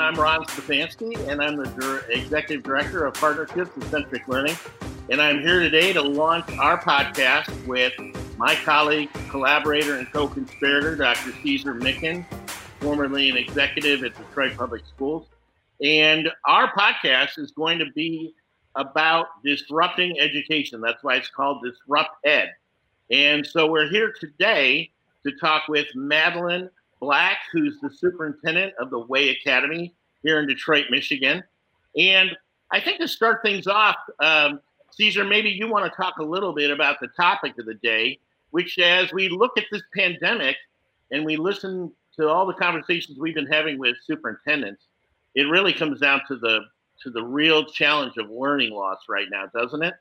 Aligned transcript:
I'm 0.00 0.14
Ron 0.14 0.44
Stefanski, 0.44 1.28
and 1.28 1.42
I'm 1.42 1.56
the 1.56 2.04
Executive 2.08 2.62
Director 2.62 3.04
of 3.04 3.14
Partnerships 3.14 3.70
and 3.74 3.84
Centric 3.84 4.26
Learning. 4.26 4.56
And 5.10 5.20
I'm 5.20 5.40
here 5.40 5.60
today 5.60 5.92
to 5.92 6.00
launch 6.00 6.50
our 6.58 6.80
podcast 6.80 7.66
with 7.66 7.92
my 8.38 8.54
colleague, 8.54 9.10
collaborator, 9.28 9.96
and 9.96 10.10
co 10.10 10.28
conspirator, 10.28 10.96
Dr. 10.96 11.32
Caesar 11.42 11.74
Mickens, 11.74 12.24
formerly 12.80 13.28
an 13.28 13.36
executive 13.36 14.02
at 14.02 14.16
Detroit 14.16 14.56
Public 14.56 14.86
Schools. 14.86 15.26
And 15.84 16.30
our 16.46 16.72
podcast 16.72 17.38
is 17.38 17.50
going 17.50 17.78
to 17.78 17.86
be 17.94 18.34
about 18.76 19.26
disrupting 19.44 20.18
education. 20.18 20.80
That's 20.80 21.02
why 21.04 21.16
it's 21.16 21.28
called 21.28 21.62
Disrupt 21.62 22.16
Ed. 22.24 22.50
And 23.10 23.46
so 23.46 23.70
we're 23.70 23.90
here 23.90 24.14
today 24.18 24.90
to 25.26 25.32
talk 25.32 25.68
with 25.68 25.86
Madeline 25.94 26.70
Black, 27.02 27.38
who's 27.52 27.80
the 27.80 27.90
superintendent 27.90 28.74
of 28.78 28.90
the 28.90 29.00
Way 29.00 29.30
Academy 29.30 29.92
here 30.22 30.38
in 30.38 30.46
Detroit, 30.46 30.84
Michigan. 30.88 31.42
And 31.98 32.30
I 32.70 32.80
think 32.80 33.00
to 33.00 33.08
start 33.08 33.42
things 33.42 33.66
off, 33.66 33.96
um, 34.20 34.60
Caesar, 34.92 35.24
maybe 35.24 35.50
you 35.50 35.68
want 35.68 35.84
to 35.84 35.96
talk 35.96 36.18
a 36.18 36.22
little 36.22 36.54
bit 36.54 36.70
about 36.70 37.00
the 37.00 37.08
topic 37.08 37.58
of 37.58 37.66
the 37.66 37.74
day, 37.74 38.20
which 38.52 38.78
as 38.78 39.12
we 39.12 39.28
look 39.28 39.58
at 39.58 39.64
this 39.72 39.82
pandemic 39.96 40.56
and 41.10 41.24
we 41.24 41.36
listen 41.36 41.90
to 42.18 42.28
all 42.28 42.46
the 42.46 42.54
conversations 42.54 43.18
we've 43.18 43.34
been 43.34 43.46
having 43.46 43.80
with 43.80 43.96
superintendents, 44.06 44.84
it 45.34 45.42
really 45.42 45.72
comes 45.72 45.98
down 45.98 46.20
to 46.28 46.36
the 46.36 46.60
to 47.02 47.10
the 47.10 47.24
real 47.24 47.64
challenge 47.64 48.16
of 48.16 48.30
learning 48.30 48.72
loss 48.72 49.00
right 49.08 49.26
now, 49.28 49.46
doesn't 49.52 49.82
it? 49.82 49.94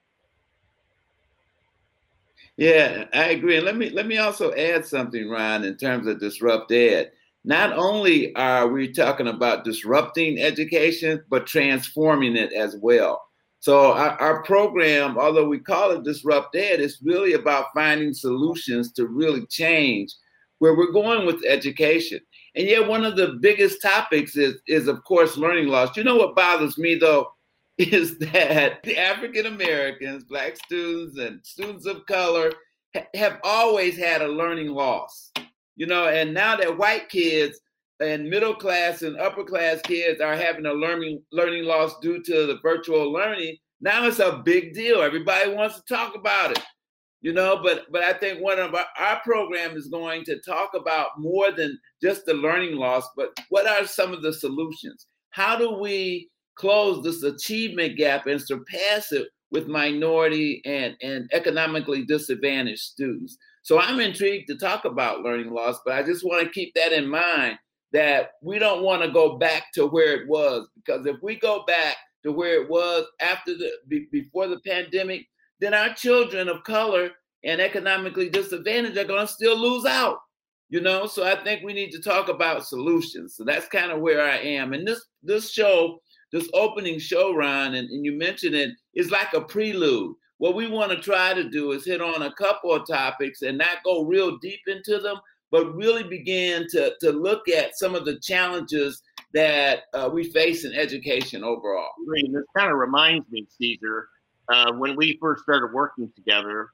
Yeah, 2.62 3.06
I 3.12 3.30
agree. 3.32 3.56
And 3.58 3.66
let 3.66 3.76
me 3.76 3.90
let 3.90 4.06
me 4.06 4.20
also 4.20 4.54
add 4.54 4.86
something, 4.86 5.28
Ryan, 5.28 5.64
in 5.64 5.78
terms 5.78 6.06
of 6.06 6.20
disrupt 6.20 6.72
ed. 6.72 7.12
Not 7.44 7.74
only 7.74 8.36
are 8.36 8.68
we 8.68 8.92
talking 8.92 9.28
about 9.28 9.64
disrupting 9.66 10.40
education, 10.40 11.24
but 11.28 11.48
transforming 11.48 12.36
it 12.36 12.54
as 12.54 12.76
well. 12.80 13.20
So 13.62 13.94
our, 13.94 14.12
our 14.22 14.44
program, 14.44 15.18
although 15.18 15.48
we 15.48 15.58
call 15.58 15.90
it 15.92 16.04
Disrupt 16.04 16.56
Ed, 16.56 16.80
is 16.82 17.00
really 17.04 17.34
about 17.34 17.74
finding 17.74 18.14
solutions 18.14 18.92
to 18.94 19.08
really 19.08 19.46
change 19.48 20.14
where 20.60 20.76
we're 20.76 20.92
going 20.92 21.26
with 21.26 21.44
education. 21.48 22.20
And 22.56 22.68
yet 22.68 22.88
one 22.88 23.04
of 23.04 23.16
the 23.16 23.40
biggest 23.42 23.82
topics 23.82 24.36
is, 24.36 24.56
is 24.68 24.88
of 24.88 25.04
course, 25.04 25.36
learning 25.36 25.68
loss. 25.70 25.98
You 25.98 26.04
know 26.04 26.16
what 26.18 26.36
bothers 26.36 26.78
me 26.78 26.94
though? 26.96 27.34
is 27.78 28.18
that 28.20 28.84
the 28.84 28.98
African 28.98 29.46
Americans, 29.46 30.24
Black 30.26 30.58
students, 30.58 31.18
and 31.18 31.40
students 31.46 31.86
of 31.86 32.06
color 32.06 32.52
ha- 32.96 33.08
have 33.16 33.40
always 33.44 33.98
had 33.98 34.22
a 34.22 34.28
learning 34.28 34.70
loss. 34.70 35.32
You 35.78 35.88
know, 35.88 36.08
and 36.10 36.34
now 36.34 36.58
that 36.58 36.78
white 36.78 37.10
kids 37.10 37.60
and 38.02 38.30
middle 38.30 38.54
class 38.54 39.04
and 39.04 39.18
upper 39.18 39.44
class 39.44 39.80
kids 39.84 40.22
are 40.22 40.36
having 40.36 40.66
a 40.66 40.74
learning 40.74 41.24
learning 41.32 41.64
loss 41.64 41.98
due 42.02 42.22
to 42.24 42.46
the 42.46 42.60
virtual 42.62 43.12
learning, 43.12 43.56
now 43.80 44.06
it's 44.06 44.20
a 44.20 44.42
big 44.44 44.74
deal. 44.74 45.02
Everybody 45.02 45.54
wants 45.54 45.78
to 45.78 45.94
talk 45.94 46.16
about 46.16 46.52
it. 46.52 46.64
You 47.22 47.34
know, 47.34 47.62
but 47.64 47.86
but 47.92 48.04
I 48.04 48.14
think 48.14 48.42
one 48.42 48.60
of 48.60 48.74
our, 48.74 48.86
our 49.00 49.22
program 49.22 49.78
is 49.78 49.88
going 49.88 50.24
to 50.26 50.42
talk 50.42 50.72
about 50.76 51.10
more 51.20 51.52
than 51.52 51.80
just 52.02 52.26
the 52.26 52.34
learning 52.34 52.76
loss, 52.76 53.08
but 53.16 53.30
what 53.50 53.68
are 53.68 53.86
some 53.86 54.12
of 54.12 54.24
the 54.24 54.34
solutions? 54.34 55.08
How 55.30 55.56
do 55.56 55.72
we 55.80 56.31
close 56.56 57.04
this 57.04 57.24
achievement 57.24 57.98
gap 57.98 58.28
and 58.28 58.42
surpass 58.42 59.12
it 59.12 59.28
with 59.52 59.68
minority 59.68 60.62
and, 60.66 60.96
and 61.02 61.30
economically 61.34 62.06
disadvantaged 62.06 62.80
students. 62.80 63.38
So 63.64 63.80
I'm 63.80 64.00
intrigued 64.00 64.48
to 64.48 64.58
talk 64.58 64.86
about 64.86 65.22
learning 65.22 65.52
loss, 65.52 65.80
but 65.86 65.94
I 65.94 66.04
just 66.04 66.26
want 66.26 66.44
to 66.44 66.50
keep 66.52 66.74
that 66.76 66.94
in 66.94 67.08
mind 67.08 67.58
that 67.94 68.32
we 68.42 68.58
don't 68.58 68.84
want 68.84 69.04
to 69.04 69.12
go 69.12 69.38
back 69.38 69.72
to 69.74 69.86
where 69.86 70.22
it 70.22 70.28
was 70.28 70.68
because 70.76 71.06
if 71.06 71.18
we 71.22 71.36
go 71.36 71.64
back 71.68 71.98
to 72.24 72.32
where 72.32 72.62
it 72.62 72.70
was 72.70 73.06
after 73.20 73.56
the 73.56 73.72
be, 73.88 74.08
before 74.12 74.48
the 74.48 74.60
pandemic, 74.66 75.28
then 75.60 75.74
our 75.74 75.94
children 75.94 76.48
of 76.48 76.64
color 76.64 77.12
and 77.44 77.60
economically 77.60 78.30
disadvantaged 78.30 78.98
are 78.98 79.04
going 79.04 79.28
to 79.28 79.34
still 79.34 79.58
lose 79.58 79.86
out. 79.86 80.20
You 80.70 80.80
know, 80.80 81.06
so 81.06 81.26
I 81.26 81.36
think 81.44 81.64
we 81.64 81.74
need 81.74 81.92
to 81.92 82.02
talk 82.02 82.30
about 82.30 82.66
solutions. 82.66 83.36
So 83.36 83.44
that's 83.44 83.68
kind 83.68 83.92
of 83.92 84.00
where 84.00 84.22
I 84.22 84.38
am. 84.38 84.72
And 84.72 84.88
this 84.88 85.06
this 85.22 85.52
show 85.52 86.00
this 86.32 86.50
opening 86.54 87.00
show, 87.00 87.34
Ron, 87.34 87.76
and, 87.76 87.90
and 87.90 88.06
you 88.06 88.14
mentioned 88.14 88.56
it, 88.56 88.72
is 88.96 89.12
like 89.12 89.34
a 89.34 89.42
prelude. 89.42 90.16
What 90.38 90.56
we 90.56 90.68
want 90.68 90.92
to 90.92 91.00
try 91.00 91.34
to 91.34 91.50
do 91.50 91.72
is 91.72 91.86
hit 91.86 92.02
on 92.02 92.24
a 92.24 92.34
couple 92.34 92.74
of 92.74 92.88
topics 92.88 93.42
and 93.42 93.58
not 93.58 93.84
go 93.84 94.06
real 94.06 94.38
deep 94.38 94.62
into 94.68 94.98
them, 95.00 95.18
but 95.52 95.76
really 95.76 96.04
begin 96.04 96.66
to, 96.72 96.94
to 97.02 97.12
look 97.12 97.48
at 97.48 97.78
some 97.78 97.94
of 97.94 98.06
the 98.06 98.20
challenges 98.20 99.04
that 99.34 99.82
uh, 99.94 100.10
we 100.12 100.32
face 100.32 100.66
in 100.66 100.74
education 100.74 101.44
overall. 101.44 101.92
This 102.08 102.44
kind 102.58 102.72
of 102.72 102.78
reminds 102.78 103.30
me, 103.30 103.46
Caesar, 103.58 104.08
uh, 104.50 104.74
when 104.74 104.96
we 104.96 105.18
first 105.22 105.44
started 105.44 105.74
working 105.74 106.12
together, 106.16 106.70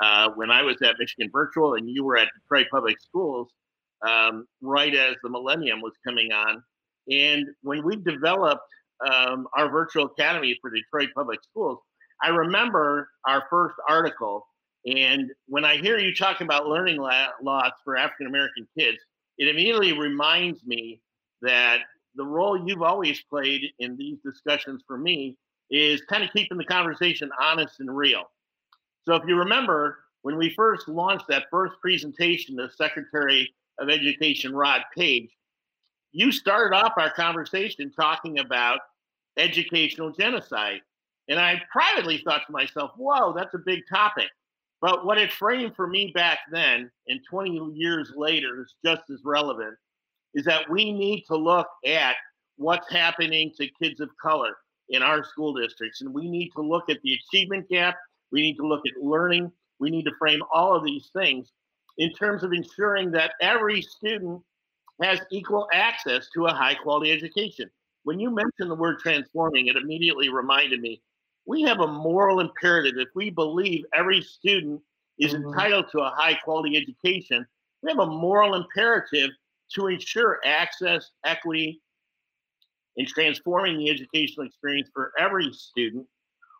uh, 0.00 0.30
when 0.36 0.50
I 0.50 0.62
was 0.62 0.76
at 0.82 0.96
Michigan 0.98 1.28
Virtual 1.32 1.74
and 1.74 1.90
you 1.90 2.04
were 2.04 2.16
at 2.16 2.28
Detroit 2.40 2.66
Public 2.70 3.00
Schools, 3.00 3.48
um, 4.06 4.46
right 4.60 4.94
as 4.94 5.16
the 5.22 5.28
millennium 5.28 5.80
was 5.80 5.94
coming 6.06 6.30
on. 6.32 6.62
And 7.10 7.46
when 7.62 7.84
we 7.84 7.96
developed 7.96 8.62
um, 9.06 9.46
our 9.56 9.70
virtual 9.70 10.06
academy 10.06 10.58
for 10.60 10.70
Detroit 10.70 11.10
Public 11.14 11.40
Schools, 11.42 11.78
I 12.22 12.28
remember 12.28 13.10
our 13.26 13.44
first 13.50 13.76
article. 13.88 14.46
And 14.86 15.30
when 15.46 15.64
I 15.64 15.76
hear 15.76 15.98
you 15.98 16.14
talking 16.14 16.46
about 16.46 16.66
learning 16.66 16.98
loss 16.98 17.72
for 17.84 17.96
African 17.96 18.26
American 18.26 18.66
kids, 18.76 18.98
it 19.36 19.48
immediately 19.48 19.92
reminds 19.92 20.64
me 20.64 21.00
that 21.42 21.78
the 22.14 22.24
role 22.24 22.66
you've 22.66 22.82
always 22.82 23.22
played 23.22 23.62
in 23.78 23.96
these 23.96 24.18
discussions 24.24 24.82
for 24.86 24.98
me 24.98 25.36
is 25.70 26.00
kind 26.02 26.24
of 26.24 26.32
keeping 26.32 26.58
the 26.58 26.64
conversation 26.64 27.30
honest 27.40 27.80
and 27.80 27.94
real. 27.94 28.24
So 29.04 29.14
if 29.14 29.22
you 29.26 29.36
remember, 29.36 29.98
when 30.22 30.36
we 30.36 30.50
first 30.50 30.88
launched 30.88 31.28
that 31.28 31.46
first 31.50 31.74
presentation 31.80 32.56
to 32.56 32.70
Secretary 32.70 33.54
of 33.78 33.88
Education 33.88 34.54
Rod 34.54 34.82
Page, 34.96 35.30
you 36.12 36.32
started 36.32 36.74
off 36.74 36.92
our 36.96 37.12
conversation 37.12 37.90
talking 37.90 38.38
about 38.38 38.80
educational 39.36 40.10
genocide. 40.10 40.80
And 41.28 41.38
I 41.38 41.62
privately 41.70 42.22
thought 42.24 42.42
to 42.46 42.52
myself, 42.52 42.92
whoa, 42.96 43.32
that's 43.32 43.54
a 43.54 43.58
big 43.58 43.80
topic. 43.92 44.28
But 44.80 45.04
what 45.04 45.18
it 45.18 45.32
framed 45.32 45.74
for 45.74 45.86
me 45.86 46.12
back 46.14 46.38
then, 46.50 46.90
and 47.08 47.20
20 47.28 47.72
years 47.74 48.12
later, 48.16 48.62
is 48.62 48.74
just 48.84 49.02
as 49.10 49.20
relevant, 49.24 49.76
is 50.34 50.44
that 50.44 50.70
we 50.70 50.92
need 50.92 51.24
to 51.26 51.36
look 51.36 51.66
at 51.86 52.16
what's 52.56 52.90
happening 52.90 53.52
to 53.56 53.68
kids 53.82 54.00
of 54.00 54.08
color 54.20 54.56
in 54.88 55.02
our 55.02 55.24
school 55.24 55.52
districts. 55.52 56.00
And 56.00 56.14
we 56.14 56.28
need 56.28 56.50
to 56.56 56.62
look 56.62 56.88
at 56.88 57.00
the 57.02 57.14
achievement 57.14 57.68
gap. 57.68 57.96
We 58.32 58.42
need 58.42 58.56
to 58.56 58.66
look 58.66 58.82
at 58.86 59.02
learning. 59.02 59.50
We 59.80 59.90
need 59.90 60.04
to 60.04 60.12
frame 60.18 60.42
all 60.52 60.74
of 60.74 60.84
these 60.84 61.10
things 61.12 61.52
in 61.98 62.12
terms 62.12 62.44
of 62.44 62.52
ensuring 62.52 63.10
that 63.10 63.32
every 63.40 63.82
student 63.82 64.40
has 65.02 65.20
equal 65.30 65.68
access 65.72 66.28
to 66.34 66.46
a 66.46 66.52
high 66.52 66.74
quality 66.74 67.12
education. 67.12 67.70
When 68.04 68.18
you 68.18 68.30
mentioned 68.30 68.70
the 68.70 68.74
word 68.74 68.98
transforming, 69.00 69.66
it 69.66 69.76
immediately 69.76 70.28
reminded 70.28 70.80
me 70.80 71.02
we 71.46 71.62
have 71.62 71.80
a 71.80 71.86
moral 71.86 72.40
imperative. 72.40 72.94
If 72.98 73.08
we 73.14 73.30
believe 73.30 73.84
every 73.94 74.20
student 74.20 74.80
is 75.18 75.32
mm-hmm. 75.32 75.48
entitled 75.48 75.86
to 75.92 76.00
a 76.00 76.10
high 76.10 76.34
quality 76.44 76.76
education, 76.76 77.46
we 77.82 77.90
have 77.90 78.00
a 78.00 78.06
moral 78.06 78.54
imperative 78.54 79.30
to 79.74 79.86
ensure 79.86 80.40
access, 80.44 81.10
equity, 81.24 81.80
in 82.96 83.06
transforming 83.06 83.78
the 83.78 83.90
educational 83.90 84.46
experience 84.46 84.90
for 84.92 85.12
every 85.18 85.52
student, 85.52 86.06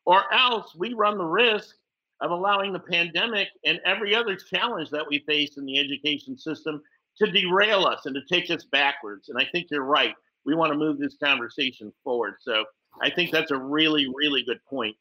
or 0.06 0.22
else 0.32 0.74
we 0.76 0.94
run 0.94 1.18
the 1.18 1.24
risk 1.24 1.74
of 2.20 2.30
allowing 2.30 2.72
the 2.72 2.78
pandemic 2.78 3.48
and 3.64 3.80
every 3.84 4.14
other 4.14 4.36
challenge 4.36 4.90
that 4.90 5.06
we 5.08 5.18
face 5.20 5.56
in 5.56 5.66
the 5.66 5.78
education 5.78 6.38
system 6.38 6.80
to 7.18 7.30
derail 7.30 7.84
us 7.84 8.06
and 8.06 8.14
to 8.14 8.22
take 8.32 8.50
us 8.50 8.64
backwards. 8.64 9.28
And 9.28 9.38
I 9.38 9.46
think 9.50 9.68
you're 9.70 9.84
right. 9.84 10.14
We 10.44 10.54
want 10.54 10.72
to 10.72 10.78
move 10.78 10.98
this 10.98 11.16
conversation 11.22 11.92
forward. 12.04 12.34
So 12.40 12.64
I 13.02 13.10
think 13.10 13.30
that's 13.30 13.50
a 13.50 13.58
really, 13.58 14.06
really 14.14 14.42
good 14.42 14.60
point. 14.68 14.96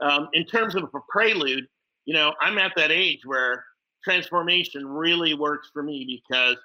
Um, 0.00 0.28
in 0.32 0.44
terms 0.44 0.74
of 0.74 0.84
a 0.84 1.00
prelude, 1.08 1.66
you 2.04 2.14
know, 2.14 2.34
I'm 2.40 2.58
at 2.58 2.72
that 2.76 2.90
age 2.90 3.20
where 3.24 3.64
transformation 4.02 4.86
really 4.86 5.34
works 5.34 5.70
for 5.72 5.82
me 5.82 6.22
because 6.28 6.56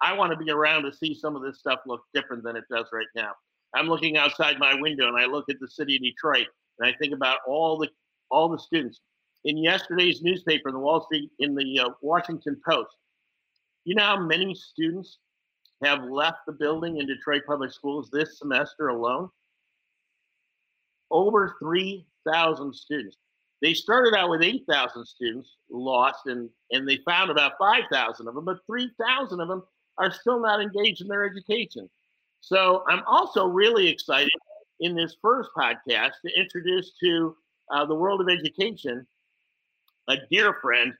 I 0.00 0.12
want 0.12 0.32
to 0.32 0.36
be 0.44 0.50
around 0.50 0.84
to 0.84 0.92
see 0.92 1.14
some 1.14 1.36
of 1.36 1.42
this 1.42 1.58
stuff 1.58 1.80
look 1.86 2.02
different 2.14 2.44
than 2.44 2.56
it 2.56 2.64
does 2.70 2.86
right 2.92 3.06
now. 3.14 3.32
I'm 3.74 3.88
looking 3.88 4.16
outside 4.16 4.58
my 4.58 4.74
window 4.74 5.08
and 5.08 5.18
I 5.18 5.26
look 5.26 5.46
at 5.50 5.56
the 5.60 5.68
city 5.68 5.96
of 5.96 6.02
Detroit 6.02 6.46
and 6.78 6.88
I 6.88 6.96
think 6.98 7.12
about 7.12 7.38
all 7.46 7.78
the 7.78 7.88
all 8.30 8.48
the 8.48 8.58
students. 8.58 9.00
In 9.44 9.56
yesterday's 9.56 10.22
newspaper, 10.22 10.72
the 10.72 10.78
Wall 10.78 11.04
Street, 11.04 11.30
in 11.38 11.54
the 11.54 11.78
uh, 11.78 11.90
Washington 12.02 12.60
Post, 12.68 12.96
you 13.86 13.94
know 13.94 14.04
how 14.04 14.20
many 14.20 14.54
students 14.54 15.18
have 15.82 16.02
left 16.04 16.38
the 16.46 16.52
building 16.52 16.98
in 16.98 17.06
Detroit 17.06 17.42
Public 17.46 17.72
Schools 17.72 18.10
this 18.10 18.38
semester 18.38 18.88
alone? 18.88 19.30
Over 21.10 21.56
3,000 21.60 22.74
students. 22.74 23.16
They 23.62 23.72
started 23.72 24.14
out 24.14 24.28
with 24.28 24.42
8,000 24.42 25.06
students 25.06 25.56
lost, 25.70 26.26
and, 26.26 26.50
and 26.72 26.86
they 26.86 26.98
found 27.06 27.30
about 27.30 27.52
5,000 27.58 28.28
of 28.28 28.34
them, 28.34 28.44
but 28.44 28.58
3,000 28.66 29.40
of 29.40 29.48
them 29.48 29.62
are 29.98 30.10
still 30.10 30.40
not 30.40 30.60
engaged 30.60 31.00
in 31.00 31.08
their 31.08 31.24
education. 31.24 31.88
So 32.40 32.84
I'm 32.88 33.02
also 33.06 33.46
really 33.46 33.88
excited 33.88 34.32
in 34.80 34.94
this 34.94 35.16
first 35.22 35.50
podcast 35.56 36.12
to 36.24 36.38
introduce 36.38 36.92
to 37.02 37.36
uh, 37.72 37.86
the 37.86 37.94
world 37.94 38.20
of 38.20 38.28
education 38.28 39.06
a 40.08 40.16
dear 40.30 40.54
friend 40.60 40.92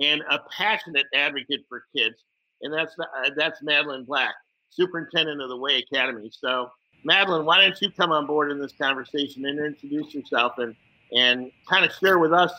and 0.00 0.22
a 0.30 0.40
passionate 0.50 1.06
advocate 1.14 1.64
for 1.68 1.84
kids, 1.94 2.24
and 2.62 2.72
that's 2.72 2.94
uh, 2.98 3.30
that's 3.36 3.62
Madeline 3.62 4.04
Black, 4.04 4.34
superintendent 4.70 5.40
of 5.40 5.48
the 5.48 5.56
Way 5.56 5.84
Academy. 5.90 6.30
So, 6.32 6.70
Madeline, 7.04 7.44
why 7.44 7.62
don't 7.62 7.80
you 7.80 7.90
come 7.90 8.12
on 8.12 8.26
board 8.26 8.50
in 8.50 8.60
this 8.60 8.72
conversation 8.72 9.46
and 9.46 9.58
introduce 9.58 10.14
yourself 10.14 10.58
and 10.58 10.74
and 11.12 11.50
kind 11.68 11.84
of 11.84 11.92
share 11.92 12.18
with 12.18 12.32
us 12.32 12.52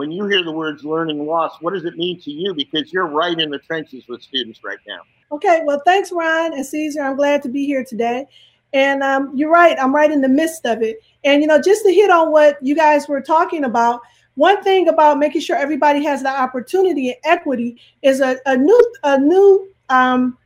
when 0.00 0.10
you 0.10 0.26
hear 0.26 0.42
the 0.42 0.52
words 0.52 0.84
learning 0.84 1.26
loss, 1.26 1.56
what 1.60 1.74
does 1.74 1.84
it 1.84 1.96
mean 1.96 2.20
to 2.20 2.30
you? 2.30 2.54
Because 2.54 2.92
you're 2.92 3.06
right 3.06 3.38
in 3.38 3.50
the 3.50 3.58
trenches 3.58 4.04
with 4.08 4.22
students 4.22 4.60
right 4.64 4.78
now. 4.86 5.00
Okay, 5.32 5.60
well, 5.64 5.82
thanks, 5.84 6.10
Ron 6.12 6.54
and 6.54 6.64
Caesar. 6.64 7.02
I'm 7.02 7.16
glad 7.16 7.42
to 7.42 7.48
be 7.48 7.66
here 7.66 7.84
today. 7.84 8.26
And 8.72 9.02
um, 9.02 9.32
you're 9.34 9.50
right, 9.50 9.76
I'm 9.78 9.94
right 9.94 10.10
in 10.10 10.20
the 10.20 10.28
midst 10.28 10.64
of 10.64 10.80
it. 10.82 11.00
And, 11.24 11.42
you 11.42 11.48
know, 11.48 11.60
just 11.60 11.84
to 11.84 11.92
hit 11.92 12.10
on 12.10 12.30
what 12.30 12.56
you 12.62 12.74
guys 12.74 13.08
were 13.08 13.20
talking 13.20 13.64
about, 13.64 14.00
one 14.34 14.62
thing 14.62 14.88
about 14.88 15.18
making 15.18 15.40
sure 15.40 15.56
everybody 15.56 16.04
has 16.04 16.22
the 16.22 16.30
opportunity 16.30 17.10
and 17.10 17.18
equity 17.24 17.80
is 18.02 18.20
a, 18.20 18.38
a 18.46 18.56
new, 18.56 18.94
a 19.02 19.18
new, 19.18 19.68
um, 19.88 20.38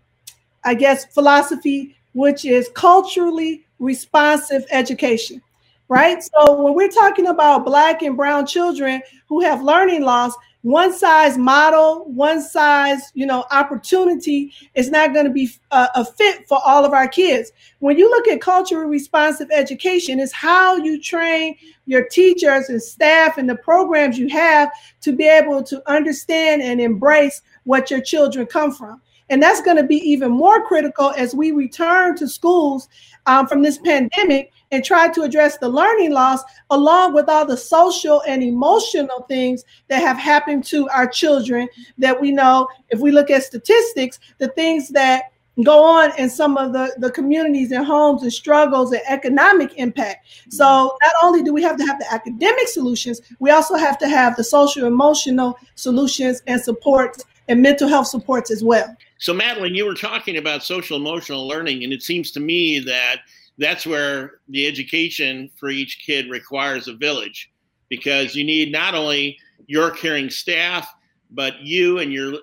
I 0.65 0.75
guess, 0.75 1.05
philosophy, 1.07 1.97
which 2.13 2.45
is 2.45 2.71
culturally 2.75 3.65
responsive 3.79 4.65
education 4.71 5.43
right? 5.89 6.23
So 6.23 6.63
when 6.63 6.75
we're 6.75 6.89
talking 6.89 7.27
about 7.27 7.65
black 7.65 8.03
and 8.03 8.17
brown 8.17 8.47
children 8.47 9.03
who 9.29 9.41
have 9.43 9.63
learning 9.63 10.03
loss, 10.03 10.35
one 10.65 10.95
size 10.95 11.37
model, 11.37 12.07
one 12.07 12.41
size, 12.41 13.13
you 13.13 13.27
know, 13.27 13.45
opportunity 13.51 14.51
is 14.75 14.91
not 14.91 15.13
going 15.13 15.27
to 15.27 15.31
be 15.31 15.51
a, 15.71 15.75
uh, 15.75 15.89
a, 15.97 16.05
fit 16.07 16.49
for 16.49 16.59
all 16.65 16.87
of 16.87 16.95
our 16.95 17.07
kids. 17.07 17.53
When 17.81 17.99
you 17.99 18.09
look 18.09 18.27
at 18.29 18.41
culturally 18.41 18.87
responsive 18.87 19.49
education, 19.53 20.19
is 20.19 20.33
how 20.33 20.77
you 20.77 20.99
train 21.03 21.57
your 21.85 22.09
teachers 22.09 22.71
and 22.71 22.83
staff 22.83 23.37
and 23.37 23.47
the 23.47 23.57
programs 23.57 24.19
you 24.19 24.29
have 24.31 24.71
to 25.03 25.13
be 25.13 25.29
able 25.29 25.63
to 25.65 25.83
understand 25.87 26.63
and 26.63 26.81
embrace 26.81 27.43
what 27.65 27.91
your 27.91 28.01
children 28.01 28.47
come 28.47 28.73
from. 28.73 29.03
And 29.29 29.43
that's 29.43 29.61
going 29.61 29.77
to 29.77 29.85
be 29.85 29.97
even 29.97 30.33
more 30.33 30.67
critical 30.67 31.11
as 31.11 31.35
we 31.35 31.51
return 31.51 32.17
to 32.17 32.27
schools 32.27 32.89
um, 33.27 33.47
from 33.47 33.61
this 33.61 33.77
pandemic 33.77 34.51
and 34.71 34.85
try 34.85 35.09
to 35.09 35.23
address 35.23 35.59
the 35.59 35.69
learning 35.69 36.13
loss 36.13 36.43
along 36.71 37.15
with 37.15 37.29
all 37.29 37.47
the 37.47 37.57
social 37.57 38.23
and 38.27 38.43
emotional 38.43 39.23
things 39.29 39.65
that 39.89 40.01
have 40.01 40.17
happened 40.17 40.65
to 40.65 40.89
our 40.89 41.07
children 41.07 41.69
that 41.99 42.21
we 42.21 42.31
know 42.31 42.69
if 42.91 43.01
we 43.01 43.11
look 43.11 43.31
at 43.31 43.43
statistics 43.43 44.19
the 44.39 44.49
things 44.49 44.89
that 44.89 45.31
go 45.63 45.85
on 45.85 46.11
in 46.19 46.29
some 46.29 46.57
of 46.57 46.73
the, 46.73 46.93
the 46.99 47.11
communities 47.11 47.71
and 47.71 47.87
homes 47.87 48.23
and 48.23 48.33
struggles 48.33 48.93
and 48.93 49.03
economic 49.07 49.73
impact. 49.77 50.27
So 50.51 50.97
not 51.01 51.13
only 51.23 51.43
do 51.43 51.53
we 51.55 51.63
have 51.63 51.77
to 51.77 51.85
have 51.85 52.01
the 52.01 52.13
academic 52.13 52.67
solutions, 52.67 53.21
we 53.39 53.51
also 53.51 53.77
have 53.77 53.97
to 53.99 54.09
have 54.09 54.35
the 54.37 54.43
social 54.43 54.85
emotional 54.85 55.57
solutions 55.77 56.43
and 56.49 56.61
supports 56.61 57.25
and 57.49 57.63
mental 57.63 57.89
health 57.89 58.09
supports 58.09 58.51
as 58.51 58.65
well. 58.65 58.97
So 59.19 59.33
Madeline, 59.33 59.75
you 59.75 59.87
were 59.87 59.95
talking 59.95 60.39
about 60.39 60.63
social 60.63 60.97
emotional 60.97 61.47
learning, 61.47 61.85
and 61.85 61.93
it 61.93 62.03
seems 62.03 62.31
to 62.33 62.41
me 62.41 62.81
that 62.81 63.21
that's 63.59 63.87
where 63.87 64.41
the 64.49 64.67
education 64.67 65.51
for 65.57 65.69
each 65.69 66.03
kid 66.05 66.31
requires 66.31 66.89
a 66.89 66.95
village 66.95 67.53
because 67.89 68.35
you 68.35 68.45
need 68.45 68.73
not 68.73 68.95
only 68.95 69.39
your 69.67 69.91
caring 69.91 70.31
staff, 70.31 70.93
but 71.31 71.61
you 71.61 71.99
and 71.99 72.13
your 72.13 72.35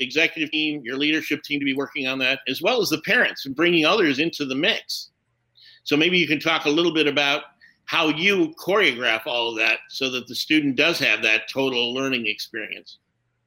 executive 0.00 0.50
team, 0.50 0.82
your 0.82 0.96
leadership 0.96 1.42
team 1.42 1.60
to 1.60 1.64
be 1.64 1.74
working 1.74 2.06
on 2.06 2.18
that, 2.18 2.40
as 2.48 2.62
well 2.62 2.80
as 2.80 2.88
the 2.88 3.00
parents 3.02 3.46
and 3.46 3.54
bringing 3.54 3.84
others 3.84 4.18
into 4.18 4.44
the 4.44 4.54
mix. 4.54 5.10
So 5.84 5.96
maybe 5.96 6.18
you 6.18 6.26
can 6.26 6.40
talk 6.40 6.64
a 6.64 6.70
little 6.70 6.92
bit 6.92 7.06
about 7.06 7.42
how 7.84 8.08
you 8.08 8.54
choreograph 8.58 9.26
all 9.26 9.50
of 9.50 9.56
that 9.56 9.78
so 9.88 10.10
that 10.10 10.26
the 10.26 10.34
student 10.34 10.76
does 10.76 10.98
have 10.98 11.22
that 11.22 11.48
total 11.50 11.92
learning 11.92 12.26
experience. 12.26 12.98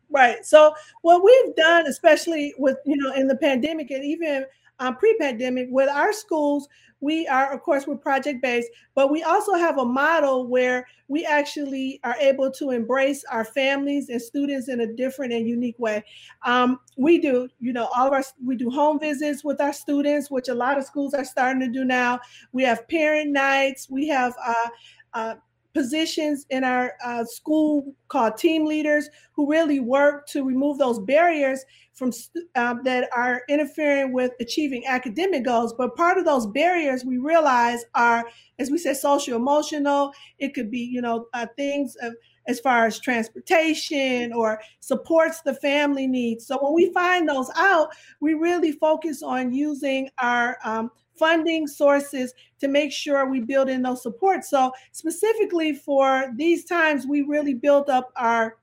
Right. 0.10 0.46
So 0.46 0.74
what 1.01 1.24
we've 1.24 1.56
done, 1.56 1.88
especially 1.88 2.54
with 2.57 2.78
you 2.86 2.96
know 2.98 3.13
in 3.13 3.28
the 3.28 3.38
pandemic 3.38 3.89
and 3.89 4.04
even 4.04 4.46
um, 4.80 4.96
pre-pandemic 4.98 5.68
with 5.72 5.90
our 5.90 6.14
schools 6.14 6.68
we 7.00 7.28
are 7.28 7.54
of 7.54 7.62
course 7.62 7.86
we're 7.86 7.98
project 7.98 8.42
based 8.42 8.70
but 8.96 9.12
we 9.12 9.24
also 9.24 9.54
have 9.54 9.78
a 9.78 9.86
model 9.86 10.48
where 10.48 10.88
we 11.10 11.25
actually 11.25 12.00
are 12.04 12.16
able 12.20 12.50
to 12.50 12.72
embrace 12.72 13.24
our 13.30 13.46
families 13.46 14.10
and 14.10 14.22
students 14.22 14.70
in 14.70 14.80
a 14.80 14.94
different 14.96 15.34
and 15.34 15.48
unique 15.48 15.78
way. 15.78 16.04
Um, 16.44 16.80
we 16.98 17.20
do 17.20 17.50
you 17.60 17.74
know 17.74 17.90
all 17.96 18.08
of 18.08 18.14
our 18.14 18.24
we 18.44 18.56
do 18.56 18.70
home 18.70 19.00
visits 19.00 19.44
with 19.44 19.62
our 19.62 19.74
students 19.74 20.31
which 20.31 20.48
a 20.48 20.56
lot 20.56 20.78
of 20.78 20.86
schools 20.86 21.14
are 21.14 21.25
starting 21.25 21.60
to 21.60 21.68
do 21.68 21.86
now. 21.86 22.20
We 22.52 22.64
have 22.64 22.88
parent 22.88 23.31
nights. 23.31 23.88
We 23.90 24.08
have 24.08 24.34
uh, 24.44 24.70
uh, 25.14 25.36
positions 25.74 26.46
in 26.50 26.64
our 26.64 26.94
uh, 27.04 27.25
school 27.25 27.96
called 28.08 28.38
team 28.38 28.66
leaders 28.66 29.10
who 29.34 29.50
really 29.50 29.80
work 29.80 30.28
to 30.28 30.44
remove 30.44 30.78
those 30.78 31.00
barriers 31.00 31.66
from 31.94 32.12
um, 32.56 32.81
that 32.84 33.10
are 33.16 33.42
interfering 33.50 34.14
with 34.14 34.31
achieving 34.40 34.86
academic 34.88 35.46
goals. 35.46 35.74
But 35.74 35.96
part 35.96 36.18
of 36.18 36.25
those 36.25 36.48
barriers 36.48 37.06
we 37.06 37.18
realize 37.18 37.84
are 37.96 38.25
as 38.60 38.70
we 38.70 38.78
said 38.78 38.98
social 38.98 39.36
emotional. 39.36 40.12
It 40.40 40.54
could 40.54 40.70
be 40.70 40.80
you 40.80 41.02
know 41.02 41.28
uh, 41.34 41.48
things 41.56 41.96
of, 42.02 42.14
as 42.48 42.60
far 42.60 42.86
as 42.86 43.00
transportation 43.00 44.34
or 44.34 44.60
supports 44.80 45.42
the 45.42 45.54
family 45.56 46.08
needs. 46.08 46.46
So 46.46 46.58
when 46.62 46.74
we 46.74 46.92
find 46.94 47.28
those 47.28 47.50
out 47.56 47.90
we 48.20 48.34
really 48.34 48.74
focus 48.74 49.24
on 49.24 49.54
using 49.54 50.10
our 50.20 50.58
um, 50.64 50.92
funding 51.18 51.68
sources 51.68 52.33
to 52.60 52.68
make 52.68 52.92
sure 52.92 53.30
we 53.30 53.39
build 53.39 53.69
in 53.69 53.81
those 53.81 54.01
supports. 54.01 54.50
So 54.50 54.71
specifically 54.92 55.74
for 55.74 56.31
these 56.36 56.65
times, 56.65 57.06
we 57.07 57.21
really 57.21 57.54
built 57.54 57.89
up 57.89 58.12
our 58.15 58.57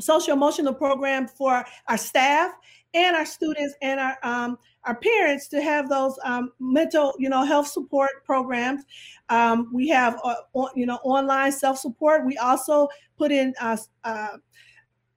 social 0.00 0.32
emotional 0.32 0.74
program 0.74 1.26
for 1.26 1.64
our 1.88 1.96
staff 1.96 2.52
and 2.94 3.16
our 3.16 3.26
students 3.26 3.74
and 3.82 4.00
our 4.00 4.18
um, 4.22 4.58
our 4.84 4.94
parents 4.94 5.48
to 5.48 5.60
have 5.60 5.88
those 5.88 6.18
um, 6.24 6.52
mental 6.58 7.14
you 7.18 7.28
know 7.28 7.44
health 7.44 7.66
support 7.66 8.10
programs 8.24 8.84
um, 9.28 9.70
we 9.72 9.88
have 9.88 10.18
uh, 10.24 10.34
you 10.74 10.86
know 10.86 10.98
online 11.04 11.52
self 11.52 11.78
support 11.78 12.24
we 12.24 12.36
also 12.38 12.88
put 13.16 13.30
in 13.30 13.52
uh, 13.60 13.76
uh, 14.04 14.36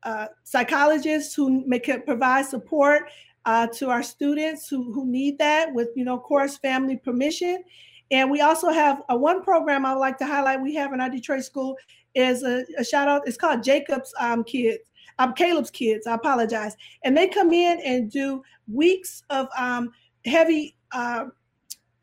uh 0.04 0.28
psychologists 0.44 1.34
who 1.34 1.66
make 1.68 1.90
provide 2.06 2.46
support 2.46 3.04
uh, 3.46 3.68
to 3.68 3.90
our 3.90 4.04
students 4.04 4.68
who, 4.68 4.92
who 4.94 5.06
need 5.06 5.38
that 5.40 5.74
with, 5.74 5.90
you 5.96 6.04
know, 6.04 6.18
course 6.18 6.58
family 6.58 6.98
permission. 6.98 7.64
And 8.12 8.30
we 8.30 8.42
also 8.42 8.70
have 8.70 9.02
a 9.10 9.18
one 9.18 9.42
program 9.42 9.86
I 9.86 9.94
would 9.94 10.00
like 10.00 10.18
to 10.20 10.26
highlight 10.26 10.62
we 10.62 10.76
have 10.76 10.94
in 10.94 11.02
our 11.02 11.10
Detroit 11.10 11.44
school 11.44 11.76
is 12.14 12.44
a, 12.44 12.66
a 12.78 12.84
shout 12.84 13.08
out. 13.08 13.22
It's 13.26 13.38
called 13.38 13.64
Jacob's 13.64 14.14
um, 14.20 14.44
Kids. 14.44 14.84
Um, 15.20 15.34
Caleb's 15.34 15.70
kids, 15.70 16.08
I 16.08 16.16
apologize. 16.16 16.76
And 17.04 17.16
they 17.16 17.28
come 17.28 17.54
in 17.54 17.80
and 17.82 18.10
do 18.10 18.42
weeks 18.68 19.22
of 19.30 19.50
um, 19.56 19.92
heavy 20.26 20.76
uh, 20.94 21.26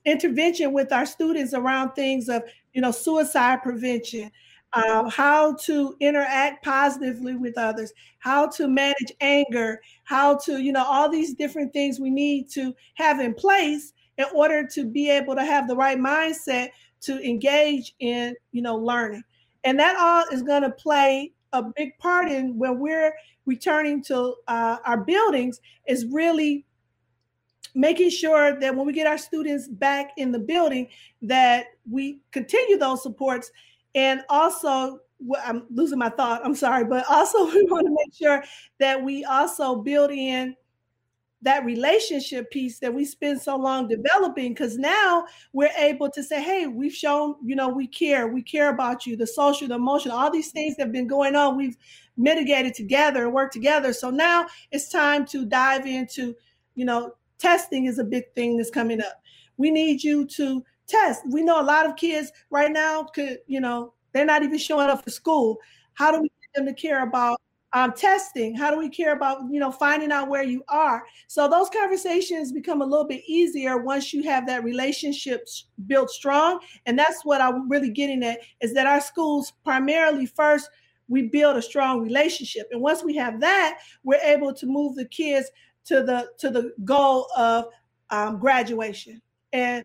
intervention 0.05 0.73
with 0.73 0.93
our 0.93 1.07
students 1.07 1.53
around 1.53 1.93
things 1.93 2.29
of, 2.29 2.43
you 2.75 2.81
know, 2.81 2.93
suicide 2.93 3.63
prevention, 3.63 4.31
uh, 4.75 5.09
how 5.09 5.55
to 5.55 5.97
interact 6.01 6.65
positively 6.65 7.35
with 7.37 7.57
others, 7.57 7.93
how 8.19 8.47
to 8.49 8.69
manage 8.69 9.13
anger, 9.21 9.81
how 10.05 10.37
to, 10.37 10.63
you 10.63 10.73
know, 10.73 10.85
all 10.85 11.09
these 11.09 11.35
different 11.35 11.73
things 11.73 11.99
we 11.99 12.11
need 12.11 12.51
to 12.51 12.75
have 12.95 13.21
in 13.21 13.35
place 13.35 13.93
in 14.19 14.27
order 14.35 14.67
to 14.67 14.85
be 14.85 15.11
able 15.11 15.35
to 15.35 15.45
have 15.45 15.69
the 15.69 15.77
right 15.77 15.99
mindset 15.99 16.69
to 17.01 17.21
engage 17.27 17.95
in, 18.01 18.35
you 18.53 18.61
know, 18.61 18.77
learning. 18.77 19.23
And 19.65 19.79
that 19.79 19.97
all 19.97 20.25
is 20.35 20.43
going 20.43 20.63
to 20.63 20.71
play 20.71 21.33
a 21.53 21.63
big 21.63 21.97
part 21.99 22.31
in 22.31 22.59
when 22.59 22.79
we're 22.79 23.15
returning 23.47 24.03
to 24.05 24.35
uh, 24.49 24.77
our 24.85 24.99
buildings 24.99 25.61
is 25.87 26.07
really 26.07 26.67
making 27.75 28.11
sure 28.11 28.59
that 28.59 28.75
when 28.75 28.87
we 28.87 28.93
get 28.93 29.07
our 29.07 29.19
students 29.19 29.69
back 29.69 30.11
in 30.17 30.33
the 30.33 30.39
building 30.39 30.89
that 31.23 31.67
we 31.91 32.19
continue 32.33 32.77
those 32.77 33.03
supports 33.03 33.51
and 33.95 34.23
also, 34.29 35.01
I'm 35.45 35.67
losing 35.71 35.99
my 35.99 36.11
thought, 36.11 36.43
I'm 36.45 36.55
sorry, 36.55 36.85
but 36.85 37.05
also 37.09 37.47
we 37.55 37.65
want 37.65 37.87
to 37.87 37.97
make 37.97 38.15
sure 38.15 38.43
that 38.79 39.03
we 39.03 39.25
also 39.25 39.77
build 39.77 40.11
in 40.11 40.55
that 41.43 41.65
relationship 41.65 42.51
piece 42.51 42.81
that 42.81 42.93
we 42.93 43.05
spend 43.05 43.41
so 43.41 43.57
long 43.57 43.87
developing 43.87 44.53
because 44.53 44.77
now 44.77 45.25
we're 45.53 45.71
able 45.79 46.11
to 46.11 46.21
say 46.21 46.43
hey 46.43 46.67
we've 46.67 46.93
shown 46.93 47.37
you 47.45 47.55
know 47.55 47.69
we 47.69 47.87
care 47.87 48.27
we 48.27 48.43
care 48.43 48.71
about 48.71 49.07
you 49.07 49.17
the 49.17 49.25
social 49.25 49.69
the 49.69 49.77
emotional 49.77 50.17
all 50.17 50.33
these 50.33 50.51
things 50.51 50.75
that 50.75 50.87
have 50.87 50.93
been 50.93 51.07
going 51.07 51.37
on 51.37 51.57
we've 51.57 51.77
mitigated 52.19 52.75
together 52.75 53.25
and 53.25 53.33
worked 53.33 53.55
together. 53.55 53.93
So 53.95 54.11
now 54.11 54.47
it's 54.71 54.91
time 54.91 55.25
to 55.27 55.47
dive 55.47 55.87
into 55.87 56.35
you 56.75 56.85
know 56.85 57.15
testing 57.39 57.87
is 57.87 57.99
a 57.99 58.05
big 58.05 58.25
thing 58.35 58.59
that's 58.59 58.71
coming 58.71 59.01
up. 59.01 59.23
We 59.57 59.71
need 59.71 60.03
you 60.03 60.27
to 60.27 60.63
test. 60.89 61.23
We 61.31 61.43
know 61.43 61.61
a 61.61 61.63
lot 61.63 61.87
of 61.87 61.97
kids 61.97 62.33
right 62.51 62.71
now 62.71 63.05
could, 63.05 63.39
you 63.47 63.61
know, 63.61 63.95
they're 64.13 64.25
not 64.25 64.43
even 64.43 64.59
showing 64.59 64.89
up 64.89 65.05
for 65.05 65.11
school. 65.11 65.59
How 65.95 66.11
do 66.11 66.21
we 66.21 66.29
get 66.29 66.55
them 66.55 66.67
to 66.67 66.75
care 66.75 67.03
about 67.03 67.41
um, 67.75 67.93
testing? 67.93 68.55
How 68.55 68.71
do 68.71 68.79
we 68.79 68.89
care 68.89 69.13
about, 69.13 69.43
you 69.51 69.61
know, 69.61 69.71
finding 69.71 70.11
out 70.11 70.29
where 70.29 70.43
you 70.43 70.65
are? 70.69 71.05
So 71.27 71.49
those 71.49 71.69
conversations 71.69 72.53
become 72.53 72.81
a 72.81 72.87
little 72.87 73.07
bit 73.07 73.23
easier 73.27 73.79
once 73.79 74.13
you 74.13 74.23
have 74.25 74.47
that 74.47 74.65
relationship 74.65 75.47
built 75.87 76.11
strong. 76.11 76.61
And 76.87 76.99
that's 76.99 77.25
what 77.25 77.41
I'm 77.41 77.69
really 77.69 77.91
getting 77.91 78.23
at 78.25 78.41
is 78.61 78.75
that 78.75 78.87
our 78.87 79.01
schools 79.01 79.53
primarily 79.65 80.27
first 80.27 80.71
we 81.09 81.23
build 81.23 81.57
a 81.57 81.63
strong 81.63 82.03
relationship. 82.03 82.69
And 82.71 82.81
once 82.83 83.03
we 83.03 83.17
have 83.17 83.41
that, 83.41 83.79
we're 84.05 84.21
able 84.23 84.53
to 84.55 84.67
move 84.67 84.95
the 84.95 85.07
kids 85.07 85.51
to 85.87 86.03
the 86.03 86.29
to 86.39 86.51
the 86.51 86.73
goal 86.85 87.29
of 87.37 87.67
um, 88.11 88.39
graduation 88.39 89.21
and 89.53 89.85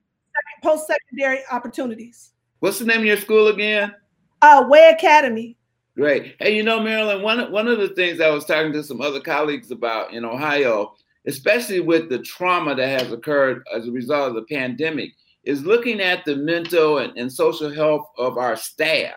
post-secondary 0.62 1.40
opportunities. 1.52 2.32
What's 2.60 2.80
the 2.80 2.86
name 2.86 3.00
of 3.00 3.06
your 3.06 3.18
school 3.18 3.48
again? 3.48 3.94
Uh, 4.42 4.66
Way 4.70 4.90
Academy. 4.90 5.58
Great. 5.96 6.36
Hey, 6.40 6.56
you 6.56 6.64
know, 6.64 6.80
Marilyn, 6.80 7.22
one, 7.22 7.52
one 7.52 7.68
of 7.68 7.78
the 7.78 7.90
things 7.90 8.20
I 8.20 8.30
was 8.30 8.46
talking 8.46 8.74
to 8.74 8.84
some 8.84 9.02
other 9.02 9.20
colleagues 9.20 9.70
about 9.70 10.14
in 10.14 10.26
Ohio, 10.26 10.96
especially 11.28 11.82
with 11.82 12.10
the 12.10 12.20
trauma 12.20 12.74
that 12.74 13.02
has 13.02 13.12
occurred 13.12 13.64
as 13.74 13.88
a 13.88 13.92
result 13.92 14.30
of 14.30 14.36
the 14.36 14.56
pandemic, 14.56 15.12
is 15.44 15.64
looking 15.64 16.00
at 16.02 16.26
the 16.26 16.36
mental 16.36 16.98
and, 16.98 17.16
and 17.18 17.32
social 17.32 17.72
health 17.72 18.08
of 18.18 18.38
our 18.38 18.56
staff. 18.56 19.16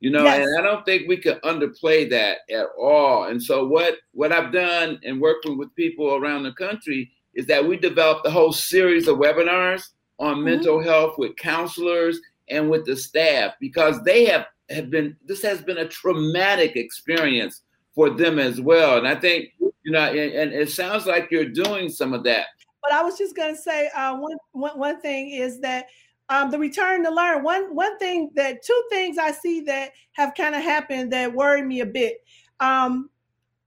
You 0.00 0.10
know, 0.10 0.22
yes. 0.22 0.46
and 0.46 0.58
I 0.58 0.62
don't 0.62 0.84
think 0.84 1.08
we 1.08 1.16
can 1.16 1.40
underplay 1.40 2.08
that 2.10 2.38
at 2.50 2.66
all. 2.80 3.24
And 3.24 3.42
so 3.42 3.66
what 3.66 3.96
what 4.12 4.32
I've 4.32 4.52
done 4.52 5.00
in 5.02 5.18
working 5.18 5.58
with 5.58 5.74
people 5.74 6.14
around 6.14 6.44
the 6.44 6.52
country 6.52 7.10
is 7.34 7.46
that 7.46 7.66
we 7.66 7.76
developed 7.76 8.24
a 8.26 8.30
whole 8.30 8.52
series 8.52 9.08
of 9.08 9.18
webinars 9.18 9.82
on 10.18 10.36
mm-hmm. 10.36 10.44
mental 10.44 10.82
health 10.82 11.18
with 11.18 11.36
counselors 11.36 12.20
and 12.48 12.70
with 12.70 12.84
the 12.86 12.96
staff 12.96 13.54
because 13.60 14.02
they 14.02 14.24
have 14.24 14.46
have 14.70 14.90
been 14.90 15.16
this 15.24 15.42
has 15.42 15.62
been 15.62 15.78
a 15.78 15.88
traumatic 15.88 16.76
experience 16.76 17.62
for 17.94 18.10
them 18.10 18.38
as 18.38 18.60
well. 18.60 18.98
And 18.98 19.08
I 19.08 19.14
think 19.14 19.50
you 19.82 19.92
know, 19.92 20.00
and, 20.00 20.32
and 20.32 20.52
it 20.52 20.70
sounds 20.70 21.06
like 21.06 21.30
you're 21.30 21.48
doing 21.48 21.88
some 21.88 22.12
of 22.12 22.22
that. 22.24 22.46
But 22.82 22.92
I 22.92 23.02
was 23.02 23.18
just 23.18 23.34
going 23.34 23.54
to 23.54 23.60
say 23.60 23.88
uh, 23.94 24.16
one, 24.16 24.36
one 24.52 24.78
one 24.78 25.00
thing 25.00 25.30
is 25.30 25.60
that 25.60 25.86
um, 26.28 26.50
the 26.50 26.58
return 26.58 27.02
to 27.04 27.10
learn. 27.10 27.42
One 27.42 27.74
one 27.74 27.98
thing 27.98 28.30
that 28.34 28.62
two 28.62 28.82
things 28.90 29.18
I 29.18 29.32
see 29.32 29.62
that 29.62 29.92
have 30.12 30.34
kind 30.34 30.54
of 30.54 30.62
happened 30.62 31.12
that 31.12 31.32
worry 31.32 31.62
me 31.62 31.80
a 31.80 31.86
bit. 31.86 32.18
Um, 32.60 33.10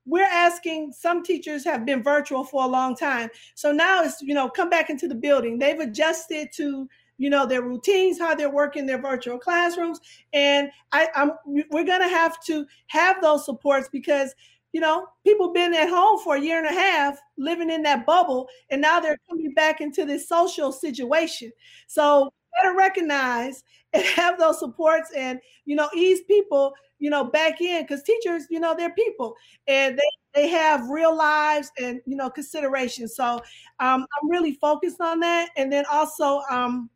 we're 0.06 0.24
asking 0.24 0.94
some 0.94 1.24
teachers 1.24 1.64
have 1.64 1.86
been 1.86 2.02
virtual 2.04 2.44
for 2.44 2.64
a 2.64 2.68
long 2.68 2.96
time. 2.96 3.30
So 3.56 3.72
now 3.72 4.04
it's 4.04 4.22
you 4.22 4.34
know 4.34 4.50
come 4.50 4.70
back 4.70 4.90
into 4.90 5.08
the 5.08 5.16
building. 5.16 5.60
They've 5.60 5.80
adjusted 5.80 6.50
to 6.54 6.88
you 7.18 7.30
know 7.30 7.46
their 7.46 7.62
routines 7.62 8.20
how 8.20 8.34
they're 8.34 8.50
working 8.50 8.86
their 8.86 9.02
virtual 9.02 9.38
classrooms. 9.38 10.00
And 10.34 10.70
i 10.92 11.08
i'm 11.16 11.32
we're 11.46 11.86
going 11.86 12.02
to 12.02 12.10
have 12.10 12.44
to 12.46 12.66
have 12.88 13.22
those 13.22 13.46
supports 13.46 13.90
because 13.92 14.34
you 14.74 14.82
know 14.82 15.08
people 15.26 15.54
been 15.54 15.74
at 15.74 15.90
home 15.90 16.20
for 16.20 16.36
a 16.36 16.42
year 16.42 16.58
and 16.58 16.68
a 16.68 16.80
half 16.80 17.20
living 17.38 17.70
in 17.70 17.84
that 17.84 18.06
bubble 18.06 18.48
and 18.70 18.82
now 18.82 19.00
they're 19.00 19.20
coming 19.30 19.54
back 19.54 19.82
into 19.82 20.06
this 20.06 20.28
social 20.28 20.72
situation. 20.72 21.52
So 21.88 22.32
better 22.62 22.76
recognize 22.76 23.64
and 23.94 24.04
have 24.16 24.40
those 24.40 24.60
supports 24.60 25.12
and 25.16 25.40
you 25.66 25.76
know 25.76 25.90
ease 25.96 26.22
people 26.24 26.74
you 27.02 27.10
know 27.10 27.24
back 27.26 27.60
in 27.60 27.84
because 27.84 28.04
teachers 28.04 28.46
you 28.50 28.60
know 28.60 28.74
they're 28.76 28.94
people 28.94 29.36
and 29.68 29.98
they 29.98 30.04
they 30.34 30.48
have 30.48 30.90
real 30.90 31.16
lives 31.16 31.72
and 31.82 32.00
you 32.06 32.16
know 32.16 32.30
consideration 32.30 33.08
so 33.08 33.42
um, 33.80 34.06
i'm 34.22 34.30
really 34.30 34.54
focused 34.54 35.02
on 35.02 35.20
that 35.20 35.50
and 35.58 35.72
then 35.72 35.84
also 35.92 36.42
um, 36.50 36.90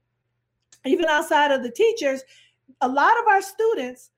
even 0.86 1.06
outside 1.06 1.52
of 1.52 1.64
the 1.64 1.72
teachers 1.72 2.24
a 2.82 2.88
lot 2.88 3.20
of 3.20 3.28
our 3.28 3.42
students 3.42 4.12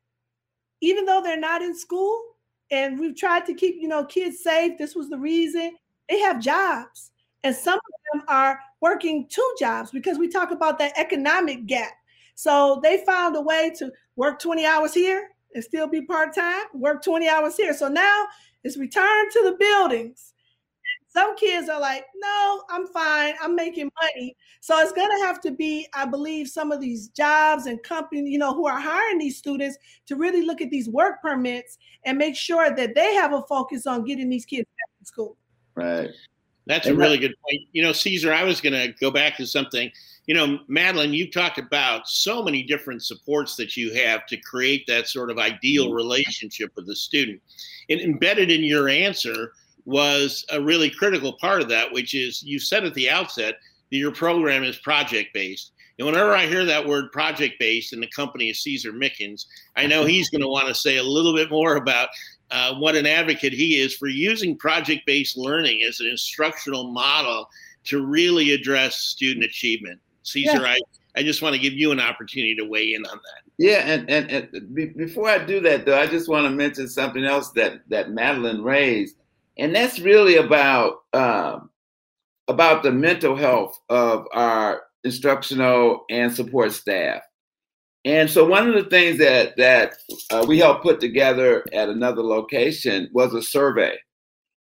even 0.81 1.05
though 1.05 1.21
they're 1.21 1.39
not 1.39 1.61
in 1.63 1.75
school 1.75 2.21
and 2.69 2.99
we've 2.99 3.15
tried 3.15 3.45
to 3.45 3.53
keep 3.53 3.75
you 3.79 3.87
know 3.87 4.05
kids 4.05 4.43
safe 4.43 4.77
this 4.77 4.95
was 4.95 5.09
the 5.09 5.17
reason 5.17 5.75
they 6.09 6.19
have 6.19 6.39
jobs 6.39 7.11
and 7.43 7.55
some 7.55 7.75
of 7.75 7.93
them 8.13 8.23
are 8.27 8.59
working 8.81 9.27
two 9.29 9.55
jobs 9.59 9.91
because 9.91 10.17
we 10.17 10.27
talk 10.27 10.51
about 10.51 10.77
that 10.79 10.93
economic 10.97 11.65
gap. 11.65 11.93
So 12.35 12.79
they 12.83 13.03
found 13.05 13.35
a 13.35 13.41
way 13.41 13.71
to 13.77 13.91
work 14.15 14.39
20 14.39 14.65
hours 14.65 14.93
here 14.93 15.29
and 15.57 15.63
still 15.63 15.87
be 15.87 16.03
part 16.03 16.35
time, 16.35 16.65
work 16.75 17.03
20 17.03 17.27
hours 17.27 17.57
here. 17.57 17.73
So 17.73 17.87
now 17.87 18.27
it's 18.63 18.77
return 18.77 19.29
to 19.31 19.41
the 19.43 19.57
buildings. 19.59 20.35
Some 21.07 21.35
kids 21.35 21.67
are 21.67 21.79
like, 21.79 22.05
no, 22.15 22.63
I'm 22.69 22.85
fine. 22.85 23.33
I'm 23.41 23.55
making 23.55 23.89
money. 23.99 24.37
So 24.59 24.77
it's 24.77 24.91
going 24.91 25.09
to 25.09 25.25
have 25.25 25.41
to 25.41 25.51
be, 25.51 25.87
I 25.95 26.05
believe, 26.05 26.47
some 26.47 26.71
of 26.71 26.79
these 26.79 27.07
jobs 27.07 27.65
and 27.65 27.81
companies, 27.81 28.29
you 28.29 28.37
know, 28.37 28.53
who 28.53 28.67
are 28.67 28.79
hiring 28.79 29.17
these 29.17 29.35
students 29.35 29.77
to 30.05 30.15
really 30.15 30.45
look 30.45 30.61
at 30.61 30.69
these 30.69 30.87
work 30.87 31.19
permits 31.23 31.79
and 32.05 32.19
make 32.19 32.35
sure 32.35 32.69
that 32.69 32.93
they 32.93 33.15
have 33.15 33.33
a 33.33 33.41
focus 33.49 33.87
on 33.87 34.05
getting 34.05 34.29
these 34.29 34.45
kids 34.45 34.65
back 34.65 34.99
to 34.99 35.05
school. 35.05 35.37
Right. 35.73 36.11
That's 36.67 36.85
a 36.85 36.93
really 36.93 37.17
good 37.17 37.33
point. 37.43 37.63
You 37.71 37.81
know, 37.81 37.93
Caesar, 37.93 38.31
I 38.31 38.43
was 38.43 38.61
going 38.61 38.73
to 38.73 38.93
go 38.99 39.09
back 39.09 39.37
to 39.37 39.47
something. 39.47 39.89
You 40.27 40.35
know, 40.35 40.59
Madeline, 40.67 41.13
you 41.13 41.31
talked 41.31 41.57
about 41.57 42.07
so 42.07 42.43
many 42.43 42.61
different 42.61 43.03
supports 43.03 43.55
that 43.55 43.77
you 43.77 43.93
have 43.93 44.25
to 44.27 44.37
create 44.37 44.85
that 44.87 45.07
sort 45.07 45.31
of 45.31 45.39
ideal 45.39 45.87
mm-hmm. 45.87 45.95
relationship 45.95 46.71
with 46.75 46.85
the 46.85 46.95
student. 46.95 47.41
And 47.89 47.99
embedded 48.01 48.51
in 48.51 48.63
your 48.63 48.89
answer 48.89 49.53
was 49.85 50.45
a 50.51 50.61
really 50.61 50.89
critical 50.89 51.37
part 51.39 51.61
of 51.61 51.69
that, 51.69 51.91
which 51.93 52.13
is 52.13 52.43
you 52.43 52.59
said 52.59 52.83
at 52.83 52.93
the 52.93 53.09
outset 53.09 53.55
that 53.89 53.97
your 53.97 54.11
program 54.11 54.63
is 54.63 54.77
project 54.79 55.33
based. 55.33 55.71
And 55.97 56.05
whenever 56.05 56.35
I 56.35 56.45
hear 56.45 56.65
that 56.65 56.85
word 56.85 57.11
project 57.11 57.55
based 57.57 57.93
in 57.93 58.01
the 58.01 58.09
company 58.15 58.49
of 58.49 58.57
Caesar 58.57 58.91
Mickens, 58.91 59.45
I 59.75 59.87
know 59.87 60.03
he's 60.05 60.29
going 60.29 60.41
to 60.41 60.47
want 60.47 60.67
to 60.67 60.75
say 60.75 60.97
a 60.97 61.03
little 61.03 61.33
bit 61.33 61.49
more 61.49 61.77
about 61.77 62.09
uh, 62.51 62.75
what 62.75 62.95
an 62.95 63.05
advocate 63.05 63.53
he 63.53 63.79
is 63.79 63.95
for 63.95 64.07
using 64.07 64.57
project 64.57 65.05
based 65.05 65.37
learning 65.37 65.83
as 65.87 65.99
an 65.99 66.07
instructional 66.07 66.91
model 66.91 67.49
to 67.85 68.05
really 68.05 68.51
address 68.51 68.97
student 68.97 69.45
achievement. 69.45 69.99
Caesar, 70.27 70.61
yeah. 70.61 70.75
I, 70.75 70.79
I 71.15 71.23
just 71.23 71.41
want 71.41 71.55
to 71.55 71.61
give 71.61 71.73
you 71.73 71.91
an 71.91 71.99
opportunity 71.99 72.55
to 72.55 72.65
weigh 72.65 72.93
in 72.93 73.05
on 73.05 73.17
that. 73.17 73.51
Yeah, 73.57 73.79
and, 73.79 74.09
and, 74.09 74.29
and 74.29 74.75
be, 74.75 74.87
before 74.87 75.29
I 75.29 75.43
do 75.43 75.59
that, 75.61 75.85
though, 75.85 75.99
I 75.99 76.05
just 76.05 76.29
want 76.29 76.45
to 76.45 76.51
mention 76.51 76.87
something 76.87 77.23
else 77.23 77.51
that, 77.51 77.81
that 77.89 78.11
Madeline 78.11 78.61
raised, 78.61 79.15
and 79.57 79.73
that's 79.73 79.99
really 79.99 80.35
about 80.35 80.97
um, 81.13 81.69
about 82.47 82.83
the 82.83 82.91
mental 82.91 83.35
health 83.35 83.79
of 83.89 84.25
our 84.31 84.83
instructional 85.03 86.05
and 86.09 86.33
support 86.33 86.71
staff. 86.71 87.21
And 88.05 88.29
so 88.29 88.45
one 88.45 88.67
of 88.69 88.75
the 88.75 88.89
things 88.89 89.17
that 89.17 89.57
that 89.57 89.95
uh, 90.29 90.45
we 90.47 90.59
helped 90.59 90.83
put 90.83 90.99
together 90.99 91.63
at 91.73 91.89
another 91.89 92.21
location 92.21 93.09
was 93.11 93.33
a 93.33 93.41
survey, 93.41 93.97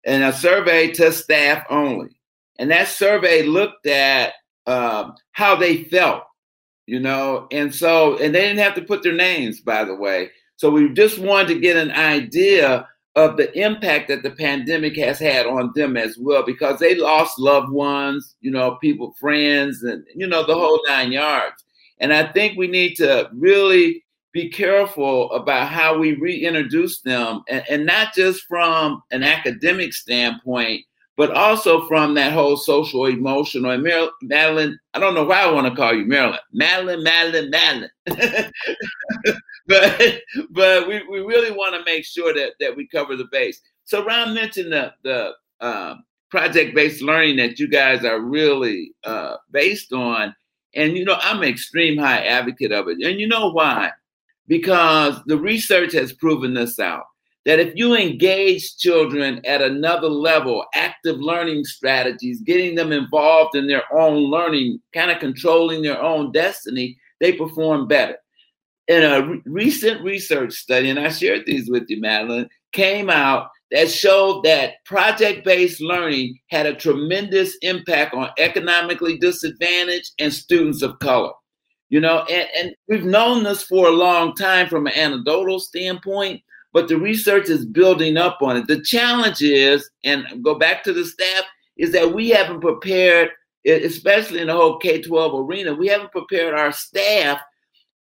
and 0.05 0.23
a 0.23 0.33
survey 0.33 0.91
to 0.93 1.11
staff 1.11 1.65
only. 1.69 2.19
And 2.57 2.71
that 2.71 2.87
survey 2.87 3.43
looked 3.43 3.85
at 3.87 4.33
um, 4.69 5.15
how 5.31 5.55
they 5.55 5.83
felt, 5.85 6.23
you 6.85 6.99
know, 6.99 7.47
and 7.51 7.73
so 7.73 8.17
and 8.17 8.33
they 8.33 8.41
didn't 8.41 8.59
have 8.59 8.75
to 8.75 8.83
put 8.83 9.03
their 9.03 9.13
names, 9.13 9.59
by 9.59 9.83
the 9.83 9.95
way. 9.95 10.29
So 10.57 10.69
we 10.69 10.93
just 10.93 11.17
wanted 11.17 11.53
to 11.53 11.59
get 11.59 11.77
an 11.77 11.91
idea 11.91 12.87
of 13.15 13.35
the 13.37 13.51
impact 13.59 14.07
that 14.07 14.21
the 14.23 14.31
pandemic 14.31 14.95
has 14.97 15.17
had 15.19 15.47
on 15.47 15.71
them 15.75 15.97
as 15.97 16.17
well, 16.19 16.43
because 16.45 16.79
they 16.79 16.95
lost 16.95 17.39
loved 17.39 17.71
ones, 17.71 18.35
you 18.41 18.51
know, 18.51 18.75
people, 18.75 19.15
friends, 19.19 19.83
and 19.83 20.05
you 20.15 20.27
know 20.27 20.45
the 20.45 20.53
whole 20.53 20.79
nine 20.87 21.11
yards. 21.11 21.63
And 21.99 22.13
I 22.13 22.31
think 22.31 22.57
we 22.57 22.67
need 22.67 22.95
to 22.95 23.29
really 23.33 24.05
be 24.31 24.49
careful 24.49 25.31
about 25.31 25.69
how 25.69 25.97
we 25.97 26.13
reintroduce 26.13 27.01
them, 27.01 27.41
and, 27.49 27.63
and 27.69 27.85
not 27.85 28.13
just 28.13 28.43
from 28.47 29.01
an 29.11 29.23
academic 29.23 29.93
standpoint, 29.93 30.85
but 31.19 31.31
also 31.31 31.85
from 31.85 32.13
that 32.13 32.31
whole 32.31 32.55
social 32.55 33.05
emotional. 33.07 33.71
And 33.71 33.83
Mar- 33.83 34.09
Madeline, 34.21 34.79
I 34.93 34.99
don't 34.99 35.13
know 35.13 35.25
why 35.25 35.41
I 35.41 35.51
want 35.51 35.67
to 35.67 35.75
call 35.75 35.93
you 35.93 36.05
Marilyn, 36.05 36.39
Madeline, 36.53 37.03
Madeline, 37.03 37.49
Madeline. 37.49 37.89
but 39.67 40.21
but 40.49 40.87
we, 40.87 41.05
we 41.09 41.19
really 41.19 41.51
want 41.51 41.75
to 41.75 41.83
make 41.83 42.05
sure 42.05 42.33
that 42.33 42.53
that 42.61 42.73
we 42.73 42.87
cover 42.87 43.17
the 43.17 43.27
base. 43.33 43.59
So 43.83 44.05
Ron 44.05 44.33
mentioned 44.33 44.71
the 44.71 44.93
the 45.03 45.33
um, 45.59 46.05
project 46.31 46.73
based 46.73 47.01
learning 47.01 47.35
that 47.35 47.59
you 47.59 47.67
guys 47.67 48.05
are 48.05 48.21
really 48.21 48.93
uh, 49.03 49.35
based 49.51 49.91
on. 49.91 50.33
And 50.73 50.95
you 50.95 51.03
know, 51.03 51.17
I'm 51.19 51.41
an 51.41 51.49
extreme 51.49 51.97
high 51.97 52.23
advocate 52.27 52.71
of 52.71 52.87
it. 52.87 52.99
And 53.03 53.19
you 53.19 53.27
know 53.27 53.51
why? 53.51 53.91
Because 54.47 55.21
the 55.25 55.37
research 55.37 55.91
has 55.91 56.13
proven 56.13 56.53
this 56.53 56.79
out 56.79 57.07
that 57.49 57.59
if 57.59 57.73
you 57.75 57.95
engage 57.95 58.77
children 58.77 59.43
at 59.43 59.59
another 59.59 60.07
level, 60.07 60.63
active 60.75 61.17
learning 61.17 61.65
strategies, 61.65 62.41
getting 62.41 62.75
them 62.75 62.91
involved 62.91 63.55
in 63.55 63.65
their 63.65 63.91
own 63.91 64.29
learning, 64.29 64.79
kind 64.93 65.09
of 65.09 65.17
controlling 65.17 65.81
their 65.81 65.99
own 65.99 66.31
destiny, 66.31 66.95
they 67.19 67.33
perform 67.33 67.87
better. 67.87 68.17
In 68.87 69.03
a 69.03 69.25
re- 69.25 69.41
recent 69.47 70.03
research 70.03 70.53
study, 70.53 70.91
and 70.91 70.99
I 70.99 71.09
shared 71.09 71.47
these 71.47 71.71
with 71.71 71.85
you, 71.89 71.99
Madeline, 71.99 72.47
came 72.71 73.09
out 73.09 73.49
that 73.71 73.89
showed 73.89 74.43
that 74.43 74.73
project 74.85 75.43
based 75.43 75.81
learning 75.81 76.37
had 76.51 76.67
a 76.67 76.75
tremendous 76.75 77.57
impact 77.63 78.13
on 78.13 78.29
economically 78.37 79.17
disadvantaged 79.17 80.11
and 80.19 80.31
students 80.31 80.83
of 80.83 80.99
color. 80.99 81.31
You 81.89 81.99
know, 81.99 82.25
and, 82.29 82.47
and 82.55 82.75
we've 82.87 83.05
known 83.05 83.41
this 83.41 83.63
for 83.63 83.87
a 83.87 83.91
long 83.91 84.35
time 84.35 84.69
from 84.69 84.85
an 84.85 84.93
anecdotal 84.93 85.59
standpoint, 85.59 86.43
but 86.73 86.87
the 86.87 86.97
research 86.97 87.49
is 87.49 87.65
building 87.65 88.17
up 88.17 88.39
on 88.41 88.57
it. 88.57 88.67
The 88.67 88.81
challenge 88.81 89.41
is, 89.41 89.89
and 90.03 90.43
go 90.43 90.55
back 90.55 90.83
to 90.83 90.93
the 90.93 91.05
staff, 91.05 91.43
is 91.77 91.91
that 91.93 92.13
we 92.13 92.29
haven't 92.29 92.61
prepared, 92.61 93.31
especially 93.65 94.41
in 94.41 94.47
the 94.47 94.53
whole 94.53 94.77
K 94.77 95.01
12 95.01 95.47
arena, 95.47 95.73
we 95.73 95.87
haven't 95.87 96.11
prepared 96.11 96.53
our 96.53 96.71
staff 96.71 97.39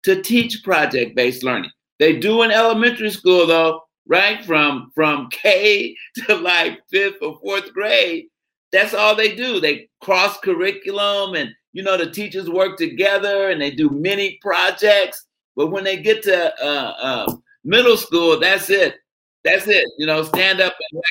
to 0.03 0.21
teach 0.21 0.63
project 0.63 1.15
based 1.15 1.43
learning. 1.43 1.71
They 1.99 2.17
do 2.17 2.43
in 2.43 2.51
elementary 2.51 3.09
school, 3.09 3.47
though, 3.47 3.81
right? 4.07 4.43
From, 4.45 4.91
from 4.93 5.29
K 5.31 5.95
to 6.15 6.35
like 6.35 6.79
fifth 6.89 7.17
or 7.21 7.39
fourth 7.39 7.73
grade. 7.73 8.25
That's 8.71 8.93
all 8.93 9.15
they 9.15 9.35
do. 9.35 9.59
They 9.59 9.87
cross 10.01 10.37
curriculum 10.39 11.35
and, 11.35 11.51
you 11.71 11.83
know, 11.83 11.97
the 11.97 12.11
teachers 12.11 12.49
work 12.49 12.77
together 12.77 13.49
and 13.49 13.61
they 13.61 13.71
do 13.71 13.89
many 13.89 14.37
projects. 14.41 15.25
But 15.55 15.67
when 15.67 15.85
they 15.85 15.97
get 15.97 16.21
to 16.23 16.53
uh, 16.63 16.93
uh, 16.99 17.35
middle 17.67 17.97
school, 17.97 18.39
that's 18.39 18.69
it. 18.69 18.95
That's 19.43 19.67
it. 19.67 19.85
You 19.97 20.07
know, 20.07 20.23
stand 20.23 20.61
up 20.61 20.73
and 20.91 21.01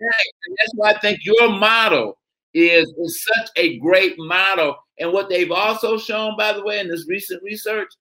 and 0.00 0.56
that's 0.58 0.72
why 0.76 0.92
I 0.92 0.98
think 0.98 1.20
your 1.24 1.50
model 1.50 2.16
is, 2.54 2.90
is 2.98 3.22
such 3.22 3.50
a 3.56 3.78
great 3.78 4.14
model. 4.18 4.76
And 4.98 5.12
what 5.12 5.28
they've 5.28 5.50
also 5.50 5.98
shown, 5.98 6.36
by 6.36 6.52
the 6.52 6.64
way, 6.64 6.80
in 6.80 6.88
this 6.88 7.06
recent 7.08 7.42
research, 7.42 7.92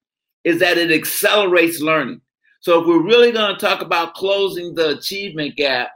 is 0.44 0.60
that 0.60 0.78
it 0.78 0.92
accelerates 0.92 1.82
learning. 1.82 2.22
So 2.62 2.80
if 2.80 2.88
we're 2.88 3.04
really 3.04 3.32
going 3.32 3.54
to 3.54 3.60
talk 3.60 3.82
about 3.82 4.14
closing 4.16 4.74
the 4.74 4.98
achievement 4.98 5.56
gap, 5.56 5.90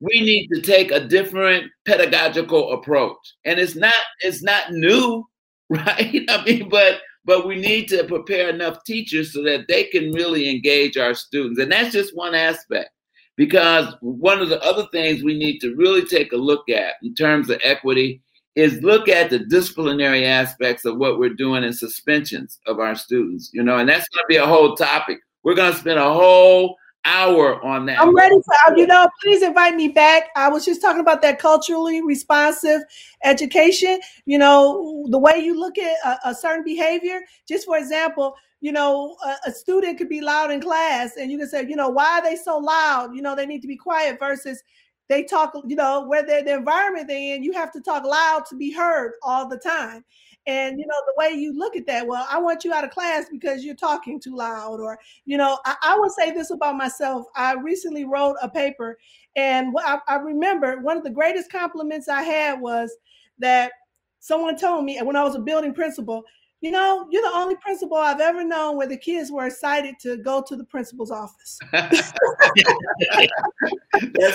we 0.00 0.20
need 0.20 0.48
to 0.48 0.60
take 0.60 0.90
a 0.90 1.06
different 1.06 1.70
pedagogical 1.86 2.72
approach. 2.72 3.34
And 3.44 3.60
it's 3.60 3.76
not 3.76 3.94
it's 4.20 4.42
not 4.42 4.72
new, 4.72 5.26
right? 5.68 6.24
I 6.28 6.44
mean, 6.44 6.68
but 6.68 7.00
but 7.24 7.46
we 7.46 7.56
need 7.56 7.88
to 7.88 8.04
prepare 8.04 8.48
enough 8.48 8.84
teachers 8.84 9.32
so 9.32 9.42
that 9.42 9.66
they 9.68 9.84
can 9.84 10.12
really 10.12 10.48
engage 10.48 10.96
our 10.96 11.14
students. 11.14 11.60
And 11.60 11.70
that's 11.70 11.92
just 11.92 12.16
one 12.16 12.34
aspect. 12.34 12.90
Because 13.36 13.94
one 14.00 14.40
of 14.40 14.50
the 14.50 14.62
other 14.62 14.86
things 14.92 15.22
we 15.22 15.38
need 15.38 15.58
to 15.60 15.74
really 15.74 16.04
take 16.04 16.32
a 16.32 16.36
look 16.36 16.68
at 16.68 16.94
in 17.02 17.14
terms 17.14 17.48
of 17.48 17.60
equity 17.64 18.20
is 18.54 18.82
look 18.82 19.08
at 19.08 19.30
the 19.30 19.38
disciplinary 19.38 20.26
aspects 20.26 20.84
of 20.84 20.98
what 20.98 21.18
we're 21.18 21.32
doing 21.32 21.64
in 21.64 21.72
suspensions 21.72 22.58
of 22.66 22.78
our 22.78 22.94
students, 22.94 23.50
you 23.54 23.62
know, 23.62 23.78
and 23.78 23.88
that's 23.88 24.06
going 24.10 24.22
to 24.22 24.28
be 24.28 24.36
a 24.36 24.46
whole 24.46 24.76
topic. 24.76 25.18
We're 25.42 25.54
going 25.54 25.72
to 25.72 25.78
spend 25.78 25.98
a 25.98 26.12
whole 26.12 26.76
hour 27.04 27.62
on 27.64 27.86
that. 27.86 28.00
I'm 28.00 28.14
ready 28.14 28.36
for 28.36 28.72
uh, 28.72 28.76
you 28.76 28.86
know, 28.86 29.06
please 29.22 29.42
invite 29.42 29.74
me 29.74 29.88
back. 29.88 30.30
I 30.36 30.48
was 30.48 30.64
just 30.64 30.80
talking 30.80 31.00
about 31.00 31.22
that 31.22 31.38
culturally 31.38 32.02
responsive 32.02 32.82
education. 33.24 34.00
You 34.24 34.38
know, 34.38 35.06
the 35.10 35.18
way 35.18 35.38
you 35.38 35.58
look 35.58 35.78
at 35.78 35.96
a, 36.04 36.30
a 36.30 36.34
certain 36.34 36.64
behavior. 36.64 37.20
Just 37.48 37.66
for 37.66 37.76
example, 37.76 38.34
you 38.60 38.72
know, 38.72 39.16
a, 39.24 39.48
a, 39.48 39.52
student 39.52 39.98
could 39.98 40.08
be 40.08 40.20
loud 40.20 40.50
in 40.50 40.60
class, 40.60 41.16
and 41.16 41.30
you 41.30 41.38
can 41.38 41.48
say, 41.48 41.66
you 41.66 41.76
know, 41.76 41.88
why 41.88 42.18
are 42.18 42.22
they 42.22 42.36
so 42.36 42.58
loud? 42.58 43.14
You 43.14 43.22
know, 43.22 43.34
they 43.34 43.46
need 43.46 43.62
to 43.62 43.68
be 43.68 43.76
quiet. 43.76 44.18
Versus 44.18 44.62
they 45.08 45.24
talk, 45.24 45.52
you 45.66 45.76
know, 45.76 46.06
where 46.06 46.24
they're 46.24 46.44
the 46.44 46.54
environment 46.54 47.08
they're 47.08 47.36
in, 47.36 47.42
you 47.42 47.52
have 47.52 47.72
to 47.72 47.80
talk 47.80 48.04
loud 48.04 48.46
to 48.46 48.56
be 48.56 48.70
heard 48.70 49.12
all 49.22 49.48
the 49.48 49.58
time. 49.58 50.04
And 50.46 50.78
you 50.78 50.86
know, 50.86 50.94
the 51.06 51.14
way 51.16 51.38
you 51.38 51.56
look 51.56 51.76
at 51.76 51.86
that, 51.86 52.06
well, 52.06 52.26
I 52.28 52.38
want 52.38 52.64
you 52.64 52.72
out 52.72 52.84
of 52.84 52.90
class 52.90 53.26
because 53.30 53.64
you're 53.64 53.76
talking 53.76 54.18
too 54.18 54.36
loud, 54.36 54.80
or 54.80 54.98
you 55.24 55.36
know, 55.36 55.58
I, 55.64 55.76
I 55.82 55.98
would 55.98 56.12
say 56.12 56.32
this 56.32 56.50
about 56.50 56.76
myself. 56.76 57.26
I 57.36 57.54
recently 57.54 58.04
wrote 58.04 58.36
a 58.42 58.48
paper, 58.48 58.98
and 59.36 59.72
I, 59.78 59.98
I 60.08 60.16
remember 60.16 60.80
one 60.80 60.96
of 60.96 61.04
the 61.04 61.10
greatest 61.10 61.50
compliments 61.50 62.08
I 62.08 62.22
had 62.22 62.60
was 62.60 62.92
that 63.38 63.72
someone 64.18 64.56
told 64.56 64.84
me 64.84 64.98
when 65.02 65.16
I 65.16 65.22
was 65.22 65.36
a 65.36 65.40
building 65.40 65.74
principal, 65.74 66.24
you 66.60 66.70
know, 66.72 67.06
you're 67.10 67.22
the 67.22 67.36
only 67.36 67.56
principal 67.56 67.96
I've 67.96 68.20
ever 68.20 68.44
known 68.44 68.76
where 68.76 68.88
the 68.88 68.96
kids 68.96 69.30
were 69.30 69.46
excited 69.46 69.96
to 70.02 70.16
go 70.18 70.42
to 70.46 70.56
the 70.56 70.64
principal's 70.64 71.10
office. 71.10 71.58
That's 71.72 72.12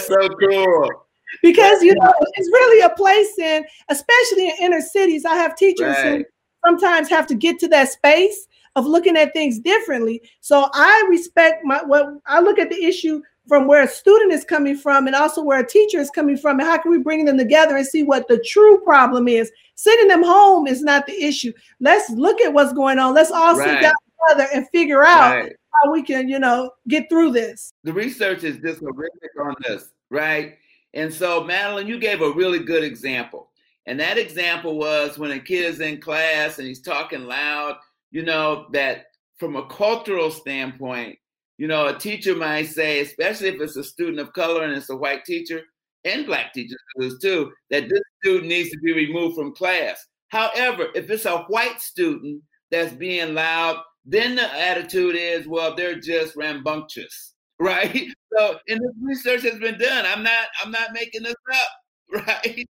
so 0.07 0.29
cool 0.29 1.06
because 1.41 1.81
you 1.81 1.93
know 1.95 2.13
it's 2.35 2.49
really 2.49 2.81
a 2.81 2.89
place 2.89 3.37
in 3.37 3.65
especially 3.89 4.49
in 4.49 4.53
inner 4.61 4.81
cities 4.81 5.25
i 5.25 5.35
have 5.35 5.55
teachers 5.55 5.95
right. 5.97 6.19
who 6.19 6.25
sometimes 6.65 7.09
have 7.09 7.27
to 7.27 7.35
get 7.35 7.59
to 7.59 7.67
that 7.67 7.89
space 7.89 8.47
of 8.77 8.85
looking 8.85 9.17
at 9.17 9.33
things 9.33 9.59
differently. 9.59 10.21
So 10.39 10.69
i 10.73 11.05
respect 11.09 11.65
my 11.65 11.81
what 11.83 12.07
i 12.27 12.39
look 12.39 12.59
at 12.59 12.69
the 12.69 12.83
issue 12.83 13.21
from 13.47 13.65
where 13.65 13.83
a 13.83 13.87
student 13.87 14.33
is 14.33 14.43
coming 14.43 14.77
from 14.77 15.07
and 15.07 15.15
also 15.15 15.41
where 15.41 15.59
a 15.59 15.67
teacher 15.67 15.99
is 15.99 16.09
coming 16.09 16.37
from 16.37 16.59
and 16.59 16.67
how 16.67 16.77
can 16.77 16.91
we 16.91 16.97
bring 16.97 17.25
them 17.25 17.37
together 17.37 17.77
and 17.77 17.87
see 17.87 18.03
what 18.03 18.27
the 18.27 18.37
true 18.45 18.79
problem 18.81 19.27
is? 19.29 19.49
Sending 19.75 20.09
them 20.09 20.21
home 20.21 20.67
is 20.67 20.83
not 20.83 21.07
the 21.07 21.13
issue. 21.13 21.53
Let's 21.79 22.09
look 22.09 22.41
at 22.41 22.51
what's 22.53 22.73
going 22.73 22.99
on. 22.99 23.13
Let's 23.13 23.31
all 23.31 23.55
right. 23.55 23.69
sit 23.69 23.81
down 23.81 23.93
together 24.29 24.49
and 24.53 24.67
figure 24.69 25.01
out 25.03 25.35
right. 25.35 25.55
how 25.71 25.91
we 25.91 26.03
can 26.03 26.27
you 26.27 26.39
know 26.39 26.71
get 26.87 27.09
through 27.09 27.31
this. 27.31 27.73
The 27.83 27.93
research 27.93 28.43
is 28.43 28.57
just 28.57 28.79
horrific 28.81 29.31
on 29.39 29.55
this 29.65 29.91
right 30.09 30.57
and 30.97 31.13
so, 31.13 31.43
Madeline, 31.43 31.87
you 31.87 31.99
gave 31.99 32.21
a 32.21 32.31
really 32.31 32.57
good 32.57 32.83
example. 32.83 33.51
And 33.85 33.99
that 33.99 34.17
example 34.17 34.79
was 34.79 35.19
when 35.19 35.29
a 35.29 35.39
kid 35.39 35.65
is 35.65 35.79
in 35.79 36.01
class 36.01 36.57
and 36.57 36.67
he's 36.67 36.81
talking 36.81 37.25
loud, 37.25 37.77
you 38.09 38.23
know, 38.23 38.65
that 38.73 39.05
from 39.37 39.55
a 39.55 39.67
cultural 39.67 40.31
standpoint, 40.31 41.19
you 41.59 41.67
know, 41.67 41.85
a 41.85 41.97
teacher 41.97 42.35
might 42.35 42.69
say, 42.69 43.01
especially 43.01 43.49
if 43.49 43.61
it's 43.61 43.75
a 43.75 43.83
student 43.83 44.19
of 44.19 44.33
color 44.33 44.63
and 44.63 44.73
it's 44.73 44.89
a 44.89 44.95
white 44.95 45.23
teacher, 45.23 45.61
and 46.03 46.25
black 46.25 46.51
teachers 46.51 46.79
too, 47.21 47.51
that 47.69 47.89
this 47.89 48.01
student 48.23 48.47
needs 48.47 48.71
to 48.71 48.79
be 48.79 48.91
removed 48.91 49.35
from 49.35 49.53
class. 49.53 50.03
However, 50.29 50.87
if 50.95 51.11
it's 51.11 51.25
a 51.25 51.43
white 51.43 51.79
student 51.79 52.41
that's 52.71 52.93
being 52.93 53.35
loud, 53.35 53.77
then 54.03 54.33
the 54.33 54.51
attitude 54.51 55.15
is, 55.15 55.47
well, 55.47 55.75
they're 55.75 55.99
just 55.99 56.35
rambunctious. 56.35 57.33
right? 57.59 58.07
So, 58.35 58.57
and 58.67 58.79
this 58.79 58.93
research 59.01 59.41
has 59.43 59.59
been 59.59 59.79
done. 59.79 60.05
I'm 60.05 60.23
not, 60.23 60.47
I'm 60.63 60.71
not 60.71 60.93
making 60.93 61.23
this 61.23 61.35
up, 61.53 62.25
right? 62.27 62.67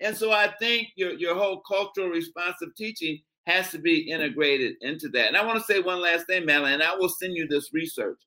And 0.00 0.16
so 0.16 0.30
I 0.30 0.52
think 0.60 0.88
your 0.96 1.14
your 1.14 1.34
whole 1.34 1.62
cultural 1.66 2.08
responsive 2.08 2.74
teaching 2.76 3.18
has 3.46 3.70
to 3.70 3.78
be 3.78 4.10
integrated 4.10 4.74
into 4.82 5.08
that. 5.10 5.28
And 5.28 5.36
I 5.36 5.44
want 5.44 5.58
to 5.58 5.64
say 5.64 5.80
one 5.80 6.00
last 6.00 6.26
thing, 6.26 6.44
Madeline, 6.44 6.74
and 6.74 6.82
I 6.82 6.94
will 6.96 7.08
send 7.08 7.34
you 7.34 7.46
this 7.48 7.70
research. 7.72 8.18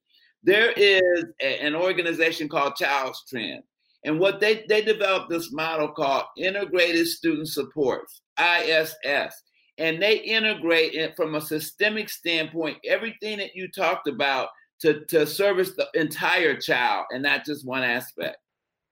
There 0.43 0.71
is 0.71 1.25
a, 1.41 1.59
an 1.61 1.75
organization 1.75 2.47
called 2.47 2.75
Child 2.75 3.15
Trends. 3.29 3.63
And 4.05 4.19
what 4.19 4.39
they, 4.39 4.65
they 4.69 4.81
developed 4.81 5.29
this 5.29 5.51
model 5.51 5.89
called 5.89 6.23
Integrated 6.37 7.05
Student 7.05 7.49
Supports, 7.49 8.21
ISS. 8.39 9.33
And 9.77 10.01
they 10.01 10.19
integrate 10.19 10.93
it 10.93 11.15
from 11.17 11.35
a 11.35 11.41
systemic 11.41 12.09
standpoint, 12.09 12.77
everything 12.87 13.39
that 13.39 13.55
you 13.55 13.69
talked 13.69 14.07
about 14.07 14.49
to, 14.79 15.05
to 15.05 15.25
service 15.25 15.73
the 15.73 15.87
entire 15.93 16.55
child 16.55 17.05
and 17.11 17.23
not 17.23 17.45
just 17.45 17.65
one 17.65 17.83
aspect. 17.83 18.37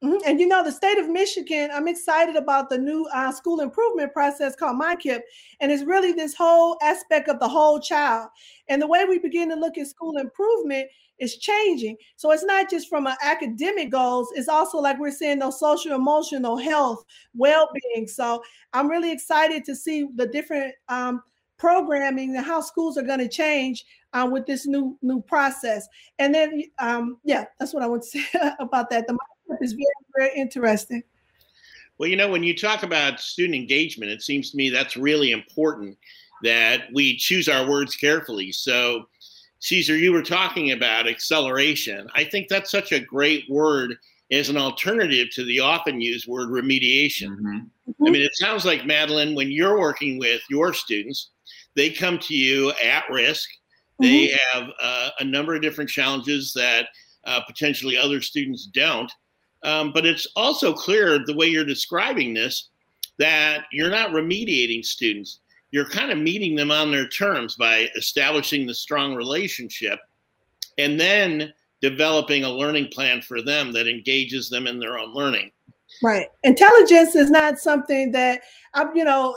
Mm-hmm. 0.03 0.17
And 0.27 0.39
you 0.39 0.47
know, 0.47 0.63
the 0.63 0.71
state 0.71 0.99
of 0.99 1.09
Michigan, 1.09 1.69
I'm 1.73 1.87
excited 1.87 2.35
about 2.35 2.69
the 2.69 2.77
new 2.77 3.07
uh, 3.13 3.31
school 3.31 3.61
improvement 3.61 4.13
process 4.13 4.55
called 4.55 4.79
MICIP. 4.79 5.21
And 5.59 5.71
it's 5.71 5.83
really 5.83 6.11
this 6.11 6.35
whole 6.35 6.77
aspect 6.83 7.29
of 7.29 7.39
the 7.39 7.47
whole 7.47 7.79
child. 7.79 8.29
And 8.69 8.79
the 8.79 8.87
way 8.87 9.05
we 9.05 9.17
begin 9.17 9.49
to 9.49 9.55
look 9.55 9.77
at 9.77 9.87
school 9.87 10.17
improvement 10.17 10.87
is 11.17 11.37
changing. 11.37 11.97
So 12.15 12.29
it's 12.31 12.43
not 12.43 12.69
just 12.69 12.89
from 12.89 13.07
an 13.07 13.15
academic 13.23 13.89
goals, 13.89 14.29
it's 14.35 14.47
also 14.47 14.77
like 14.77 14.99
we're 14.99 15.09
seeing 15.09 15.39
those 15.39 15.59
social, 15.59 15.95
emotional 15.95 16.57
health, 16.57 17.03
well 17.33 17.67
being. 17.73 18.07
So 18.07 18.43
I'm 18.73 18.87
really 18.87 19.11
excited 19.11 19.65
to 19.65 19.75
see 19.75 20.07
the 20.15 20.27
different 20.27 20.75
um, 20.89 21.23
programming 21.57 22.35
and 22.35 22.45
how 22.45 22.61
schools 22.61 22.99
are 22.99 23.03
going 23.03 23.19
to 23.19 23.27
change 23.27 23.83
uh, 24.13 24.27
with 24.31 24.45
this 24.45 24.65
new 24.65 24.97
new 25.01 25.21
process. 25.21 25.87
And 26.19 26.33
then, 26.33 26.63
um, 26.79 27.17
yeah, 27.23 27.45
that's 27.59 27.73
what 27.73 27.83
I 27.83 27.87
want 27.87 28.03
to 28.03 28.09
say 28.19 28.51
about 28.59 28.89
that. 28.89 29.07
The 29.07 29.13
mindset 29.13 29.57
is 29.61 29.73
very 29.73 29.87
very 30.15 30.39
interesting. 30.39 31.03
Well, 31.97 32.09
you 32.09 32.15
know, 32.15 32.29
when 32.29 32.43
you 32.43 32.55
talk 32.55 32.83
about 32.83 33.19
student 33.19 33.55
engagement, 33.55 34.11
it 34.11 34.21
seems 34.21 34.51
to 34.51 34.57
me 34.57 34.69
that's 34.69 34.95
really 34.95 35.31
important 35.31 35.97
that 36.43 36.83
we 36.93 37.17
choose 37.17 37.49
our 37.49 37.67
words 37.67 37.95
carefully. 37.95 38.51
So, 38.51 39.05
Caesar, 39.59 39.95
you 39.97 40.13
were 40.13 40.21
talking 40.21 40.71
about 40.71 41.07
acceleration. 41.07 42.07
I 42.13 42.23
think 42.23 42.47
that's 42.47 42.69
such 42.69 42.91
a 42.91 42.99
great 42.99 43.45
word 43.49 43.95
as 44.31 44.49
an 44.49 44.57
alternative 44.57 45.29
to 45.31 45.43
the 45.45 45.59
often 45.59 45.99
used 45.99 46.27
word 46.27 46.49
remediation. 46.49 47.29
Mm-hmm. 47.29 48.05
I 48.05 48.09
mean, 48.09 48.21
it 48.21 48.35
sounds 48.35 48.65
like, 48.65 48.85
Madeline, 48.85 49.33
when 49.33 49.49
you're 49.49 49.79
working 49.79 50.19
with 50.19 50.41
your 50.49 50.73
students, 50.73 51.31
they 51.75 51.89
come 51.89 52.19
to 52.19 52.35
you 52.35 52.71
at 52.83 53.09
risk. 53.09 53.49
They 53.99 54.27
mm-hmm. 54.27 54.59
have 54.59 54.69
uh, 54.81 55.09
a 55.19 55.23
number 55.23 55.55
of 55.55 55.61
different 55.61 55.89
challenges 55.89 56.53
that 56.53 56.87
uh, 57.25 57.41
potentially 57.41 57.97
other 57.97 58.21
students 58.21 58.67
don't. 58.67 59.11
Um, 59.63 59.91
but 59.91 60.05
it's 60.05 60.27
also 60.35 60.73
clear 60.73 61.19
the 61.25 61.35
way 61.35 61.47
you're 61.47 61.65
describing 61.65 62.33
this 62.33 62.69
that 63.19 63.65
you're 63.71 63.89
not 63.89 64.11
remediating 64.11 64.85
students. 64.85 65.39
You're 65.71 65.89
kind 65.89 66.11
of 66.11 66.17
meeting 66.17 66.55
them 66.55 66.71
on 66.71 66.91
their 66.91 67.07
terms 67.07 67.55
by 67.55 67.89
establishing 67.97 68.65
the 68.65 68.73
strong 68.73 69.15
relationship 69.15 69.99
and 70.77 70.99
then 70.99 71.51
developing 71.81 72.43
a 72.43 72.49
learning 72.49 72.89
plan 72.93 73.21
for 73.21 73.41
them 73.41 73.71
that 73.73 73.87
engages 73.87 74.49
them 74.49 74.67
in 74.67 74.79
their 74.79 74.97
own 74.97 75.13
learning. 75.13 75.51
Right. 76.03 76.27
Intelligence 76.43 77.15
is 77.15 77.31
not 77.31 77.59
something 77.59 78.11
that 78.11 78.41
I'm, 78.73 78.95
you 78.95 79.03
know, 79.03 79.35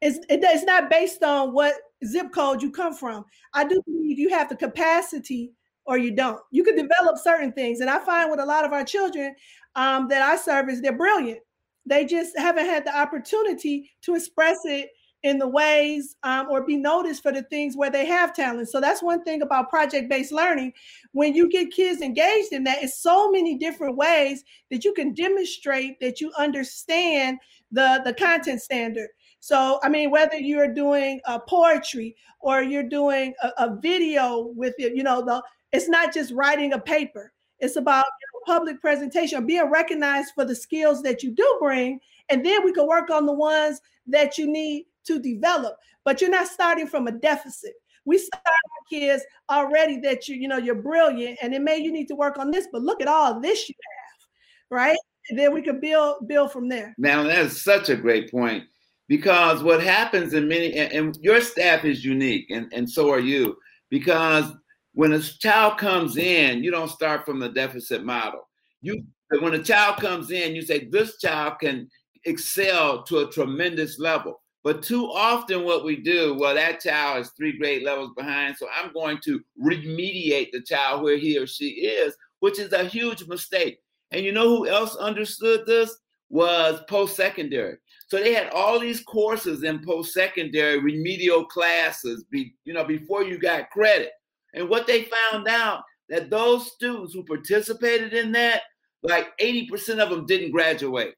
it's, 0.00 0.18
it's 0.28 0.64
not 0.64 0.90
based 0.90 1.22
on 1.22 1.52
what 1.52 1.74
zip 2.06 2.32
code 2.32 2.62
you 2.62 2.70
come 2.70 2.94
from. 2.94 3.24
I 3.54 3.64
do 3.64 3.82
believe 3.86 4.18
you 4.18 4.30
have 4.30 4.48
the 4.48 4.56
capacity 4.56 5.52
or 5.84 5.98
you 5.98 6.14
don't. 6.14 6.40
You 6.50 6.64
can 6.64 6.76
develop 6.76 7.18
certain 7.18 7.52
things. 7.52 7.80
And 7.80 7.90
I 7.90 7.98
find 8.04 8.30
with 8.30 8.40
a 8.40 8.46
lot 8.46 8.64
of 8.64 8.72
our 8.72 8.84
children 8.84 9.34
um, 9.74 10.08
that 10.08 10.22
I 10.22 10.36
service, 10.36 10.80
they're 10.80 10.96
brilliant. 10.96 11.40
They 11.86 12.04
just 12.04 12.38
haven't 12.38 12.66
had 12.66 12.86
the 12.86 12.96
opportunity 12.96 13.90
to 14.02 14.14
express 14.14 14.60
it 14.64 14.90
in 15.22 15.38
the 15.38 15.48
ways 15.48 16.16
um, 16.24 16.48
or 16.50 16.66
be 16.66 16.76
noticed 16.76 17.22
for 17.22 17.30
the 17.32 17.42
things 17.44 17.76
where 17.76 17.90
they 17.90 18.04
have 18.06 18.34
talent. 18.34 18.68
So 18.68 18.80
that's 18.80 19.02
one 19.02 19.22
thing 19.22 19.42
about 19.42 19.70
project 19.70 20.08
based 20.08 20.32
learning. 20.32 20.72
When 21.12 21.34
you 21.34 21.48
get 21.48 21.70
kids 21.70 22.00
engaged 22.00 22.52
in 22.52 22.64
that, 22.64 22.82
it's 22.82 23.00
so 23.00 23.30
many 23.30 23.56
different 23.56 23.96
ways 23.96 24.42
that 24.70 24.84
you 24.84 24.92
can 24.92 25.14
demonstrate 25.14 26.00
that 26.00 26.20
you 26.20 26.32
understand 26.38 27.38
the, 27.70 28.02
the 28.04 28.14
content 28.14 28.62
standard. 28.62 29.08
So, 29.42 29.80
I 29.82 29.88
mean, 29.88 30.12
whether 30.12 30.36
you're 30.36 30.72
doing 30.72 31.20
a 31.24 31.36
poetry 31.36 32.14
or 32.38 32.62
you're 32.62 32.84
doing 32.84 33.34
a, 33.42 33.48
a 33.58 33.76
video 33.76 34.52
with 34.54 34.74
it, 34.78 34.94
you 34.94 35.02
know, 35.02 35.20
the 35.20 35.42
it's 35.72 35.88
not 35.88 36.14
just 36.14 36.32
writing 36.32 36.74
a 36.74 36.78
paper. 36.78 37.32
It's 37.58 37.74
about 37.74 38.04
you 38.04 38.26
know, 38.54 38.54
public 38.54 38.80
presentation, 38.80 39.44
being 39.44 39.68
recognized 39.68 40.32
for 40.36 40.44
the 40.44 40.54
skills 40.54 41.02
that 41.02 41.24
you 41.24 41.32
do 41.32 41.56
bring, 41.60 41.98
and 42.28 42.46
then 42.46 42.64
we 42.64 42.72
can 42.72 42.86
work 42.86 43.10
on 43.10 43.26
the 43.26 43.32
ones 43.32 43.80
that 44.06 44.38
you 44.38 44.46
need 44.46 44.86
to 45.06 45.18
develop. 45.18 45.76
But 46.04 46.20
you're 46.20 46.30
not 46.30 46.46
starting 46.46 46.86
from 46.86 47.08
a 47.08 47.12
deficit. 47.12 47.72
We 48.04 48.18
start 48.18 48.44
our 48.46 48.88
kids 48.88 49.24
already 49.50 49.98
that 50.02 50.28
you, 50.28 50.36
you 50.36 50.46
know, 50.46 50.58
you're 50.58 50.76
brilliant, 50.76 51.40
and 51.42 51.52
it 51.52 51.62
may 51.62 51.78
you 51.78 51.90
need 51.90 52.06
to 52.08 52.14
work 52.14 52.38
on 52.38 52.52
this, 52.52 52.68
but 52.70 52.82
look 52.82 53.02
at 53.02 53.08
all 53.08 53.40
this 53.40 53.68
you 53.68 53.74
have, 53.74 54.78
right? 54.78 54.98
And 55.30 55.36
then 55.36 55.52
we 55.52 55.62
can 55.62 55.80
build 55.80 56.28
build 56.28 56.52
from 56.52 56.68
there. 56.68 56.94
Now 56.96 57.24
that's 57.24 57.60
such 57.60 57.88
a 57.88 57.96
great 57.96 58.30
point 58.30 58.66
because 59.08 59.62
what 59.62 59.82
happens 59.82 60.34
in 60.34 60.48
many 60.48 60.74
and, 60.74 60.92
and 60.92 61.18
your 61.20 61.40
staff 61.40 61.84
is 61.84 62.04
unique, 62.04 62.50
and, 62.50 62.72
and 62.72 62.88
so 62.88 63.10
are 63.10 63.20
you, 63.20 63.56
because 63.90 64.52
when 64.94 65.12
a 65.12 65.20
child 65.20 65.78
comes 65.78 66.16
in, 66.16 66.62
you 66.62 66.70
don't 66.70 66.90
start 66.90 67.24
from 67.24 67.38
the 67.38 67.48
deficit 67.48 68.04
model. 68.04 68.48
You 68.80 69.04
when 69.40 69.54
a 69.54 69.62
child 69.62 69.96
comes 69.96 70.30
in, 70.30 70.54
you 70.54 70.62
say 70.62 70.84
this 70.84 71.18
child 71.18 71.54
can 71.60 71.88
excel 72.24 73.02
to 73.04 73.20
a 73.20 73.30
tremendous 73.30 73.98
level. 73.98 74.40
But 74.64 74.82
too 74.82 75.06
often, 75.06 75.64
what 75.64 75.84
we 75.84 75.96
do, 75.96 76.36
well, 76.38 76.54
that 76.54 76.80
child 76.80 77.22
is 77.22 77.30
three 77.30 77.58
grade 77.58 77.82
levels 77.82 78.12
behind, 78.16 78.56
so 78.56 78.68
I'm 78.72 78.92
going 78.92 79.18
to 79.24 79.40
remediate 79.60 80.52
the 80.52 80.62
child 80.62 81.02
where 81.02 81.16
he 81.16 81.36
or 81.36 81.46
she 81.46 81.66
is, 81.66 82.14
which 82.40 82.60
is 82.60 82.72
a 82.72 82.84
huge 82.84 83.26
mistake. 83.26 83.78
And 84.12 84.24
you 84.24 84.30
know 84.30 84.48
who 84.48 84.68
else 84.68 84.94
understood 84.96 85.66
this? 85.66 85.96
Was 86.30 86.80
post 86.88 87.16
secondary. 87.16 87.76
So 88.12 88.18
they 88.18 88.34
had 88.34 88.50
all 88.50 88.78
these 88.78 89.00
courses 89.00 89.62
in 89.62 89.82
post 89.82 90.12
secondary 90.12 90.78
remedial 90.78 91.46
classes, 91.46 92.26
be, 92.30 92.52
you 92.66 92.74
know, 92.74 92.84
before 92.84 93.24
you 93.24 93.38
got 93.38 93.70
credit. 93.70 94.10
And 94.52 94.68
what 94.68 94.86
they 94.86 95.04
found 95.04 95.48
out 95.48 95.82
that 96.10 96.28
those 96.28 96.70
students 96.72 97.14
who 97.14 97.24
participated 97.24 98.12
in 98.12 98.30
that, 98.32 98.64
like 99.02 99.28
80% 99.38 99.98
of 99.98 100.10
them 100.10 100.26
didn't 100.26 100.50
graduate, 100.50 101.14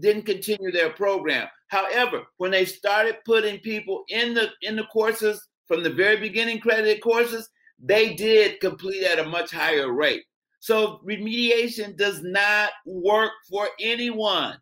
didn't 0.00 0.26
continue 0.26 0.72
their 0.72 0.90
program. 0.90 1.46
However, 1.68 2.24
when 2.38 2.50
they 2.50 2.64
started 2.64 3.18
putting 3.24 3.60
people 3.60 4.02
in 4.08 4.34
the 4.34 4.50
in 4.62 4.74
the 4.74 4.86
courses 4.92 5.40
from 5.68 5.84
the 5.84 5.90
very 5.90 6.16
beginning, 6.16 6.58
credited 6.58 7.00
courses, 7.00 7.48
they 7.78 8.14
did 8.14 8.58
complete 8.58 9.04
at 9.04 9.20
a 9.20 9.28
much 9.28 9.52
higher 9.52 9.92
rate. 9.92 10.24
So 10.58 10.98
remediation 11.08 11.96
does 11.96 12.24
not 12.24 12.70
work 12.86 13.30
for 13.48 13.68
anyone, 13.78 14.56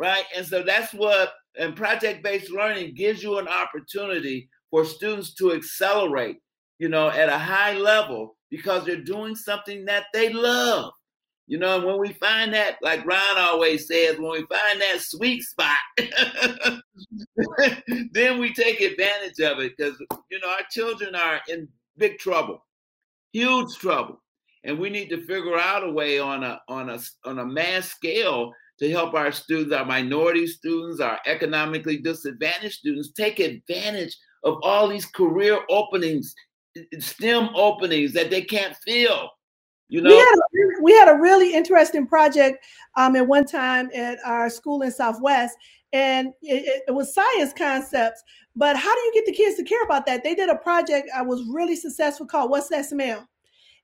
right? 0.00 0.24
And 0.34 0.44
so 0.46 0.62
that's 0.62 0.92
what 0.94 1.34
and 1.58 1.76
project-based 1.76 2.50
learning 2.50 2.94
gives 2.94 3.22
you 3.22 3.38
an 3.38 3.46
opportunity 3.46 4.48
for 4.70 4.84
students 4.84 5.34
to 5.34 5.52
accelerate, 5.52 6.38
you 6.78 6.88
know, 6.88 7.10
at 7.10 7.28
a 7.28 7.38
high 7.38 7.74
level 7.74 8.36
because 8.50 8.84
they're 8.84 9.02
doing 9.02 9.36
something 9.36 9.84
that 9.84 10.04
they 10.14 10.32
love. 10.32 10.92
You 11.46 11.58
know, 11.58 11.84
when 11.84 11.98
we 11.98 12.12
find 12.14 12.54
that, 12.54 12.76
like 12.80 13.04
Ron 13.04 13.36
always 13.36 13.88
says, 13.88 14.18
when 14.18 14.30
we 14.30 14.46
find 14.46 14.80
that 14.80 15.00
sweet 15.00 15.42
spot, 15.42 15.76
then 18.12 18.38
we 18.38 18.54
take 18.54 18.80
advantage 18.80 19.40
of 19.40 19.58
it 19.58 19.72
because, 19.76 20.00
you 20.30 20.38
know, 20.40 20.48
our 20.48 20.64
children 20.70 21.16
are 21.16 21.40
in 21.48 21.68
big 21.98 22.18
trouble, 22.18 22.64
huge 23.32 23.74
trouble. 23.78 24.22
And 24.62 24.78
we 24.78 24.90
need 24.90 25.08
to 25.08 25.26
figure 25.26 25.58
out 25.58 25.82
a 25.82 25.90
way 25.90 26.20
on 26.20 26.44
a 26.44 26.60
on 26.68 26.90
a 26.90 27.00
on 27.24 27.40
a 27.40 27.46
mass 27.46 27.88
scale 27.88 28.52
to 28.80 28.90
help 28.90 29.14
our 29.14 29.30
students, 29.30 29.74
our 29.74 29.84
minority 29.84 30.46
students, 30.46 31.00
our 31.00 31.20
economically 31.26 31.98
disadvantaged 31.98 32.74
students 32.74 33.12
take 33.12 33.38
advantage 33.38 34.16
of 34.42 34.56
all 34.62 34.88
these 34.88 35.04
career 35.04 35.60
openings, 35.68 36.34
STEM 36.98 37.50
openings 37.54 38.12
that 38.14 38.30
they 38.30 38.42
can't 38.42 38.74
fill. 38.86 39.30
You 39.88 40.00
know, 40.00 40.10
we 40.10 40.16
had 40.16 40.34
a, 40.34 40.82
we 40.82 40.92
had 40.92 41.08
a 41.08 41.20
really 41.20 41.52
interesting 41.52 42.06
project 42.06 42.64
um, 42.96 43.16
at 43.16 43.26
one 43.26 43.44
time 43.44 43.90
at 43.92 44.18
our 44.24 44.48
school 44.48 44.82
in 44.82 44.92
Southwest, 44.92 45.56
and 45.92 46.28
it, 46.42 46.84
it, 46.86 46.92
was 46.92 47.12
science 47.12 47.52
concepts. 47.52 48.22
But 48.54 48.76
how 48.76 48.94
do 48.94 49.00
you 49.00 49.12
get 49.14 49.26
the 49.26 49.32
kids 49.32 49.56
to 49.56 49.64
care 49.64 49.82
about 49.82 50.06
that? 50.06 50.22
They 50.22 50.36
did 50.36 50.48
a 50.48 50.56
project 50.56 51.10
I 51.14 51.22
was 51.22 51.44
really 51.52 51.74
successful 51.74 52.24
called 52.24 52.52
"What's 52.52 52.68
That 52.68 52.86
Smell," 52.86 53.28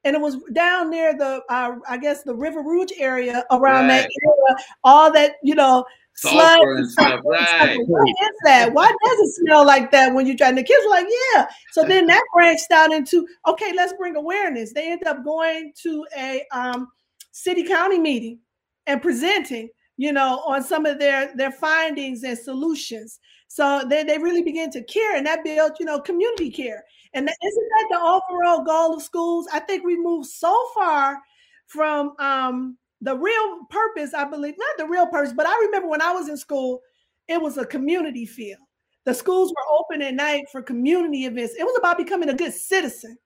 and 0.06 0.14
it 0.14 0.20
was 0.20 0.36
down 0.52 0.88
near 0.90 1.16
the 1.16 1.42
uh, 1.48 1.72
I 1.88 1.96
guess 1.98 2.22
the 2.22 2.34
River 2.34 2.62
Rouge 2.62 2.92
area 2.96 3.44
around 3.50 3.88
right. 3.88 4.02
that 4.02 4.10
area. 4.24 4.64
All 4.84 5.12
that 5.12 5.32
you 5.42 5.56
know 5.56 5.84
sulfur 6.14 6.76
and 6.76 6.90
stuff. 6.90 7.20
Right. 7.24 7.76
What 7.86 8.08
is 8.08 8.36
that? 8.44 8.72
Why 8.72 8.86
does 8.86 9.18
it 9.18 9.34
smell 9.34 9.66
like 9.66 9.90
that 9.90 10.14
when 10.14 10.26
you're 10.26 10.36
trying? 10.36 10.54
The 10.54 10.62
kids 10.62 10.84
were 10.84 10.90
like, 10.90 11.08
yeah. 11.34 11.46
So 11.72 11.82
then 11.82 12.06
that 12.06 12.22
branched 12.32 12.70
out 12.72 12.92
into 12.92 13.26
okay, 13.48 13.72
let's 13.74 13.92
bring 13.94 14.16
awareness. 14.16 14.72
They 14.72 14.92
end 14.92 15.04
up 15.06 15.24
going 15.24 15.72
to 15.82 16.06
a 16.16 16.44
um, 16.52 16.88
city 17.32 17.64
county 17.64 17.98
meeting 17.98 18.38
and 18.86 19.02
presenting, 19.02 19.68
you 19.96 20.12
know, 20.12 20.40
on 20.46 20.62
some 20.62 20.86
of 20.86 21.00
their 21.00 21.36
their 21.36 21.52
findings 21.52 22.22
and 22.22 22.38
solutions. 22.38 23.18
So 23.48 23.82
they, 23.88 24.04
they 24.04 24.18
really 24.18 24.42
begin 24.42 24.70
to 24.70 24.82
care, 24.84 25.16
and 25.16 25.26
that 25.26 25.44
built, 25.44 25.78
you 25.80 25.86
know, 25.86 26.00
community 26.00 26.50
care. 26.50 26.84
And 27.16 27.26
that, 27.26 27.36
isn't 27.42 27.68
that 27.70 27.86
the 27.90 27.98
overall 27.98 28.62
goal 28.62 28.94
of 28.94 29.02
schools? 29.02 29.48
I 29.50 29.58
think 29.60 29.84
we 29.84 29.96
moved 29.96 30.28
so 30.28 30.68
far 30.74 31.18
from 31.66 32.12
um, 32.18 32.76
the 33.00 33.16
real 33.16 33.64
purpose, 33.70 34.12
I 34.12 34.24
believe, 34.24 34.54
not 34.58 34.76
the 34.76 34.86
real 34.86 35.06
purpose, 35.06 35.32
but 35.32 35.46
I 35.46 35.58
remember 35.64 35.88
when 35.88 36.02
I 36.02 36.12
was 36.12 36.28
in 36.28 36.36
school, 36.36 36.82
it 37.26 37.40
was 37.40 37.56
a 37.56 37.64
community 37.64 38.26
feel. 38.26 38.58
The 39.06 39.14
schools 39.14 39.50
were 39.50 39.78
open 39.78 40.02
at 40.02 40.14
night 40.14 40.44
for 40.52 40.60
community 40.60 41.24
events. 41.24 41.54
It 41.58 41.64
was 41.64 41.76
about 41.78 41.96
becoming 41.96 42.28
a 42.28 42.34
good 42.34 42.52
citizen 42.52 43.16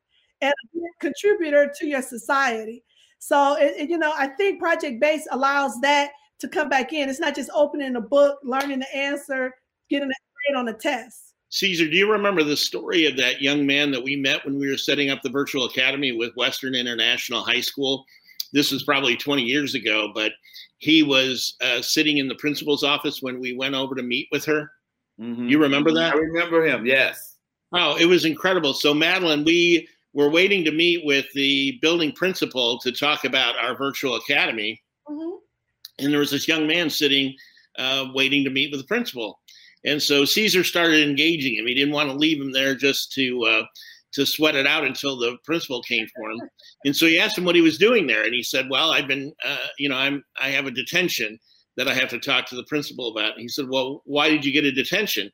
and 0.41 0.53
a 0.53 0.79
good 0.79 0.91
contributor 1.01 1.73
to 1.81 1.87
your 1.87 2.03
society. 2.03 2.85
So, 3.19 3.57
it, 3.57 3.75
it, 3.77 3.91
you 3.91 3.99
know, 3.99 4.13
I 4.17 4.29
think 4.29 4.61
project 4.61 5.01
based 5.01 5.29
allows 5.33 5.79
that 5.81 6.13
to 6.39 6.49
come 6.49 6.69
back 6.69 6.93
in. 6.93 7.09
It's 7.09 7.19
not 7.19 7.35
just 7.35 7.51
opening 7.53 7.97
a 7.97 8.01
book, 8.01 8.39
learning 8.45 8.79
the 8.79 8.97
answer, 8.97 9.53
getting 9.89 10.09
a 10.09 10.53
grade 10.53 10.57
on 10.59 10.69
a 10.69 10.75
test. 10.75 11.30
Caesar, 11.51 11.87
do 11.87 11.97
you 11.97 12.11
remember 12.11 12.43
the 12.43 12.57
story 12.57 13.07
of 13.07 13.17
that 13.17 13.43
young 13.43 13.67
man 13.67 13.91
that 13.91 14.03
we 14.03 14.17
met 14.17 14.45
when 14.45 14.59
we 14.59 14.69
were 14.69 14.79
setting 14.79 15.11
up 15.11 15.21
the 15.23 15.31
virtual 15.31 15.67
academy 15.67 16.13
with 16.13 16.35
Western 16.37 16.75
International 16.75 17.43
High 17.43 17.61
School? 17.61 18.07
this 18.53 18.73
was 18.73 18.83
probably 18.83 19.17
20 19.17 19.43
years 19.43 19.75
ago, 19.75 20.11
but 20.15 20.33
he 20.79 21.03
was 21.03 21.57
uh, 21.63 21.83
sitting 21.83 22.19
in 22.19 22.29
the 22.29 22.35
principal's 22.37 22.83
office 22.83 23.23
when 23.23 23.41
we 23.41 23.57
went 23.57 23.75
over 23.75 23.95
to 23.95 24.03
meet 24.03 24.29
with 24.33 24.45
her. 24.47 24.71
Mm-hmm. 25.21 25.49
You 25.49 25.61
remember 25.61 25.93
that? 25.93 26.15
I 26.15 26.17
remember 26.17 26.65
him. 26.65 26.87
Yes. 26.87 27.37
Oh, 27.73 27.97
it 27.97 28.07
was 28.07 28.25
incredible. 28.25 28.75
So, 28.75 28.95
Madeline, 28.95 29.45
we 29.45 29.87
were 30.13 30.31
waiting 30.31 30.65
to 30.65 30.73
meet 30.73 31.05
with 31.05 31.27
the 31.35 31.79
building 31.83 32.13
principal 32.13 32.79
to 32.81 32.91
talk 32.91 33.25
about 33.25 33.57
our 33.59 33.77
virtual 33.77 34.17
academy. 34.17 34.81
Mm-hmm. 35.09 36.05
And 36.05 36.13
there 36.13 36.21
was 36.21 36.31
this 36.31 36.49
young 36.49 36.67
man 36.67 36.91
sitting, 36.91 37.37
uh, 37.79 38.07
waiting 38.15 38.43
to 38.45 38.51
meet 38.51 38.73
with 38.73 38.81
the 38.81 38.87
principal. 38.87 39.40
And 39.85 40.03
so 40.03 40.25
Caesar 40.25 40.65
started 40.65 41.07
engaging 41.09 41.55
him. 41.55 41.67
He 41.67 41.75
didn't 41.75 41.95
want 41.95 42.11
to 42.11 42.17
leave 42.17 42.41
him 42.41 42.53
there 42.53 42.75
just 42.75 43.13
to 43.13 43.45
uh, 43.45 43.63
to 44.13 44.27
sweat 44.27 44.55
it 44.55 44.67
out 44.67 44.85
until 44.85 45.17
the 45.17 45.37
principal 45.45 45.83
came 45.83 46.07
for 46.15 46.31
him. 46.31 46.41
And 46.85 46.97
so 46.97 47.07
he 47.07 47.19
asked 47.19 47.39
him 47.39 47.45
what 47.45 47.55
he 47.55 47.61
was 47.61 47.79
doing 47.79 48.07
there, 48.07 48.25
and 48.25 48.35
he 48.35 48.43
said, 48.43 48.69
"Well, 48.69 48.91
I've 48.91 49.09
been, 49.09 49.33
uh, 49.45 49.67
you 49.79 49.89
know, 49.89 49.97
I'm 49.97 50.25
I 50.41 50.51
have 50.51 50.67
a 50.67 50.71
detention 50.71 51.39
that 51.77 51.89
I 51.89 51.95
have 51.95 52.11
to 52.11 52.19
talk 52.19 52.47
to 52.47 52.57
the 52.57 52.65
principal 52.65 53.11
about." 53.11 53.33
And 53.33 53.41
he 53.41 53.49
said, 53.49 53.67
"Well, 53.69 54.03
why 54.05 54.29
did 54.29 54.45
you 54.45 54.53
get 54.53 54.65
a 54.65 54.73
detention?" 54.73 55.31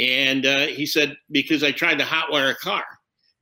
And 0.00 0.46
uh, 0.46 0.66
he 0.66 0.86
said, 0.86 1.16
"Because 1.30 1.62
I 1.62 1.72
tried 1.72 1.98
to 1.98 2.04
hotwire 2.04 2.50
a 2.50 2.56
car." 2.56 2.84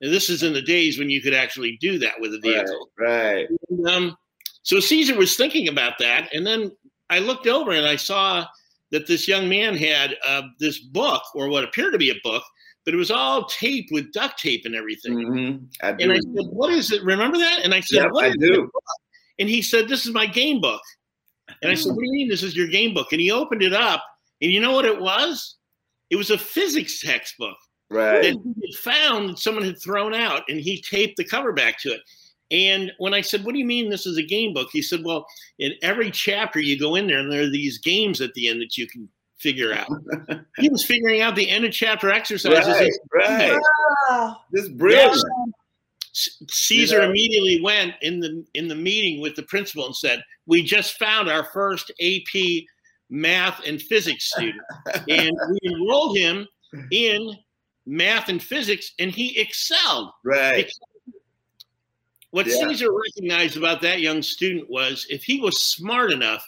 And 0.03 0.13
this 0.13 0.29
is 0.29 0.43
in 0.43 0.53
the 0.53 0.61
days 0.61 0.99
when 0.99 1.09
you 1.09 1.23
could 1.23 1.33
actually 1.33 1.79
do 1.81 1.99
that 2.01 2.21
with 2.21 2.35
a 2.35 2.41
vehicle. 2.41 2.91
Right. 2.99 3.35
right. 3.35 3.49
And, 3.71 3.89
um, 3.89 4.17
so 4.63 4.79
Caesar 4.81 5.17
was 5.17 5.37
thinking 5.37 5.69
about 5.69 5.95
that, 6.01 6.29
and 6.35 6.47
then 6.47 6.73
I 7.09 7.21
looked 7.21 7.47
over 7.47 7.71
and 7.71 7.87
I 7.87 7.97
saw 7.97 8.47
that 8.93 9.07
this 9.07 9.27
young 9.27 9.49
man 9.49 9.77
had 9.77 10.17
uh, 10.27 10.43
this 10.59 10.79
book, 10.79 11.23
or 11.35 11.49
what 11.49 11.65
appeared 11.65 11.93
to 11.93 11.99
be 11.99 12.11
a 12.11 12.17
book, 12.23 12.43
but 12.85 12.95
it 12.95 12.97
was 12.97 13.11
all 13.11 13.47
taped 13.47 13.91
with 13.93 14.13
duct 14.13 14.39
tape 14.39 14.63
and 14.65 14.75
everything. 14.75 15.15
Mm-hmm. 15.15 15.65
I 15.83 15.91
and 16.01 16.13
I 16.13 16.17
said, 16.17 16.47
"What 16.51 16.73
is 16.73 16.93
it? 16.93 17.03
Remember 17.03 17.37
that?" 17.37 17.61
And 17.65 17.75
I 17.75 17.81
said, 17.81 18.05
yep, 18.05 18.13
"What 18.13 18.27
I 18.27 18.33
do." 18.39 18.71
And 19.39 19.49
he 19.49 19.61
said, 19.61 19.89
"This 19.89 20.07
is 20.07 20.15
my 20.15 20.27
game 20.27 20.61
book." 20.61 20.83
And 21.63 21.71
I 21.71 21.75
said, 21.75 21.91
"What 21.91 21.99
do 21.99 22.07
you 22.07 22.13
mean 22.13 22.29
this 22.29 22.43
is 22.43 22.57
your 22.57 22.69
game 22.69 22.95
book?" 22.95 23.09
And 23.13 23.21
he 23.21 23.31
opened 23.31 23.63
it 23.63 23.73
up, 23.73 24.05
and 24.41 24.53
you 24.53 24.61
know 24.61 24.73
what 24.73 24.85
it 24.85 25.01
was? 25.01 25.57
It 26.11 26.17
was 26.17 26.31
a 26.31 26.39
physics 26.39 27.01
textbook 27.01 27.57
right. 27.91 28.23
that 28.23 28.33
he 28.33 28.33
had 28.35 28.79
found 28.95 29.31
that 29.31 29.39
someone 29.41 29.65
had 29.65 29.83
thrown 29.83 30.15
out, 30.15 30.43
and 30.49 30.61
he 30.61 30.81
taped 30.81 31.17
the 31.17 31.25
cover 31.25 31.53
back 31.53 31.81
to 31.81 31.91
it. 31.91 32.01
And 32.51 32.93
when 32.99 33.15
I 33.15 33.21
said, 33.21 33.45
What 33.45 33.53
do 33.53 33.59
you 33.59 33.65
mean 33.65 33.91
this 33.91 34.07
is 34.07 34.19
a 34.19 34.23
game 34.23 34.55
book? 34.55 34.69
He 34.73 34.83
said, 34.83 35.05
Well, 35.05 35.27
in 35.59 35.73
every 35.83 36.11
chapter 36.11 36.61
you 36.61 36.79
go 36.79 36.95
in 36.95 37.07
there 37.07 37.19
and 37.19 37.31
there 37.31 37.43
are 37.43 37.51
these 37.51 37.79
games 37.79 38.21
at 38.21 38.35
the 38.35 38.49
end 38.49 38.61
that 38.61 38.77
you 38.77 38.87
can 38.87 39.09
figure 39.39 39.73
out. 39.73 39.89
he 40.59 40.69
was 40.69 40.85
figuring 40.85 41.21
out 41.21 41.37
the 41.37 41.49
end 41.49 41.65
of 41.65 41.73
chapter 41.73 42.11
exercises. 42.11 42.99
Right, 43.15 43.51
right. 43.51 43.59
Wow. 44.09 44.37
This 44.53 44.65
is 44.65 44.71
brilliant. 44.71 45.15
Yeah. 45.17 45.53
Caesar 46.49 47.03
immediately 47.03 47.61
went 47.63 47.95
in 48.01 48.21
the 48.21 48.43
in 48.55 48.69
the 48.69 48.75
meeting 48.75 49.21
with 49.21 49.37
the 49.37 49.43
principal 49.43 49.85
and 49.85 49.95
said, 49.95 50.23
"We 50.47 50.63
just 50.63 50.99
found 50.99 51.29
our 51.29 51.45
first 51.45 51.93
AP 52.01 52.65
math 53.11 53.61
and 53.67 53.83
physics 53.83 54.33
student, 54.33 54.63
and 55.09 55.37
we 55.51 55.59
enrolled 55.71 56.17
him 56.17 56.47
in 56.91 57.35
math 57.85 58.31
and 58.31 58.43
physics, 58.43 58.93
and 58.99 59.11
he 59.11 59.39
excelled." 59.39 60.11
Right. 60.25 60.73
What 62.37 62.47
yeah. 62.47 62.69
Caesar 62.69 62.89
recognized 62.93 63.57
about 63.57 63.81
that 63.81 64.03
young 64.03 64.21
student 64.21 64.69
was 64.69 65.07
if 65.09 65.25
he 65.25 65.41
was 65.41 65.59
smart 65.59 66.13
enough 66.13 66.47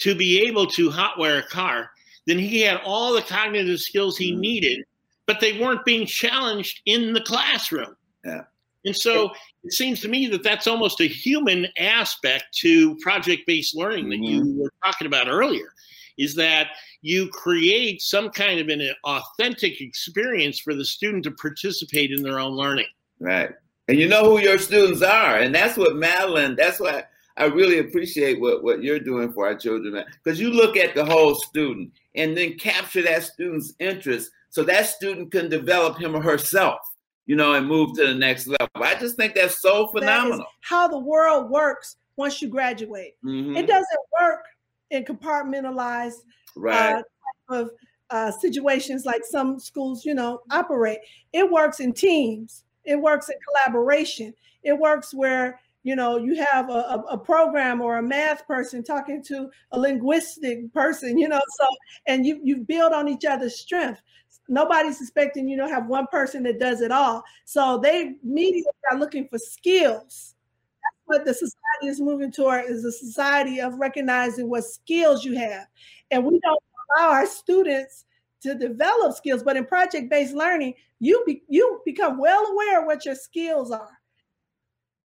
to 0.00 0.14
be 0.14 0.46
able 0.46 0.66
to 0.66 0.90
hotwire 0.90 1.38
a 1.38 1.48
car, 1.48 1.90
then 2.26 2.38
he 2.38 2.60
had 2.60 2.82
all 2.84 3.14
the 3.14 3.22
cognitive 3.22 3.80
skills 3.80 4.18
he 4.18 4.32
mm-hmm. 4.32 4.42
needed, 4.42 4.84
but 5.24 5.40
they 5.40 5.58
weren't 5.58 5.86
being 5.86 6.04
challenged 6.04 6.82
in 6.84 7.14
the 7.14 7.22
classroom. 7.22 7.96
Yeah. 8.26 8.42
And 8.84 8.94
so 8.94 9.30
it 9.64 9.72
seems 9.72 10.02
to 10.02 10.08
me 10.08 10.26
that 10.26 10.42
that's 10.42 10.66
almost 10.66 11.00
a 11.00 11.08
human 11.08 11.66
aspect 11.78 12.54
to 12.58 12.94
project 12.96 13.46
based 13.46 13.74
learning 13.74 14.10
that 14.10 14.18
you 14.18 14.42
mm-hmm. 14.42 14.60
were 14.60 14.72
talking 14.84 15.06
about 15.06 15.28
earlier 15.28 15.72
is 16.18 16.34
that 16.34 16.72
you 17.00 17.28
create 17.28 18.02
some 18.02 18.28
kind 18.28 18.60
of 18.60 18.68
an 18.68 18.86
authentic 19.04 19.80
experience 19.80 20.58
for 20.58 20.74
the 20.74 20.84
student 20.84 21.24
to 21.24 21.30
participate 21.30 22.10
in 22.10 22.22
their 22.22 22.38
own 22.38 22.52
learning. 22.52 22.88
Right. 23.18 23.48
And 23.88 23.98
you 23.98 24.08
know 24.08 24.24
who 24.24 24.40
your 24.40 24.58
students 24.58 25.02
are. 25.02 25.38
And 25.38 25.54
that's 25.54 25.76
what 25.76 25.96
Madeline, 25.96 26.56
that's 26.56 26.80
why 26.80 27.04
I 27.36 27.44
really 27.44 27.78
appreciate 27.78 28.40
what, 28.40 28.64
what 28.64 28.82
you're 28.82 28.98
doing 28.98 29.32
for 29.32 29.46
our 29.46 29.54
children. 29.54 30.04
Because 30.22 30.40
you 30.40 30.50
look 30.50 30.76
at 30.76 30.94
the 30.94 31.04
whole 31.04 31.34
student 31.34 31.92
and 32.14 32.36
then 32.36 32.58
capture 32.58 33.02
that 33.02 33.22
student's 33.22 33.74
interest 33.78 34.30
so 34.50 34.64
that 34.64 34.86
student 34.86 35.30
can 35.30 35.48
develop 35.48 35.98
him 35.98 36.16
or 36.16 36.22
herself 36.22 36.80
you 37.26 37.34
know, 37.34 37.54
and 37.54 37.66
move 37.66 37.94
to 37.96 38.06
the 38.06 38.14
next 38.14 38.46
level. 38.46 38.68
I 38.76 38.94
just 38.94 39.16
think 39.16 39.34
that's 39.34 39.60
so 39.60 39.88
phenomenal. 39.88 40.38
That 40.38 40.46
how 40.60 40.88
the 40.88 40.98
world 40.98 41.50
works 41.50 41.96
once 42.16 42.40
you 42.40 42.48
graduate. 42.48 43.16
Mm-hmm. 43.24 43.56
It 43.56 43.66
doesn't 43.66 44.00
work 44.20 44.44
in 44.90 45.04
compartmentalized 45.04 46.22
right. 46.56 47.02
uh, 47.50 47.54
of 47.54 47.70
uh, 48.10 48.30
situations 48.30 49.04
like 49.04 49.22
some 49.24 49.58
schools, 49.58 50.04
you 50.04 50.14
know, 50.14 50.40
operate. 50.50 50.98
It 51.32 51.50
works 51.50 51.80
in 51.80 51.92
teams. 51.92 52.62
It 52.86 52.96
works 52.96 53.28
in 53.28 53.36
collaboration. 53.46 54.32
It 54.62 54.78
works 54.78 55.12
where 55.12 55.60
you 55.82 55.94
know 55.94 56.16
you 56.16 56.42
have 56.50 56.68
a, 56.70 57.04
a, 57.10 57.18
program 57.18 57.80
or 57.80 57.98
a 57.98 58.02
math 58.02 58.44
person 58.48 58.82
talking 58.82 59.22
to 59.22 59.48
a 59.70 59.78
linguistic 59.78 60.72
person 60.72 61.16
you 61.16 61.28
know 61.28 61.40
so 61.60 61.66
and 62.08 62.26
you 62.26 62.40
you 62.42 62.56
build 62.56 62.92
on 62.92 63.06
each 63.06 63.24
other's 63.24 63.60
strength 63.60 64.02
nobody's 64.48 65.00
expecting 65.00 65.48
you 65.48 65.56
to 65.58 65.68
have 65.68 65.86
one 65.86 66.06
person 66.08 66.42
that 66.44 66.58
does 66.58 66.80
it 66.80 66.92
all. 66.92 67.22
So 67.44 67.78
they 67.78 68.14
immediately 68.22 68.72
are 68.90 68.98
looking 68.98 69.28
for 69.28 69.38
skills. 69.38 70.34
That's 70.82 71.02
what 71.04 71.24
the 71.24 71.34
society 71.34 71.88
is 71.88 72.00
moving 72.00 72.32
toward 72.32 72.66
is 72.66 72.84
a 72.84 72.92
society 72.92 73.60
of 73.60 73.74
recognizing 73.74 74.48
what 74.48 74.64
skills 74.64 75.24
you 75.24 75.36
have. 75.38 75.66
And 76.10 76.24
we 76.24 76.38
don't 76.40 76.62
allow 76.96 77.10
our 77.10 77.26
students 77.26 78.04
to 78.42 78.54
develop 78.54 79.16
skills, 79.16 79.42
but 79.42 79.56
in 79.56 79.64
project-based 79.64 80.34
learning, 80.34 80.74
you 81.00 81.22
be, 81.26 81.42
you 81.48 81.80
become 81.84 82.18
well 82.18 82.44
aware 82.46 82.80
of 82.80 82.86
what 82.86 83.04
your 83.04 83.14
skills 83.14 83.70
are. 83.70 83.98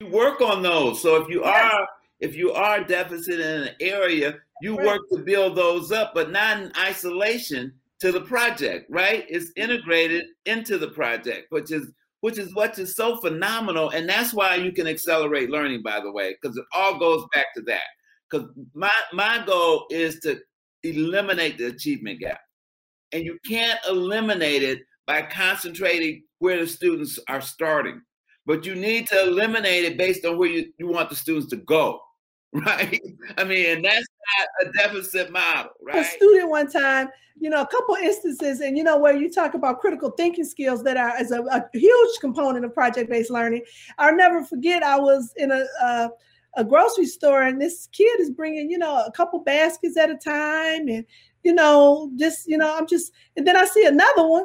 You 0.00 0.08
work 0.08 0.40
on 0.40 0.62
those. 0.62 1.00
So 1.02 1.16
if 1.22 1.28
you 1.28 1.42
yes. 1.44 1.72
are 1.72 1.88
if 2.20 2.36
you 2.36 2.52
are 2.52 2.84
deficit 2.84 3.40
in 3.40 3.62
an 3.62 3.70
area, 3.80 4.38
you 4.60 4.76
right. 4.76 4.86
work 4.86 5.00
to 5.12 5.18
build 5.18 5.56
those 5.56 5.90
up, 5.90 6.12
but 6.14 6.30
not 6.30 6.58
in 6.60 6.72
isolation 6.78 7.72
to 8.00 8.12
the 8.12 8.20
project, 8.20 8.86
right? 8.90 9.24
It's 9.28 9.46
mm-hmm. 9.46 9.70
integrated 9.70 10.26
into 10.46 10.78
the 10.78 10.88
project, 10.88 11.46
which 11.50 11.70
is 11.70 11.90
which 12.20 12.38
is 12.38 12.54
what 12.54 12.78
is 12.78 12.94
so 12.94 13.16
phenomenal. 13.18 13.90
And 13.90 14.06
that's 14.08 14.34
why 14.34 14.56
you 14.56 14.72
can 14.72 14.86
accelerate 14.86 15.48
learning, 15.48 15.82
by 15.82 16.00
the 16.00 16.12
way, 16.12 16.36
because 16.40 16.56
it 16.56 16.64
all 16.74 16.98
goes 16.98 17.24
back 17.32 17.54
to 17.56 17.62
that. 17.62 17.88
Because 18.30 18.48
my 18.74 18.90
my 19.12 19.42
goal 19.46 19.86
is 19.90 20.20
to 20.20 20.38
eliminate 20.82 21.58
the 21.58 21.66
achievement 21.66 22.20
gap. 22.20 22.40
And 23.12 23.24
you 23.24 23.38
can't 23.46 23.78
eliminate 23.88 24.62
it 24.62 24.80
by 25.06 25.22
concentrating 25.22 26.22
where 26.38 26.60
the 26.60 26.66
students 26.66 27.18
are 27.28 27.40
starting. 27.40 28.00
But 28.46 28.64
you 28.64 28.74
need 28.74 29.06
to 29.08 29.22
eliminate 29.22 29.84
it 29.84 29.98
based 29.98 30.24
on 30.24 30.38
where 30.38 30.48
you, 30.48 30.72
you 30.78 30.88
want 30.88 31.10
the 31.10 31.16
students 31.16 31.48
to 31.50 31.56
go. 31.56 32.00
right? 32.52 33.00
I 33.38 33.44
mean, 33.44 33.76
and 33.76 33.84
that's 33.84 34.06
not 34.38 34.68
a 34.68 34.72
deficit 34.72 35.30
model, 35.30 35.70
right? 35.82 35.98
A 35.98 36.04
student 36.04 36.50
one 36.50 36.68
time, 36.68 37.08
you 37.38 37.48
know, 37.48 37.60
a 37.60 37.66
couple 37.66 37.94
instances, 37.94 38.60
and 38.60 38.76
you 38.76 38.82
know, 38.82 38.98
where 38.98 39.16
you 39.16 39.30
talk 39.30 39.54
about 39.54 39.80
critical 39.80 40.10
thinking 40.10 40.44
skills 40.44 40.82
that 40.82 40.96
are 40.96 41.10
as 41.10 41.30
a, 41.30 41.42
a 41.42 41.64
huge 41.72 42.18
component 42.20 42.64
of 42.64 42.74
project-based 42.74 43.30
learning. 43.30 43.62
I'll 43.98 44.16
never 44.16 44.44
forget. 44.44 44.82
I 44.82 44.98
was 44.98 45.32
in 45.36 45.52
a, 45.52 45.64
a 45.80 46.10
a 46.56 46.64
grocery 46.64 47.06
store, 47.06 47.42
and 47.42 47.60
this 47.60 47.88
kid 47.92 48.20
is 48.20 48.30
bringing, 48.30 48.68
you 48.68 48.78
know, 48.78 49.04
a 49.06 49.12
couple 49.12 49.38
baskets 49.40 49.96
at 49.96 50.10
a 50.10 50.16
time, 50.16 50.88
and 50.88 51.04
you 51.42 51.54
know, 51.54 52.10
just 52.16 52.48
you 52.48 52.58
know, 52.58 52.76
I'm 52.76 52.86
just, 52.86 53.12
and 53.36 53.46
then 53.46 53.56
I 53.56 53.64
see 53.64 53.84
another 53.84 54.26
one. 54.26 54.44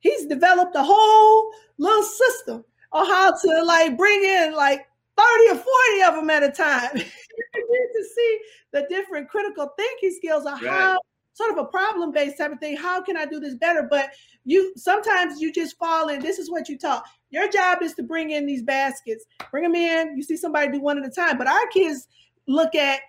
He's 0.00 0.26
developed 0.26 0.74
a 0.76 0.82
whole 0.82 1.52
little 1.78 2.02
system 2.02 2.64
on 2.92 3.06
how 3.06 3.32
to 3.32 3.64
like 3.64 3.96
bring 3.96 4.24
in 4.24 4.54
like 4.54 4.86
30 5.16 5.50
or 5.50 5.62
40 5.62 6.02
of 6.08 6.14
them 6.14 6.30
at 6.30 6.42
a 6.42 6.50
time. 6.50 6.90
you 6.94 7.02
need 7.02 8.00
to 8.00 8.04
see 8.14 8.38
the 8.72 8.86
different 8.88 9.28
critical 9.28 9.70
thinking 9.76 10.16
skills 10.16 10.46
of 10.46 10.60
right. 10.62 10.70
how 10.70 10.98
sort 11.34 11.52
of 11.52 11.58
a 11.58 11.64
problem 11.64 12.12
based 12.12 12.38
type 12.38 12.52
of 12.52 12.58
thing. 12.58 12.76
How 12.76 13.02
can 13.02 13.16
I 13.16 13.24
do 13.24 13.40
this 13.40 13.54
better? 13.54 13.86
But 13.88 14.10
you 14.44 14.72
sometimes 14.76 15.40
you 15.40 15.52
just 15.52 15.76
fall 15.78 16.08
in. 16.08 16.20
This 16.20 16.38
is 16.38 16.50
what 16.50 16.68
you 16.68 16.78
taught. 16.78 17.04
Your 17.30 17.48
job 17.50 17.82
is 17.82 17.94
to 17.94 18.02
bring 18.02 18.30
in 18.30 18.46
these 18.46 18.62
baskets, 18.62 19.24
bring 19.50 19.64
them 19.64 19.74
in. 19.74 20.16
You 20.16 20.22
see 20.22 20.36
somebody 20.36 20.70
do 20.72 20.80
one 20.80 20.98
at 20.98 21.06
a 21.06 21.10
time. 21.10 21.38
But 21.38 21.46
our 21.46 21.66
kids 21.68 22.08
look 22.46 22.74
at 22.74 23.00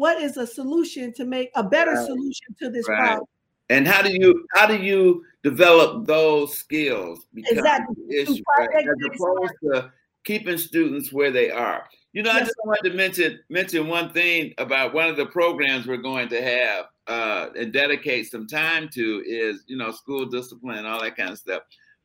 what 0.00 0.18
is 0.18 0.38
a 0.38 0.46
solution 0.46 1.12
to 1.12 1.26
make 1.26 1.50
a 1.56 1.62
better 1.62 1.92
right. 1.92 2.06
solution 2.06 2.56
to 2.58 2.70
this 2.70 2.88
right. 2.88 2.98
problem. 2.98 3.26
And 3.68 3.86
how 3.86 4.00
do 4.00 4.10
you 4.10 4.46
how 4.54 4.66
do 4.66 4.76
you 4.76 5.24
develop 5.42 6.06
those 6.06 6.56
skills? 6.56 7.26
Exactly. 7.36 7.96
Issue, 8.08 8.42
right? 8.58 8.68
As 8.74 8.86
opposed 9.14 9.52
to 9.64 9.92
keeping 10.24 10.56
students 10.56 11.12
where 11.12 11.30
they 11.30 11.50
are. 11.50 11.84
You 12.14 12.22
know, 12.22 12.32
yes. 12.32 12.42
I 12.42 12.44
just 12.46 12.56
wanted 12.64 12.90
to 12.90 12.96
mention 12.96 13.40
mention 13.50 13.88
one 13.88 14.10
thing 14.10 14.54
about 14.56 14.94
one 14.94 15.08
of 15.08 15.18
the 15.18 15.26
programs 15.26 15.86
we're 15.86 15.98
going 15.98 16.28
to 16.30 16.42
have 16.42 16.86
uh, 17.06 17.50
and 17.56 17.70
dedicate 17.70 18.30
some 18.30 18.46
time 18.46 18.88
to 18.94 19.22
is 19.26 19.64
you 19.66 19.76
know 19.76 19.90
school 19.92 20.24
discipline, 20.24 20.78
and 20.78 20.86
all 20.86 21.02
that 21.02 21.16
kind 21.16 21.30
of 21.30 21.38
stuff. 21.38 21.62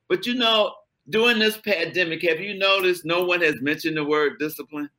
But 0.09 0.25
you 0.25 0.35
know, 0.35 0.73
during 1.09 1.39
this 1.39 1.57
pandemic, 1.57 2.23
have 2.23 2.41
you 2.41 2.57
noticed 2.57 3.05
no 3.05 3.23
one 3.23 3.39
has 3.39 3.61
mentioned 3.61 3.95
the 3.95 4.03
word 4.03 4.37
discipline? 4.37 4.89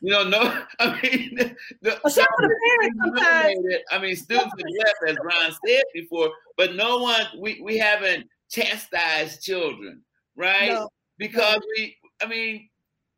You 0.00 0.12
know, 0.12 0.24
no, 0.24 0.62
I 0.78 1.00
mean, 1.02 1.36
the, 1.82 2.00
well, 2.02 2.12
some 2.12 2.26
the 2.38 2.54
parents 2.78 2.98
sometimes. 3.04 3.66
I 3.90 3.98
mean, 3.98 4.16
students 4.16 4.54
have 4.58 5.06
left, 5.06 5.10
as 5.10 5.16
Ron 5.22 5.52
said 5.66 5.84
before, 5.94 6.30
but 6.56 6.74
no 6.74 6.98
one, 6.98 7.26
we, 7.38 7.60
we 7.62 7.78
haven't 7.78 8.26
chastised 8.50 9.42
children, 9.42 10.02
right? 10.36 10.72
No. 10.72 10.88
Because 11.18 11.60
we, 11.76 11.96
I 12.22 12.26
mean, 12.26 12.68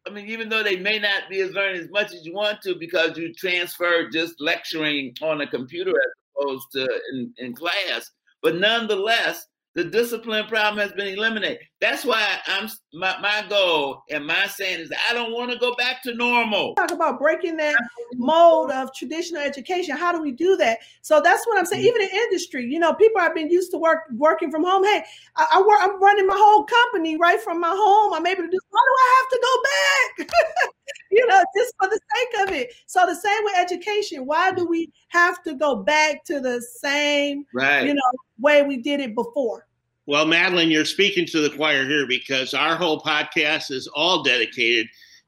I 0.07 0.11
mean, 0.11 0.27
even 0.27 0.49
though 0.49 0.63
they 0.63 0.77
may 0.77 0.99
not 0.99 1.29
be 1.29 1.41
as 1.41 1.53
learning 1.53 1.83
as 1.83 1.91
much 1.91 2.13
as 2.13 2.25
you 2.25 2.33
want 2.33 2.63
to 2.63 2.75
because 2.75 3.19
you 3.19 3.35
transfer 3.35 4.09
just 4.11 4.41
lecturing 4.41 5.15
on 5.21 5.43
a 5.43 5.47
computer 5.47 5.91
as 5.91 6.13
opposed 6.37 6.67
to 6.73 6.89
in, 7.13 7.33
in 7.37 7.55
class, 7.55 8.11
but 8.43 8.57
nonetheless, 8.57 9.47
the 9.75 9.85
discipline 9.85 10.47
problem 10.47 10.79
has 10.85 10.93
been 10.93 11.07
eliminated. 11.07 11.61
That's 11.81 12.05
why 12.05 12.39
I'm 12.47 12.69
my, 12.93 13.17
my 13.21 13.45
goal 13.49 14.03
and 14.11 14.27
my 14.27 14.47
saying 14.47 14.81
is 14.81 14.93
I 15.09 15.15
don't 15.15 15.33
want 15.33 15.53
to 15.53 15.59
go 15.59 15.75
back 15.77 16.03
to 16.03 16.15
normal. 16.15 16.75
Talk 16.75 16.91
about 16.91 17.21
breaking 17.21 17.57
that 17.59 17.77
mold 18.15 18.73
of 18.73 18.93
traditional 18.95 19.41
education. 19.41 19.97
How 19.97 20.11
do 20.11 20.21
we 20.21 20.33
do 20.33 20.57
that? 20.57 20.79
So 21.03 21.21
that's 21.21 21.47
what 21.47 21.57
I'm 21.57 21.67
saying. 21.67 21.85
Even 21.85 22.03
in 22.03 22.09
industry, 22.09 22.67
you 22.67 22.81
know, 22.81 22.95
people 22.95 23.21
have 23.21 23.35
been 23.35 23.51
used 23.51 23.71
to 23.71 23.79
work 23.79 24.01
working 24.15 24.51
from 24.51 24.65
home. 24.65 24.83
Hey, 24.85 25.05
I, 25.37 25.47
I 25.55 25.61
work. 25.61 25.79
I'm 25.81 26.03
running 26.03 26.27
my 26.27 26.37
whole 26.37 26.65
company 26.65 27.17
right 27.17 27.41
from 27.41 27.61
my 27.61 27.73
home. 27.73 28.13
I'm 28.13 28.27
able 28.27 28.43
to 28.43 28.51
do. 28.51 28.59
Why 28.71 28.81
do 28.87 28.95
I 28.99 29.17
have 29.19 29.31
to 29.31 29.41
go 29.43 30.27
back? 30.27 30.31
you 31.11 31.27
know, 31.27 31.43
just 31.57 31.75
for 31.79 31.89
the 31.89 32.01
sake 32.15 32.49
of 32.49 32.55
it. 32.55 32.73
So 32.87 33.07
the 33.07 33.15
same 33.15 33.45
with 33.45 33.57
education. 33.57 34.27
Why 34.27 34.53
do 34.53 34.67
we 34.67 34.93
have 35.09 35.43
to 35.45 35.55
go 35.55 35.77
back 35.77 36.25
to 36.25 36.41
the 36.41 36.61
same, 36.61 37.45
right. 37.55 37.87
you 37.87 37.95
know, 37.95 38.13
way 38.41 38.63
we 38.63 38.79
did 38.79 39.01
it 39.01 39.15
before? 39.15 39.67
Well, 40.07 40.27
Madeline, 40.27 40.71
you're 40.71 40.85
speaking 40.85 41.27
to 41.27 41.41
the 41.41 41.55
choir 41.55 41.87
here 41.87 42.07
because 42.07 42.55
our 42.55 42.77
whole 42.77 43.01
podcast 43.01 43.71
is 43.71 43.87
all 43.95 44.23
dedicated 44.23 44.87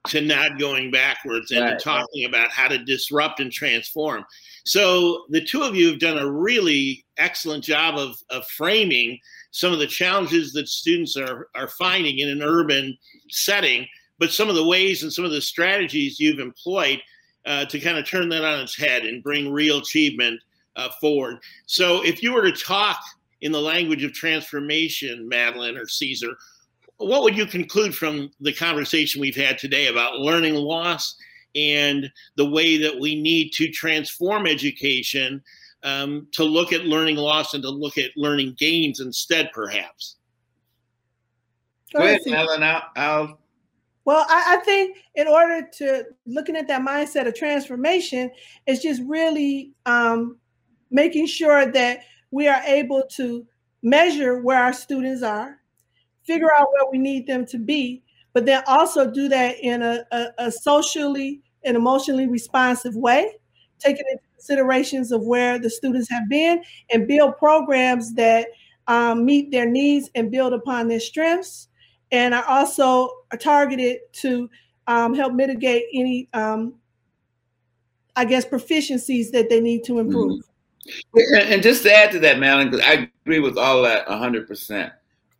to 0.09 0.20
not 0.20 0.59
going 0.59 0.90
backwards 0.90 1.53
and 1.53 1.61
right. 1.61 1.79
to 1.79 1.85
talking 1.85 2.25
about 2.25 2.51
how 2.51 2.66
to 2.66 2.79
disrupt 2.79 3.38
and 3.38 3.53
transform. 3.53 4.25
So 4.64 5.25
the 5.29 5.44
two 5.44 5.62
of 5.62 5.77
you 5.77 5.88
have 5.88 6.01
done 6.01 6.18
a 6.18 6.31
really 6.31 7.05
excellent 7.18 7.62
job 7.62 7.96
of, 7.96 8.16
of 8.31 8.44
framing 8.48 9.18
some 9.53 9.72
of 9.72 9.79
the 9.79 9.87
challenges 9.87 10.53
that 10.55 10.68
students 10.68 11.16
are, 11.16 11.48
are 11.55 11.68
finding 11.68 12.18
in 12.18 12.31
an 12.31 12.42
urban 12.42 12.96
setting 13.29 13.87
but 14.22 14.31
some 14.31 14.48
of 14.48 14.55
the 14.55 14.64
ways 14.64 15.03
and 15.03 15.12
some 15.12 15.25
of 15.25 15.33
the 15.33 15.40
strategies 15.40 16.20
you've 16.20 16.38
employed 16.38 17.03
uh, 17.44 17.64
to 17.64 17.81
kind 17.81 17.98
of 17.98 18.07
turn 18.07 18.29
that 18.29 18.44
on 18.44 18.61
its 18.61 18.77
head 18.77 19.03
and 19.03 19.20
bring 19.20 19.51
real 19.51 19.79
achievement 19.79 20.40
uh, 20.76 20.88
forward. 21.00 21.38
So, 21.66 22.04
if 22.04 22.22
you 22.22 22.32
were 22.32 22.42
to 22.42 22.52
talk 22.52 22.98
in 23.40 23.52
the 23.52 23.61
language 23.61 24.04
of 24.04 24.12
transformation, 24.12 25.28
Madeline 25.28 25.76
or 25.76 25.88
Caesar, 25.88 26.37
what 26.98 27.22
would 27.22 27.37
you 27.37 27.46
conclude 27.46 27.94
from 27.94 28.30
the 28.40 28.52
conversation 28.52 29.20
we've 29.20 29.37
had 29.37 29.58
today 29.58 29.88
about 29.88 30.18
learning 30.18 30.54
loss 30.54 31.16
and 31.54 32.11
the 32.37 32.48
way 32.48 32.76
that 32.78 32.98
we 32.98 33.20
need 33.20 33.50
to 33.52 33.68
transform 33.68 34.46
education 34.46 35.42
um, 35.82 36.28
to 36.32 36.44
look 36.44 36.72
at 36.72 36.85
learning 36.85 37.16
loss 37.16 37.54
and 37.54 37.62
to 37.62 37.70
look 37.70 37.98
at 37.98 38.11
learning 38.16 38.54
gains 38.58 39.00
instead, 39.00 39.50
perhaps? 39.52 40.16
Go 41.92 42.02
ahead, 42.02 42.20
Ellen. 42.26 42.62
I'll, 42.62 42.82
I'll 42.96 43.38
well, 44.04 44.26
I, 44.28 44.56
I, 44.56 44.64
think 44.64 44.98
in 45.14 45.28
order 45.28 45.68
to 45.78 46.04
looking 46.26 46.56
at 46.56 46.66
that 46.68 46.82
mindset 46.82 47.28
of 47.28 47.37
transformation, 47.37 48.30
it's 48.66 48.82
just 48.82 49.00
really 49.06 49.72
um, 49.87 50.38
making 50.92 51.26
sure 51.26 51.66
that 51.66 52.00
we 52.31 52.46
are 52.46 52.62
able 52.64 53.02
to 53.16 53.46
measure 53.83 54.40
where 54.40 54.62
our 54.62 54.72
students 54.72 55.22
are, 55.22 55.59
figure 56.24 56.50
out 56.57 56.68
where 56.72 56.90
we 56.90 56.98
need 56.98 57.26
them 57.26 57.44
to 57.46 57.59
be, 57.59 58.02
but 58.33 58.46
then 58.46 58.62
also 58.66 59.11
do 59.11 59.28
that 59.28 59.57
in 59.61 59.83
a, 59.83 60.05
a, 60.12 60.26
a 60.38 60.52
socially 60.52 61.42
and 61.64 61.76
emotionally 61.76 62.26
responsive 62.26 62.94
way, 62.94 63.33
taking 63.78 64.05
into 64.11 64.22
considerations 64.35 65.12
of 65.12 65.22
where 65.22 65.59
the 65.59 65.70
students 65.70 66.09
have 66.09 66.28
been 66.28 66.62
and 66.90 67.09
build 67.09 67.37
programs 67.38 68.14
that 68.14 68.48
um, 68.87 69.24
meet 69.24 69.50
their 69.50 69.68
needs 69.68 70.11
and 70.14 70.31
build 70.31 70.52
upon 70.52 70.88
their 70.88 71.00
strengths 71.00 71.68
and 72.11 72.35
are 72.35 72.44
also 72.44 73.11
targeted 73.38 73.98
to 74.12 74.48
um, 74.87 75.14
help 75.14 75.33
mitigate 75.33 75.85
any, 75.94 76.28
um, 76.33 76.74
I 78.16 78.24
guess, 78.24 78.44
proficiencies 78.44 79.31
that 79.31 79.48
they 79.48 79.61
need 79.61 79.85
to 79.85 79.98
improve. 79.98 80.33
Mm-hmm. 80.33 80.51
And 81.14 81.62
just 81.62 81.82
to 81.84 81.94
add 81.94 82.10
to 82.12 82.18
that, 82.20 82.38
Madeline, 82.38 82.70
because 82.70 82.84
I 82.84 83.08
agree 83.24 83.38
with 83.38 83.56
all 83.56 83.82
that 83.82 84.06
100%. 84.06 84.92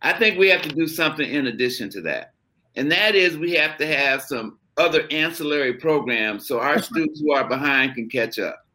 I 0.03 0.13
think 0.13 0.39
we 0.39 0.49
have 0.49 0.63
to 0.63 0.69
do 0.69 0.87
something 0.87 1.29
in 1.29 1.47
addition 1.47 1.91
to 1.91 2.01
that. 2.03 2.35
And 2.77 2.91
that 2.91 3.15
is 3.15 3.37
we 3.37 3.53
have 3.53 3.77
to 3.79 3.87
have 3.87 4.23
some 4.23 4.59
other 4.77 5.07
ancillary 5.11 5.75
programs 5.75 6.49
so 6.49 6.59
our 6.59 6.77
mm-hmm. 6.77 6.83
students 6.83 7.21
who 7.21 7.33
are 7.33 7.47
behind 7.49 7.95
can 7.95 8.09
catch 8.09 8.39
up. 8.39 8.67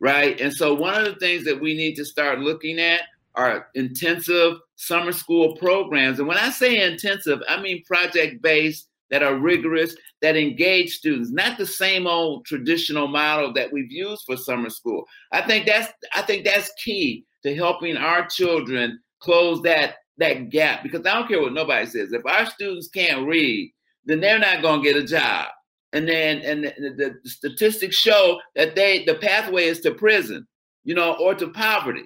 Right. 0.00 0.40
And 0.40 0.52
so 0.52 0.74
one 0.74 0.94
of 0.94 1.04
the 1.04 1.20
things 1.20 1.44
that 1.44 1.60
we 1.60 1.74
need 1.74 1.94
to 1.96 2.04
start 2.04 2.40
looking 2.40 2.80
at 2.80 3.02
are 3.34 3.68
intensive 3.74 4.54
summer 4.74 5.12
school 5.12 5.56
programs. 5.56 6.18
And 6.18 6.26
when 6.26 6.38
I 6.38 6.50
say 6.50 6.82
intensive, 6.82 7.40
I 7.48 7.60
mean 7.60 7.84
project 7.84 8.42
based 8.42 8.88
that 9.12 9.22
are 9.22 9.36
rigorous, 9.36 9.94
that 10.22 10.36
engage 10.36 10.96
students, 10.96 11.30
not 11.30 11.58
the 11.58 11.66
same 11.66 12.06
old 12.06 12.46
traditional 12.46 13.06
model 13.06 13.52
that 13.52 13.70
we've 13.70 13.92
used 13.92 14.24
for 14.26 14.38
summer 14.38 14.70
school. 14.70 15.04
I 15.30 15.42
think 15.42 15.66
that's 15.66 15.92
I 16.14 16.22
think 16.22 16.44
that's 16.44 16.72
key 16.82 17.26
to 17.44 17.54
helping 17.54 17.96
our 17.96 18.26
children 18.26 18.98
close 19.20 19.60
that 19.62 19.96
that 20.16 20.48
gap 20.48 20.82
because 20.82 21.06
I 21.06 21.14
don't 21.14 21.28
care 21.28 21.42
what 21.42 21.52
nobody 21.52 21.86
says. 21.86 22.12
If 22.12 22.24
our 22.24 22.46
students 22.46 22.88
can't 22.88 23.26
read, 23.26 23.72
then 24.06 24.20
they're 24.20 24.38
not 24.38 24.62
going 24.62 24.82
to 24.82 24.92
get 24.92 25.02
a 25.02 25.06
job. 25.06 25.48
And 25.92 26.08
then 26.08 26.38
and 26.38 26.64
the, 26.64 27.14
the 27.22 27.28
statistics 27.28 27.96
show 27.96 28.40
that 28.56 28.74
they 28.74 29.04
the 29.04 29.16
pathway 29.16 29.64
is 29.64 29.80
to 29.80 29.92
prison, 29.92 30.46
you 30.84 30.94
know, 30.94 31.16
or 31.20 31.34
to 31.34 31.48
poverty. 31.48 32.04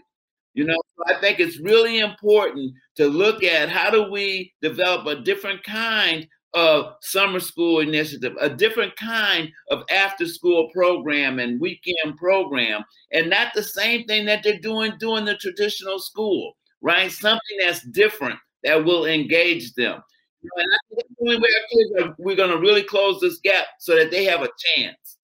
You 0.55 0.64
know, 0.64 0.81
I 1.07 1.21
think 1.21 1.38
it's 1.38 1.61
really 1.61 2.01
important 2.01 2.73
to 2.97 3.07
look 3.07 3.45
at 3.45 3.69
how 3.69 3.90
do 3.90 4.11
we 4.11 4.53
develop 4.61 5.07
a 5.07 5.23
different 5.23 5.62
kind 5.62 6.27
of 6.55 6.95
summer 7.03 7.41
school 7.41 7.81
initiative, 7.81 8.35
a 8.41 8.49
different 8.49 8.97
kind 8.97 9.51
of 9.71 9.83
after 9.91 10.27
school 10.27 10.71
program 10.73 11.39
and 11.39 11.61
weekend 11.61 12.17
program, 12.17 12.83
and 13.13 13.29
not 13.29 13.53
the 13.55 13.63
same 13.63 14.07
thing 14.07 14.25
that 14.27 14.43
they're 14.43 14.59
doing 14.61 14.93
doing 14.99 15.25
the 15.25 15.37
traditional 15.37 15.99
school, 15.99 16.57
right? 16.81 17.11
Something 17.11 17.59
that's 17.61 17.87
different 17.89 18.39
that 18.65 18.85
will 18.85 19.07
engage 19.07 19.75
them. 19.75 20.01
And 20.43 20.73
I 20.73 20.79
think 20.89 21.01
that's 21.01 21.09
the 21.19 21.25
only 21.25 21.37
way 21.37 21.49
our 21.55 21.67
kids 21.71 22.09
are, 22.09 22.15
we're 22.19 22.37
going 22.37 22.51
to 22.51 22.59
really 22.59 22.83
close 22.83 23.21
this 23.21 23.39
gap 23.39 23.67
so 23.79 23.97
that 23.97 24.11
they 24.11 24.25
have 24.25 24.43
a 24.43 24.51
chance. 24.75 25.15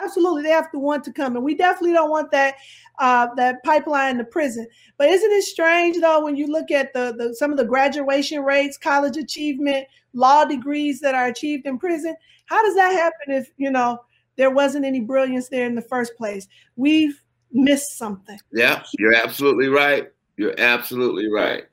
Absolutely, 0.00 0.42
they 0.42 0.50
have 0.50 0.70
to 0.72 0.78
want 0.78 1.04
to 1.04 1.12
come, 1.12 1.36
and 1.36 1.44
we 1.44 1.54
definitely 1.54 1.94
don't 1.94 2.10
want 2.10 2.30
that 2.30 2.56
uh, 2.98 3.28
that 3.36 3.62
pipeline 3.64 4.18
to 4.18 4.24
prison. 4.24 4.66
But 4.98 5.08
isn't 5.08 5.30
it 5.30 5.42
strange 5.44 5.98
though 6.00 6.22
when 6.22 6.36
you 6.36 6.46
look 6.48 6.70
at 6.70 6.92
the, 6.92 7.14
the 7.16 7.34
some 7.34 7.50
of 7.50 7.56
the 7.56 7.64
graduation 7.64 8.42
rates, 8.42 8.76
college 8.76 9.16
achievement, 9.16 9.86
law 10.12 10.44
degrees 10.44 11.00
that 11.00 11.14
are 11.14 11.26
achieved 11.26 11.66
in 11.66 11.78
prison? 11.78 12.14
How 12.44 12.62
does 12.62 12.74
that 12.74 12.92
happen 12.92 13.34
if 13.34 13.50
you 13.56 13.70
know 13.70 13.98
there 14.36 14.50
wasn't 14.50 14.84
any 14.84 15.00
brilliance 15.00 15.48
there 15.48 15.66
in 15.66 15.74
the 15.74 15.82
first 15.82 16.14
place? 16.16 16.46
We've 16.76 17.18
missed 17.52 17.96
something. 17.96 18.38
Yeah, 18.52 18.82
you're 18.98 19.14
absolutely 19.14 19.68
right. 19.68 20.12
You're 20.36 20.58
absolutely 20.58 21.30
right. 21.30 21.64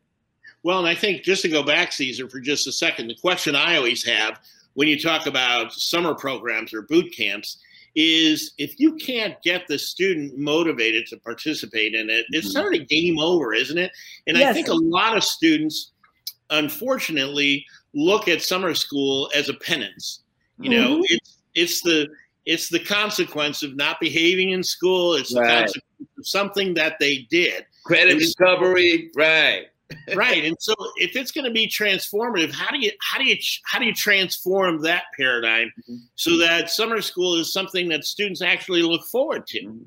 Well, 0.64 0.80
and 0.80 0.88
I 0.88 0.96
think 0.96 1.24
just 1.24 1.42
to 1.42 1.50
go 1.50 1.62
back, 1.62 1.92
Caesar, 1.92 2.30
for 2.30 2.40
just 2.40 2.68
a 2.68 2.72
second, 2.72 3.08
the 3.08 3.16
question 3.16 3.54
I 3.54 3.76
always 3.76 4.04
have 4.06 4.40
when 4.76 4.88
you 4.88 4.98
talk 4.98 5.28
about 5.28 5.74
summer 5.74 6.16
programs 6.16 6.74
or 6.74 6.84
boot 6.84 7.14
camps 7.16 7.58
is 7.96 8.54
if 8.58 8.80
you 8.80 8.96
can't 8.96 9.42
get 9.44 9.68
the 9.68 9.78
student 9.78 10.38
motivated 10.38 11.06
to 11.08 11.18
participate 11.18 11.94
in 11.94 12.10
it, 12.10 12.26
it's 12.30 12.48
mm-hmm. 12.48 12.62
sort 12.62 12.76
of 12.76 12.88
game 12.88 13.20
over, 13.20 13.54
isn't 13.54 13.78
it? 13.78 13.92
And 14.28 14.38
yes. 14.38 14.50
I 14.50 14.54
think 14.54 14.68
a 14.68 14.74
lot 14.74 15.16
of 15.16 15.24
students, 15.24 15.92
unfortunately, 16.50 17.66
look 17.94 18.28
at 18.28 18.42
summer 18.42 18.74
school 18.74 19.30
as 19.36 19.50
a 19.50 19.54
penance. 19.54 20.22
You 20.60 20.70
know, 20.70 20.96
mm-hmm. 20.96 21.04
it's 21.10 21.38
it's 21.56 21.82
the 21.82 22.08
it's 22.46 22.70
the 22.70 22.80
consequence 22.80 23.64
of 23.64 23.76
not 23.76 24.00
behaving 24.00 24.52
in 24.52 24.64
school. 24.64 25.14
It's 25.16 25.34
right. 25.36 25.46
the 25.46 25.54
consequence 25.54 26.10
of 26.18 26.28
something 26.28 26.74
that 26.76 26.98
they 27.00 27.28
did. 27.30 27.66
Credit 27.86 28.18
recovery, 28.18 29.12
right? 29.16 29.66
Right 30.16 30.46
and 30.46 30.56
so 30.60 30.74
if 30.98 31.16
it's 31.16 31.32
going 31.32 31.46
to 31.46 31.52
be 31.52 31.68
transformative 31.68 32.52
how 32.52 32.70
do 32.70 32.80
you 32.80 32.92
how 33.02 33.18
do 33.18 33.26
you 33.26 33.36
how 33.66 33.80
do 33.80 33.86
you 33.86 33.94
transform 33.94 34.82
that 34.82 35.04
paradigm 35.18 35.72
mm-hmm. 35.82 35.98
so 36.16 36.38
that 36.38 36.70
summer 36.70 37.02
school 37.02 37.36
is 37.36 37.52
something 37.52 37.90
that 37.90 38.04
students 38.04 38.42
actually 38.42 38.82
look 38.82 39.04
forward 39.06 39.46
to 39.48 39.60
mm-hmm. 39.60 39.78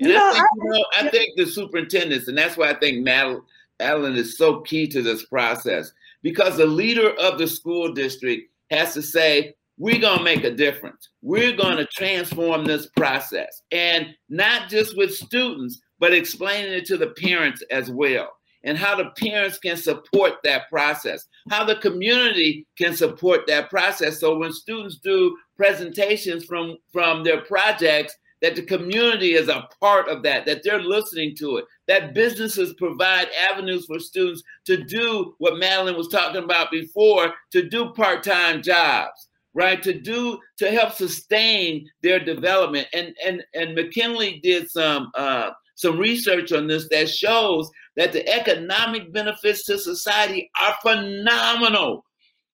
and 0.00 0.08
you 0.08 0.14
know, 0.14 0.30
I, 0.30 0.32
think, 0.32 0.46
you 0.56 0.70
know, 0.70 0.84
I 0.96 1.08
think 1.10 1.36
the 1.36 1.46
superintendents 1.46 2.28
and 2.28 2.36
that's 2.36 2.56
why 2.56 2.70
i 2.70 2.74
think 2.74 3.04
Madeline 3.04 4.16
is 4.16 4.36
so 4.36 4.60
key 4.60 4.86
to 4.88 5.02
this 5.02 5.24
process 5.26 5.92
because 6.22 6.56
the 6.56 6.66
leader 6.66 7.10
of 7.20 7.38
the 7.38 7.46
school 7.46 7.92
district 7.92 8.50
has 8.70 8.94
to 8.94 9.02
say 9.02 9.54
we're 9.78 10.00
going 10.00 10.18
to 10.18 10.24
make 10.24 10.44
a 10.44 10.54
difference 10.54 11.08
we're 11.22 11.56
going 11.56 11.76
to 11.76 11.86
transform 11.86 12.64
this 12.64 12.86
process 12.96 13.62
and 13.70 14.08
not 14.28 14.68
just 14.68 14.96
with 14.96 15.14
students 15.14 15.80
but 15.98 16.12
explaining 16.12 16.72
it 16.72 16.84
to 16.84 16.96
the 16.96 17.10
parents 17.10 17.62
as 17.70 17.90
well 17.90 18.32
and 18.64 18.78
how 18.78 18.96
the 18.96 19.10
parents 19.18 19.58
can 19.58 19.76
support 19.76 20.34
that 20.44 20.68
process, 20.70 21.26
how 21.50 21.64
the 21.64 21.76
community 21.76 22.66
can 22.78 22.94
support 22.96 23.40
that 23.46 23.70
process. 23.70 24.20
So 24.20 24.38
when 24.38 24.52
students 24.52 24.98
do 24.98 25.36
presentations 25.56 26.44
from, 26.44 26.76
from 26.92 27.24
their 27.24 27.42
projects, 27.42 28.16
that 28.40 28.56
the 28.56 28.62
community 28.62 29.34
is 29.34 29.48
a 29.48 29.68
part 29.80 30.08
of 30.08 30.22
that, 30.24 30.44
that 30.46 30.62
they're 30.64 30.82
listening 30.82 31.34
to 31.36 31.58
it, 31.58 31.64
that 31.86 32.12
businesses 32.12 32.74
provide 32.74 33.28
avenues 33.50 33.86
for 33.86 34.00
students 34.00 34.42
to 34.66 34.82
do 34.82 35.34
what 35.38 35.58
Madeline 35.58 35.96
was 35.96 36.08
talking 36.08 36.42
about 36.42 36.70
before, 36.72 37.32
to 37.52 37.68
do 37.68 37.92
part-time 37.92 38.60
jobs, 38.60 39.28
right? 39.54 39.80
To 39.82 39.92
do 39.92 40.40
to 40.58 40.70
help 40.72 40.92
sustain 40.92 41.88
their 42.02 42.18
development. 42.18 42.88
And 42.92 43.14
and 43.24 43.44
and 43.54 43.76
McKinsey 43.76 44.42
did 44.42 44.68
some 44.68 45.12
uh, 45.14 45.50
some 45.76 45.98
research 45.98 46.52
on 46.52 46.66
this 46.66 46.88
that 46.90 47.08
shows 47.08 47.70
that 47.96 48.12
the 48.12 48.26
economic 48.28 49.12
benefits 49.12 49.64
to 49.64 49.78
society 49.78 50.50
are 50.60 50.76
phenomenal. 50.82 52.04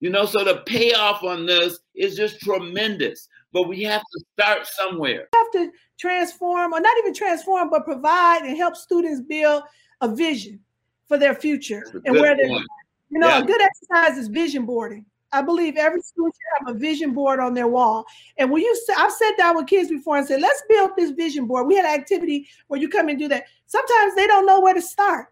You 0.01 0.11
know, 0.11 0.27
so 0.27 0.45
the 0.45 0.63
payoff 0.67 1.23
on 1.23 1.47
this 1.47 1.79
is 1.95 2.17
just 2.17 2.41
tremendous. 2.41 3.29
But 3.53 3.69
we 3.69 3.83
have 3.85 4.03
to 4.03 4.25
start 4.35 4.67
somewhere. 4.67 5.29
We 5.33 5.39
have 5.39 5.53
to 5.53 5.73
transform, 5.99 6.75
or 6.75 6.81
not 6.81 6.99
even 6.99 7.15
transform, 7.15 7.71
but 7.71 7.85
provide 7.85 8.43
and 8.43 8.57
help 8.57 8.77
students 8.77 9.23
build 9.23 9.63
a 10.03 10.15
vision 10.15 10.61
for 11.09 11.17
their 11.19 11.35
future 11.35 11.85
and 12.05 12.15
where 12.15 12.37
they're. 12.37 12.61
You 13.09 13.21
know, 13.21 13.29
yeah. 13.29 13.39
a 13.39 13.47
good 13.47 13.61
exercise 13.63 14.19
is 14.19 14.29
vision 14.29 14.67
boarding. 14.67 15.07
I 15.37 15.43
believe 15.43 15.77
every 15.77 16.01
student 16.01 16.35
should 16.35 16.67
have 16.67 16.77
a 16.77 16.79
vision 16.79 17.13
board 17.13 17.41
on 17.41 17.55
their 17.55 17.69
wall. 17.69 18.07
And 18.39 18.51
when 18.51 18.63
you 18.63 18.77
I've 18.97 19.13
sat 19.13 19.37
down 19.37 19.57
with 19.57 19.67
kids 19.67 19.91
before 19.91 20.17
and 20.17 20.27
said, 20.27 20.41
let's 20.41 20.63
build 20.69 20.93
this 20.97 21.11
vision 21.11 21.47
board. 21.47 21.67
We 21.67 21.77
had 21.77 21.85
an 21.85 21.99
activity 21.99 22.49
where 22.69 22.81
you 22.81 22.89
come 22.89 23.09
and 23.09 23.19
do 23.19 23.29
that. 23.29 23.45
Sometimes 23.67 24.15
they 24.15 24.27
don't 24.27 24.47
know 24.47 24.61
where 24.61 24.75
to 24.75 24.83
start. 24.83 25.27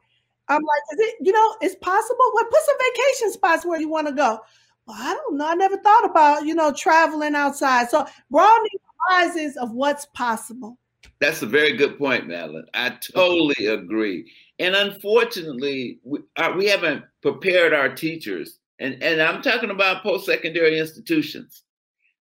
I'm 0.48 0.60
like, 0.60 0.82
is 0.92 1.08
it, 1.08 1.14
you 1.22 1.32
know, 1.32 1.56
it's 1.62 1.76
possible? 1.76 2.24
Well, 2.34 2.44
put 2.44 2.60
some 2.66 2.76
vacation 2.94 3.32
spots 3.32 3.64
where 3.64 3.80
you 3.80 3.88
want 3.88 4.08
to 4.08 4.12
go. 4.12 4.40
Well, 4.86 4.96
I 4.98 5.14
don't 5.14 5.38
know. 5.38 5.48
I 5.48 5.54
never 5.54 5.78
thought 5.78 6.04
about, 6.04 6.44
you 6.44 6.54
know, 6.54 6.72
traveling 6.72 7.34
outside. 7.34 7.88
So 7.88 8.06
broadening 8.30 8.70
horizons 9.08 9.56
of 9.56 9.72
what's 9.72 10.04
possible. 10.06 10.76
That's 11.20 11.42
a 11.42 11.46
very 11.46 11.76
good 11.76 11.96
point, 11.96 12.26
Madeline. 12.26 12.66
I 12.74 12.90
totally 12.90 13.66
agree. 13.66 14.30
And 14.58 14.74
unfortunately, 14.74 16.00
we, 16.04 16.18
uh, 16.36 16.52
we 16.56 16.66
haven't 16.66 17.04
prepared 17.22 17.72
our 17.72 17.88
teachers 17.94 18.58
and, 18.84 19.02
and 19.02 19.22
I'm 19.22 19.40
talking 19.40 19.70
about 19.70 20.02
post 20.02 20.26
secondary 20.26 20.78
institutions. 20.78 21.62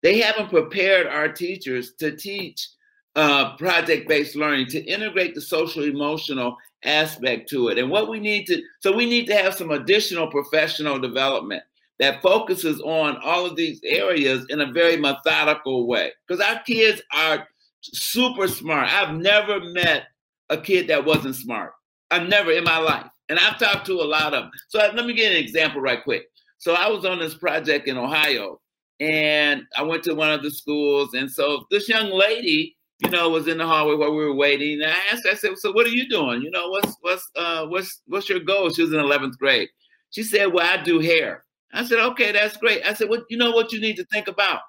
They 0.04 0.20
haven't 0.20 0.50
prepared 0.50 1.08
our 1.08 1.32
teachers 1.32 1.94
to 1.96 2.16
teach 2.16 2.68
uh, 3.16 3.56
project 3.58 4.08
based 4.08 4.36
learning, 4.36 4.68
to 4.68 4.84
integrate 4.84 5.36
the 5.36 5.42
social 5.42 5.84
emotional 5.84 6.56
aspect 6.84 7.50
to 7.50 7.70
it. 7.70 7.78
And 7.78 7.90
what 7.90 8.10
we 8.10 8.20
need 8.20 8.46
to, 8.46 8.62
so 8.80 8.96
we 8.96 9.06
need 9.06 9.26
to 9.28 9.36
have 9.36 9.56
some 9.56 9.72
additional 9.72 10.28
professional 10.28 11.00
development 11.00 11.64
that 12.00 12.22
focuses 12.22 12.80
on 12.82 13.18
all 13.24 13.46
of 13.46 13.56
these 13.56 13.80
areas 13.84 14.46
in 14.50 14.62
a 14.62 14.72
very 14.72 14.98
methodical 14.98 15.88
way. 15.88 16.12
Because 16.28 16.44
our 16.44 16.62
kids 16.64 17.02
are 17.14 17.48
super 17.82 18.48
smart. 18.48 18.92
I've 18.92 19.16
never 19.16 19.60
met 19.60 20.06
a 20.50 20.58
kid 20.58 20.88
that 20.88 21.06
wasn't 21.06 21.36
smart. 21.36 21.74
I've 22.10 22.28
never 22.28 22.52
in 22.52 22.64
my 22.64 22.78
life. 22.78 23.08
And 23.30 23.40
I've 23.40 23.60
talked 23.60 23.86
to 23.86 24.02
a 24.02 24.04
lot 24.04 24.34
of 24.34 24.44
them. 24.44 24.52
So 24.68 24.80
let 24.80 25.06
me 25.06 25.14
give 25.14 25.32
an 25.32 25.38
example 25.38 25.80
right 25.80 26.04
quick. 26.04 26.31
So 26.62 26.74
I 26.74 26.88
was 26.90 27.06
on 27.06 27.18
this 27.18 27.34
project 27.34 27.88
in 27.88 27.98
Ohio 27.98 28.62
and 29.00 29.64
I 29.76 29.82
went 29.82 30.04
to 30.04 30.14
one 30.14 30.32
of 30.32 30.44
the 30.44 30.52
schools. 30.52 31.16
And 31.16 31.30
so 31.30 31.66
this 31.72 31.90
young 31.90 32.12
lady, 32.12 32.78
you 33.00 33.10
know, 33.10 33.30
was 33.30 33.48
in 33.48 33.58
the 33.58 33.66
hallway 33.66 33.96
while 33.96 34.12
we 34.12 34.24
were 34.24 34.36
waiting. 34.36 34.82
And 34.82 34.92
I 34.92 34.96
asked, 35.12 35.26
I 35.30 35.34
said, 35.34 35.58
so 35.58 35.72
what 35.72 35.88
are 35.88 35.92
you 35.92 36.08
doing? 36.08 36.44
You 36.44 36.52
know, 36.52 36.70
what's 36.70 36.96
what's 37.02 37.28
uh 37.36 37.66
what's 37.66 38.02
what's 38.06 38.30
your 38.30 38.40
goal? 38.40 38.70
She 38.70 38.84
was 38.84 38.94
in 38.94 39.00
11th 39.00 39.38
grade. 39.40 39.70
She 40.12 40.22
said, 40.22 40.54
well, 40.54 40.66
I 40.66 40.82
do 40.84 41.00
hair. 41.00 41.46
I 41.74 41.84
said, 41.84 42.00
okay, 42.00 42.32
that's 42.32 42.58
great. 42.58 42.86
I 42.86 42.94
said, 42.94 43.10
what 43.10 43.24
you 43.30 43.38
know 43.38 43.52
what 43.52 43.72
you 43.72 43.82
need 43.82 43.96
to 43.96 44.06
think 44.06 44.28
about? 44.28 44.62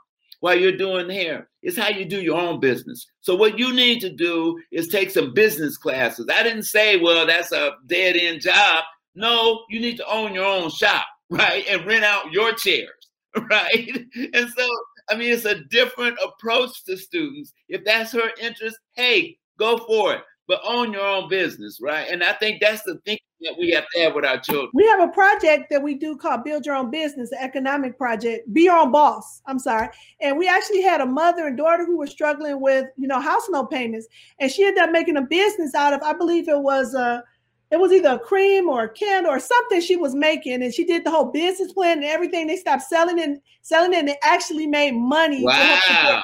while 0.42 0.58
you're 0.58 0.76
doing 0.76 1.08
hair. 1.08 1.48
is 1.62 1.78
how 1.78 1.88
you 1.88 2.04
do 2.04 2.20
your 2.20 2.36
own 2.36 2.58
business. 2.58 3.06
So 3.20 3.36
what 3.36 3.60
you 3.60 3.72
need 3.72 4.00
to 4.00 4.10
do 4.10 4.58
is 4.72 4.88
take 4.88 5.12
some 5.12 5.32
business 5.32 5.76
classes. 5.76 6.28
I 6.28 6.42
didn't 6.42 6.64
say, 6.64 6.98
well, 7.00 7.24
that's 7.24 7.52
a 7.52 7.74
dead 7.86 8.16
end 8.16 8.40
job. 8.40 8.82
No, 9.14 9.62
you 9.70 9.78
need 9.78 9.98
to 9.98 10.06
own 10.10 10.34
your 10.34 10.44
own 10.44 10.68
shop, 10.68 11.04
right? 11.32 11.64
And 11.68 11.86
rent 11.86 12.04
out 12.04 12.32
your 12.32 12.52
chairs, 12.52 13.10
right? 13.50 14.06
And 14.34 14.50
so, 14.56 14.68
I 15.10 15.16
mean, 15.16 15.32
it's 15.32 15.44
a 15.44 15.64
different 15.64 16.18
approach 16.24 16.84
to 16.84 16.96
students. 16.96 17.52
If 17.68 17.84
that's 17.84 18.12
her 18.12 18.30
interest, 18.40 18.78
hey, 18.94 19.38
go 19.58 19.78
for 19.78 20.14
it 20.14 20.22
but 20.48 20.60
own 20.64 20.92
your 20.92 21.06
own 21.06 21.28
business, 21.28 21.78
right? 21.80 22.08
And 22.10 22.22
I 22.22 22.32
think 22.34 22.60
that's 22.60 22.82
the 22.82 22.96
thing 23.06 23.18
that 23.42 23.54
we 23.58 23.70
have 23.70 23.84
to 23.94 24.00
have 24.00 24.14
with 24.14 24.24
our 24.24 24.38
children. 24.38 24.70
We 24.74 24.86
have 24.86 25.00
a 25.00 25.08
project 25.08 25.70
that 25.70 25.82
we 25.82 25.94
do 25.94 26.16
called 26.16 26.44
Build 26.44 26.66
Your 26.66 26.74
Own 26.74 26.90
Business, 26.90 27.32
economic 27.32 27.96
project. 27.96 28.52
Be 28.52 28.64
your 28.64 28.76
own 28.76 28.92
boss. 28.92 29.40
I'm 29.46 29.58
sorry. 29.58 29.88
And 30.20 30.36
we 30.36 30.48
actually 30.48 30.82
had 30.82 31.00
a 31.00 31.06
mother 31.06 31.46
and 31.46 31.56
daughter 31.56 31.84
who 31.86 31.96
were 31.96 32.06
struggling 32.06 32.60
with, 32.60 32.86
you 32.96 33.08
know, 33.08 33.20
house 33.20 33.48
note 33.48 33.70
payments, 33.70 34.08
and 34.40 34.50
she 34.50 34.64
ended 34.64 34.82
up 34.82 34.90
making 34.90 35.16
a 35.16 35.22
business 35.22 35.74
out 35.74 35.92
of. 35.92 36.02
I 36.02 36.12
believe 36.12 36.48
it 36.48 36.60
was 36.60 36.94
a. 36.94 37.24
It 37.72 37.80
was 37.80 37.90
either 37.90 38.10
a 38.10 38.18
cream 38.18 38.68
or 38.68 38.84
a 38.84 38.88
candle 38.88 39.32
or 39.32 39.40
something 39.40 39.80
she 39.80 39.96
was 39.96 40.14
making, 40.14 40.62
and 40.62 40.74
she 40.74 40.84
did 40.84 41.04
the 41.04 41.10
whole 41.10 41.32
business 41.32 41.72
plan 41.72 41.98
and 41.98 42.04
everything. 42.04 42.46
They 42.46 42.56
stopped 42.56 42.82
selling 42.82 43.18
and 43.18 43.40
selling 43.62 43.94
it, 43.94 44.00
and 44.00 44.08
they 44.08 44.18
actually 44.22 44.66
made 44.66 44.92
money 44.92 45.42
wow. 45.42 46.22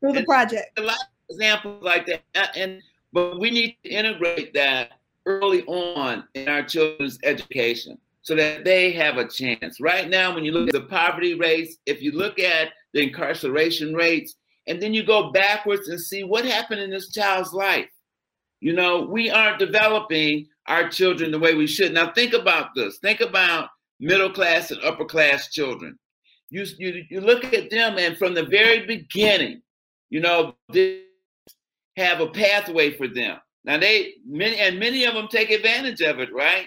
through 0.00 0.12
the 0.12 0.18
and 0.18 0.26
project. 0.26 0.78
A 0.78 0.82
lot 0.82 0.94
of 0.94 1.34
examples 1.34 1.82
like 1.82 2.06
that, 2.06 2.56
and 2.56 2.80
but 3.12 3.40
we 3.40 3.50
need 3.50 3.76
to 3.82 3.90
integrate 3.90 4.54
that 4.54 4.92
early 5.26 5.64
on 5.64 6.22
in 6.34 6.48
our 6.48 6.62
children's 6.62 7.18
education 7.24 7.98
so 8.22 8.36
that 8.36 8.64
they 8.64 8.92
have 8.92 9.16
a 9.16 9.26
chance. 9.26 9.80
Right 9.80 10.08
now, 10.08 10.32
when 10.32 10.44
you 10.44 10.52
look 10.52 10.68
at 10.68 10.74
the 10.74 10.86
poverty 10.88 11.34
rates, 11.34 11.78
if 11.86 12.00
you 12.00 12.12
look 12.12 12.38
at 12.38 12.68
the 12.94 13.02
incarceration 13.02 13.94
rates, 13.94 14.36
and 14.68 14.80
then 14.80 14.94
you 14.94 15.02
go 15.02 15.32
backwards 15.32 15.88
and 15.88 16.00
see 16.00 16.22
what 16.22 16.44
happened 16.44 16.80
in 16.80 16.90
this 16.90 17.10
child's 17.10 17.52
life. 17.52 17.88
You 18.60 18.74
know, 18.74 19.02
we 19.02 19.30
aren't 19.30 19.58
developing 19.58 20.46
our 20.68 20.88
children 20.88 21.30
the 21.30 21.38
way 21.38 21.54
we 21.54 21.66
should. 21.66 21.92
Now, 21.92 22.12
think 22.12 22.34
about 22.34 22.74
this. 22.74 22.98
Think 22.98 23.20
about 23.20 23.68
middle 23.98 24.30
class 24.30 24.70
and 24.70 24.82
upper 24.84 25.04
class 25.04 25.50
children. 25.50 25.98
You, 26.50 26.64
you, 26.78 27.04
you 27.10 27.20
look 27.20 27.44
at 27.44 27.70
them, 27.70 27.98
and 27.98 28.16
from 28.16 28.34
the 28.34 28.44
very 28.44 28.86
beginning, 28.86 29.62
you 30.10 30.20
know, 30.20 30.54
they 30.72 31.02
have 31.96 32.20
a 32.20 32.28
pathway 32.28 32.96
for 32.96 33.08
them. 33.08 33.38
Now 33.64 33.76
they 33.76 34.14
many 34.26 34.56
and 34.56 34.78
many 34.78 35.04
of 35.04 35.14
them 35.14 35.28
take 35.28 35.50
advantage 35.50 36.00
of 36.00 36.20
it, 36.20 36.32
right? 36.32 36.66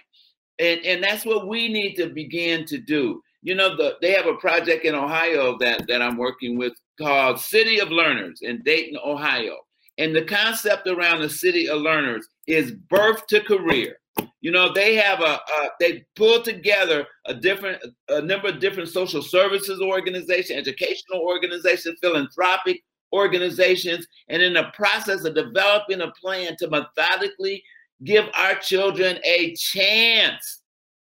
And 0.60 0.82
and 0.86 1.04
that's 1.04 1.26
what 1.26 1.48
we 1.48 1.68
need 1.68 1.96
to 1.96 2.08
begin 2.10 2.66
to 2.66 2.78
do. 2.78 3.22
You 3.42 3.56
know, 3.56 3.76
the, 3.76 3.98
they 4.02 4.12
have 4.12 4.28
a 4.28 4.36
project 4.36 4.86
in 4.86 4.94
Ohio 4.94 5.58
that 5.60 5.88
that 5.88 6.02
I'm 6.02 6.18
working 6.18 6.58
with 6.58 6.74
called 7.00 7.40
City 7.40 7.80
of 7.80 7.90
Learners 7.90 8.40
in 8.42 8.62
Dayton, 8.64 9.00
Ohio. 9.04 9.58
And 9.98 10.16
the 10.16 10.24
concept 10.24 10.88
around 10.88 11.22
the 11.22 11.30
City 11.30 11.70
of 11.70 11.82
Learners 11.82 12.28
is 12.48 12.72
birth 12.72 13.28
to 13.28 13.42
career. 13.42 13.98
You 14.42 14.52
know, 14.52 14.74
they 14.74 14.96
have 14.96 15.22
a, 15.22 15.40
a 15.40 15.70
they 15.80 16.06
pull 16.16 16.42
together 16.42 17.06
a 17.26 17.34
different 17.34 17.82
a 18.10 18.22
number 18.22 18.48
of 18.48 18.60
different 18.60 18.90
social 18.90 19.22
services 19.22 19.80
organizations, 19.82 20.58
educational 20.58 21.22
organizations, 21.22 22.00
philanthropic 22.02 22.82
organizations, 23.14 24.08
and 24.30 24.42
in 24.42 24.54
the 24.54 24.72
process 24.74 25.24
of 25.26 25.36
developing 25.36 26.02
a 26.02 26.12
plan 26.20 26.56
to 26.58 26.70
methodically 26.70 27.64
give 28.04 28.26
our 28.38 28.56
children 28.56 29.20
a 29.24 29.54
chance. 29.56 30.62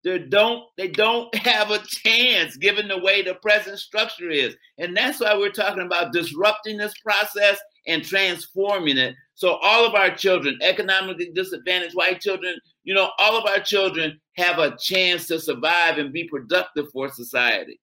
They 0.02 0.18
don't, 0.18 0.64
they 0.76 0.88
don't 0.88 1.34
have 1.46 1.70
a 1.70 1.78
chance 1.86 2.56
given 2.56 2.88
the 2.88 2.98
way 2.98 3.22
the 3.22 3.34
present 3.34 3.78
structure 3.78 4.30
is. 4.30 4.56
And 4.78 4.96
that's 4.96 5.20
why 5.20 5.36
we're 5.36 5.50
talking 5.50 5.84
about 5.84 6.12
disrupting 6.12 6.78
this 6.78 6.94
process 7.04 7.58
and 7.86 8.04
transforming 8.04 8.98
it. 8.98 9.14
So 9.34 9.58
all 9.62 9.86
of 9.86 9.94
our 9.94 10.14
children, 10.14 10.58
economically 10.62 11.30
disadvantaged 11.34 11.94
white 11.94 12.20
children, 12.20 12.56
you 12.84 12.94
know, 12.94 13.10
all 13.18 13.38
of 13.38 13.46
our 13.46 13.60
children 13.60 14.20
have 14.36 14.58
a 14.58 14.76
chance 14.76 15.26
to 15.28 15.40
survive 15.40 15.98
and 15.98 16.12
be 16.12 16.28
productive 16.28 16.86
for 16.92 17.08
society. 17.08 17.80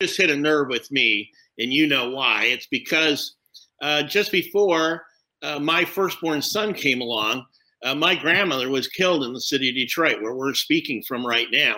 Just 0.00 0.16
hit 0.16 0.30
a 0.30 0.36
nerve 0.36 0.68
with 0.68 0.90
me, 0.90 1.30
and 1.58 1.72
you 1.72 1.86
know 1.86 2.10
why. 2.10 2.44
It's 2.44 2.66
because 2.66 3.36
uh, 3.82 4.02
just 4.02 4.32
before 4.32 5.04
uh, 5.42 5.58
my 5.58 5.84
firstborn 5.84 6.42
son 6.42 6.72
came 6.72 7.00
along, 7.00 7.44
uh, 7.84 7.94
my 7.94 8.14
grandmother 8.14 8.68
was 8.68 8.88
killed 8.88 9.24
in 9.24 9.32
the 9.32 9.40
city 9.40 9.68
of 9.68 9.74
Detroit, 9.74 10.22
where 10.22 10.34
we're 10.34 10.54
speaking 10.54 11.02
from 11.06 11.26
right 11.26 11.48
now. 11.50 11.76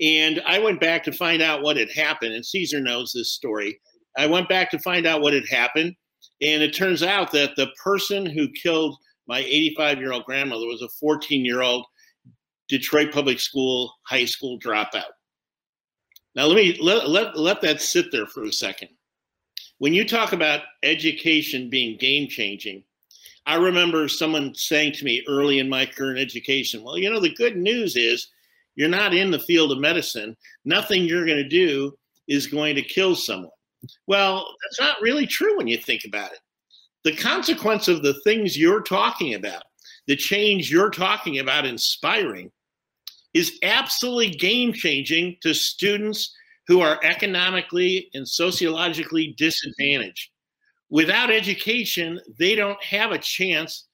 And 0.00 0.42
I 0.46 0.58
went 0.58 0.80
back 0.80 1.04
to 1.04 1.12
find 1.12 1.42
out 1.42 1.62
what 1.62 1.76
had 1.76 1.90
happened, 1.90 2.34
and 2.34 2.44
Caesar 2.44 2.80
knows 2.80 3.12
this 3.12 3.32
story. 3.32 3.78
I 4.16 4.26
went 4.26 4.48
back 4.48 4.70
to 4.70 4.78
find 4.78 5.06
out 5.06 5.20
what 5.20 5.32
had 5.32 5.48
happened, 5.48 5.94
and 6.44 6.62
it 6.62 6.74
turns 6.74 7.02
out 7.02 7.32
that 7.32 7.56
the 7.56 7.68
person 7.82 8.26
who 8.26 8.48
killed 8.50 8.96
my 9.26 9.38
85 9.38 9.98
year 9.98 10.12
old 10.12 10.24
grandmother 10.24 10.66
was 10.66 10.82
a 10.82 10.88
14 11.00 11.44
year 11.44 11.62
old 11.62 11.84
Detroit 12.68 13.12
public 13.12 13.40
school 13.40 13.92
high 14.06 14.24
school 14.24 14.58
dropout. 14.58 15.12
Now 16.34 16.46
let 16.46 16.56
me 16.56 16.78
let, 16.80 17.08
let, 17.08 17.36
let 17.38 17.60
that 17.62 17.80
sit 17.80 18.12
there 18.12 18.26
for 18.26 18.44
a 18.44 18.52
second 18.52 18.88
when 19.78 19.92
you 19.92 20.06
talk 20.06 20.32
about 20.32 20.62
education 20.82 21.68
being 21.68 21.98
game 21.98 22.28
changing, 22.28 22.84
I 23.46 23.56
remember 23.56 24.08
someone 24.08 24.54
saying 24.54 24.92
to 24.94 25.04
me 25.04 25.22
early 25.28 25.58
in 25.58 25.68
my 25.68 25.84
current 25.84 26.18
education, 26.18 26.82
well, 26.82 26.96
you 26.96 27.10
know, 27.10 27.20
the 27.20 27.34
good 27.34 27.56
news 27.56 27.96
is 27.96 28.28
you're 28.76 28.88
not 28.88 29.14
in 29.14 29.30
the 29.30 29.38
field 29.38 29.72
of 29.72 29.78
medicine. 29.78 30.36
Nothing 30.64 31.04
you're 31.04 31.26
going 31.26 31.42
to 31.42 31.48
do 31.48 31.96
is 32.28 32.46
going 32.46 32.74
to 32.76 32.82
kill 32.82 33.14
someone. 33.14 33.50
Well, 34.06 34.46
that's 34.62 34.80
not 34.80 35.00
really 35.00 35.26
true 35.26 35.56
when 35.56 35.68
you 35.68 35.76
think 35.76 36.02
about 36.04 36.32
it. 36.32 36.38
The 37.04 37.16
consequence 37.16 37.88
of 37.88 38.02
the 38.02 38.14
things 38.24 38.56
you're 38.56 38.82
talking 38.82 39.34
about, 39.34 39.62
the 40.06 40.16
change 40.16 40.70
you're 40.70 40.90
talking 40.90 41.38
about 41.38 41.66
inspiring, 41.66 42.50
is 43.34 43.58
absolutely 43.62 44.30
game 44.30 44.72
changing 44.72 45.36
to 45.42 45.54
students 45.54 46.34
who 46.66 46.80
are 46.80 47.00
economically 47.02 48.08
and 48.14 48.26
sociologically 48.26 49.34
disadvantaged. 49.36 50.30
Without 50.88 51.30
education, 51.30 52.20
they 52.38 52.54
don't 52.54 52.82
have 52.82 53.12
a 53.12 53.18
chance 53.18 53.86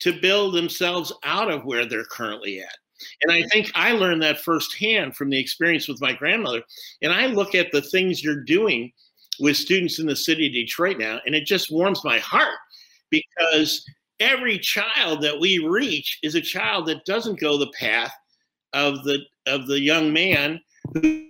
to 0.00 0.18
build 0.20 0.54
themselves 0.54 1.12
out 1.24 1.50
of 1.50 1.64
where 1.64 1.86
they're 1.86 2.04
currently 2.04 2.60
at. 2.60 2.76
And 3.22 3.32
I 3.32 3.42
think 3.48 3.70
I 3.74 3.92
learned 3.92 4.22
that 4.22 4.40
firsthand 4.40 5.16
from 5.16 5.30
the 5.30 5.38
experience 5.38 5.88
with 5.88 6.00
my 6.00 6.12
grandmother. 6.12 6.62
And 7.02 7.12
I 7.12 7.26
look 7.26 7.54
at 7.54 7.72
the 7.72 7.82
things 7.82 8.22
you're 8.22 8.44
doing 8.44 8.92
with 9.40 9.56
students 9.56 9.98
in 9.98 10.06
the 10.06 10.16
city 10.16 10.46
of 10.46 10.52
Detroit 10.52 10.98
now, 10.98 11.20
and 11.26 11.34
it 11.34 11.46
just 11.46 11.70
warms 11.70 12.04
my 12.04 12.18
heart 12.18 12.56
because 13.10 13.84
every 14.20 14.58
child 14.58 15.22
that 15.22 15.38
we 15.38 15.58
reach 15.58 16.18
is 16.22 16.34
a 16.34 16.40
child 16.40 16.86
that 16.86 17.04
doesn't 17.04 17.40
go 17.40 17.58
the 17.58 17.72
path 17.78 18.12
of 18.72 19.04
the 19.04 19.18
of 19.46 19.66
the 19.66 19.80
young 19.80 20.12
man 20.12 20.60
who 20.94 21.26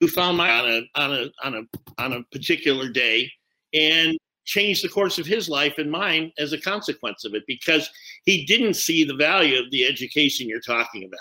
who 0.00 0.08
found 0.08 0.36
my 0.36 0.50
on 0.50 0.68
a 0.68 0.82
on 0.94 1.12
a 1.12 1.30
on 1.44 1.54
a 1.54 2.02
on 2.02 2.12
a 2.12 2.22
particular 2.32 2.88
day 2.88 3.30
and 3.74 4.16
changed 4.44 4.82
the 4.82 4.88
course 4.88 5.18
of 5.18 5.26
his 5.26 5.48
life 5.48 5.76
and 5.78 5.90
mine 5.90 6.32
as 6.38 6.52
a 6.52 6.60
consequence 6.60 7.24
of 7.24 7.34
it 7.34 7.42
because 7.46 7.90
he 8.24 8.46
didn't 8.46 8.74
see 8.74 9.04
the 9.04 9.16
value 9.16 9.58
of 9.60 9.70
the 9.70 9.84
education 9.84 10.48
you're 10.48 10.60
talking 10.60 11.04
about. 11.04 11.20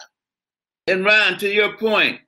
And 0.87 1.03
Ron, 1.03 1.37
to 1.39 1.49
your 1.49 1.77
point, 1.77 2.21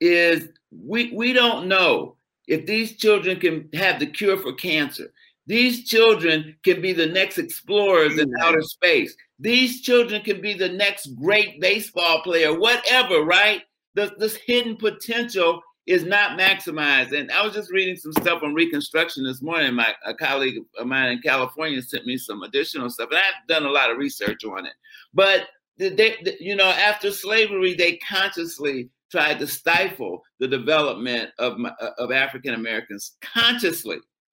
is 0.00 0.48
we 0.72 1.12
we 1.14 1.32
don't 1.32 1.68
know 1.68 2.16
if 2.52 2.66
these 2.66 2.98
children 2.98 3.40
can 3.40 3.66
have 3.72 3.98
the 3.98 4.06
cure 4.06 4.36
for 4.36 4.52
cancer. 4.52 5.10
These 5.46 5.88
children 5.88 6.54
can 6.62 6.82
be 6.82 6.92
the 6.92 7.06
next 7.06 7.38
explorers 7.38 8.18
in 8.18 8.30
outer 8.42 8.60
space. 8.60 9.16
These 9.38 9.80
children 9.80 10.22
can 10.22 10.42
be 10.42 10.52
the 10.52 10.68
next 10.68 11.06
great 11.14 11.62
baseball 11.62 12.20
player, 12.22 12.52
whatever, 12.56 13.22
right? 13.22 13.62
The, 13.94 14.12
this 14.18 14.36
hidden 14.36 14.76
potential 14.76 15.62
is 15.86 16.04
not 16.04 16.38
maximized. 16.38 17.18
And 17.18 17.32
I 17.32 17.42
was 17.42 17.54
just 17.54 17.72
reading 17.72 17.96
some 17.96 18.12
stuff 18.12 18.42
on 18.42 18.52
Reconstruction 18.52 19.24
this 19.24 19.40
morning. 19.40 19.74
My 19.74 19.94
a 20.04 20.12
colleague 20.12 20.58
of 20.78 20.86
mine 20.86 21.10
in 21.10 21.22
California 21.22 21.80
sent 21.80 22.04
me 22.04 22.18
some 22.18 22.42
additional 22.42 22.90
stuff, 22.90 23.08
and 23.10 23.18
I've 23.18 23.48
done 23.48 23.64
a 23.64 23.72
lot 23.72 23.90
of 23.90 23.96
research 23.96 24.44
on 24.44 24.66
it. 24.66 24.74
But 25.14 25.48
they, 25.78 25.88
they, 25.88 26.36
you 26.38 26.54
know, 26.54 26.68
after 26.68 27.10
slavery, 27.12 27.72
they 27.72 27.96
consciously 27.96 28.90
tried 29.12 29.38
to 29.38 29.46
stifle 29.46 30.22
the 30.40 30.48
development 30.48 31.30
of 31.38 31.56
uh, 31.64 31.90
of 31.98 32.10
African 32.10 32.54
Americans 32.54 33.16
consciously, 33.20 33.98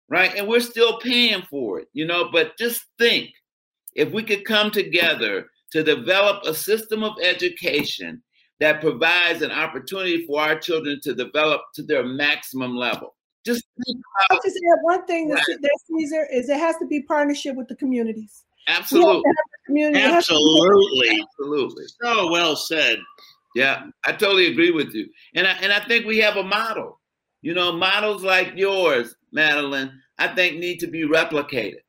right? 0.10 0.36
And 0.36 0.48
we're 0.48 0.60
still 0.60 1.00
paying 1.00 1.44
for 1.50 1.80
it, 1.80 1.88
you 1.94 2.06
know. 2.06 2.30
But 2.32 2.58
just 2.58 2.84
think, 3.00 3.30
if 3.94 4.12
we 4.12 4.24
could 4.24 4.44
come 4.44 4.72
together 4.72 5.46
to 5.72 5.84
develop 5.84 6.44
a 6.44 6.54
system 6.54 7.04
of 7.04 7.14
education 7.22 8.22
that 8.60 8.82
provides 8.82 9.42
an 9.42 9.52
opportunity 9.52 10.26
for 10.26 10.42
our 10.42 10.58
children 10.58 11.00
to 11.04 11.14
develop 11.14 11.62
to 11.76 11.84
their 11.84 12.04
maximum 12.04 12.76
level. 12.76 13.16
Just 13.46 13.66
I'll 14.30 14.40
just 14.42 14.56
add 14.56 14.80
one 14.84 15.06
thing 15.06 15.28
that, 15.28 15.44
that 15.46 15.80
Caesar 15.88 16.28
is 16.32 16.48
it 16.48 16.58
has 16.58 16.78
to 16.78 16.88
be 16.88 17.02
partnership 17.02 17.56
with 17.56 17.68
the 17.68 17.76
communities. 17.76 18.44
Absolutely. 18.68 19.24
Community 19.66 20.00
Absolutely. 20.00 21.20
Absolutely. 21.22 21.86
So 22.02 22.32
well 22.32 22.56
said. 22.56 23.00
Yeah, 23.56 23.86
I 24.06 24.14
totally 24.14 24.47
agree 24.47 24.72
with 24.72 24.93
you. 24.93 25.08
And 25.36 25.47
I, 25.47 25.51
and 25.62 25.72
I 25.72 25.80
think 25.82 26.06
we 26.06 26.18
have 26.20 26.38
a 26.38 26.43
model. 26.43 26.99
You 27.41 27.54
know, 27.54 27.72
models 27.72 28.24
like 28.24 28.54
yours, 28.56 29.16
Madeline, 29.32 29.91
I 30.18 30.30
think 30.30 30.58
need 30.58 30.80
to 30.80 30.88
be 30.88 31.08
replicated. 31.08 31.82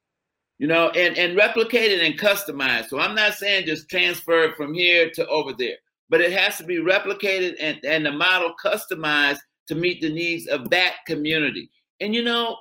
You 0.59 0.69
know, 0.69 0.91
and, 0.91 1.17
and 1.17 1.39
replicated 1.39 2.05
and 2.05 2.19
customized. 2.19 2.89
So 2.89 2.99
I'm 2.99 3.15
not 3.15 3.35
saying 3.35 3.67
just 3.67 3.89
transfer 3.89 4.45
it 4.45 4.57
from 4.57 4.75
here 4.75 5.11
to 5.11 5.27
over 5.29 5.53
there 5.53 5.77
but 6.15 6.21
it 6.21 6.33
has 6.33 6.57
to 6.59 6.65
be 6.65 6.77
replicated 6.77 7.57
and, 7.61 7.85
and 7.85 8.07
the 8.07 8.13
model 8.13 8.55
customized 8.63 9.39
to 9.67 9.75
meet 9.75 10.01
the 10.01 10.09
needs 10.09 10.47
of 10.47 10.71
that 10.71 10.97
community. 11.07 11.71
And 12.01 12.15
you 12.15 12.23
know, 12.23 12.57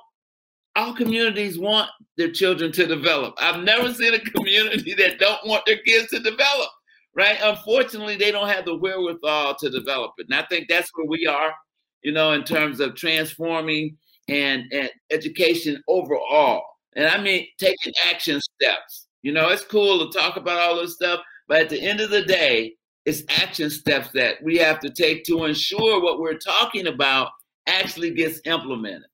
all 0.76 0.94
communities 0.94 1.58
want 1.58 1.90
their 2.16 2.32
children 2.32 2.72
to 2.72 2.86
develop. 2.86 3.34
I've 3.38 3.62
never 3.62 3.92
seen 3.92 4.14
a 4.14 4.18
community 4.18 4.94
that 4.98 5.18
don't 5.18 5.46
want 5.46 5.64
their 5.66 5.78
kids 5.78 6.08
to 6.10 6.18
develop, 6.20 6.68
right? 7.16 7.38
Unfortunately, 7.42 8.16
they 8.16 8.30
don't 8.30 8.48
have 8.48 8.64
the 8.64 8.76
wherewithal 8.76 9.56
to 9.56 9.70
develop 9.70 10.12
it. 10.18 10.26
And 10.28 10.38
I 10.38 10.46
think 10.46 10.68
that's 10.68 10.90
where 10.94 11.06
we 11.06 11.26
are, 11.26 11.54
you 12.02 12.12
know, 12.12 12.32
in 12.32 12.44
terms 12.44 12.80
of 12.80 12.94
transforming 12.94 13.96
and, 14.28 14.64
and 14.72 14.90
education 15.10 15.82
overall. 15.88 16.62
And 16.96 17.06
I 17.06 17.20
mean 17.20 17.46
taking 17.58 17.92
action 18.08 18.40
steps. 18.40 19.08
You 19.22 19.32
know, 19.32 19.48
it's 19.48 19.64
cool 19.64 20.06
to 20.10 20.18
talk 20.18 20.36
about 20.36 20.58
all 20.58 20.76
this 20.76 20.94
stuff, 20.94 21.20
but 21.48 21.62
at 21.62 21.68
the 21.70 21.80
end 21.80 22.00
of 22.00 22.10
the 22.10 22.22
day, 22.22 22.74
it's 23.04 23.22
action 23.28 23.70
steps 23.70 24.10
that 24.12 24.42
we 24.42 24.56
have 24.58 24.80
to 24.80 24.90
take 24.90 25.24
to 25.24 25.44
ensure 25.44 26.02
what 26.02 26.20
we're 26.20 26.38
talking 26.38 26.86
about 26.86 27.28
actually 27.66 28.10
gets 28.12 28.40
implemented. 28.44 29.08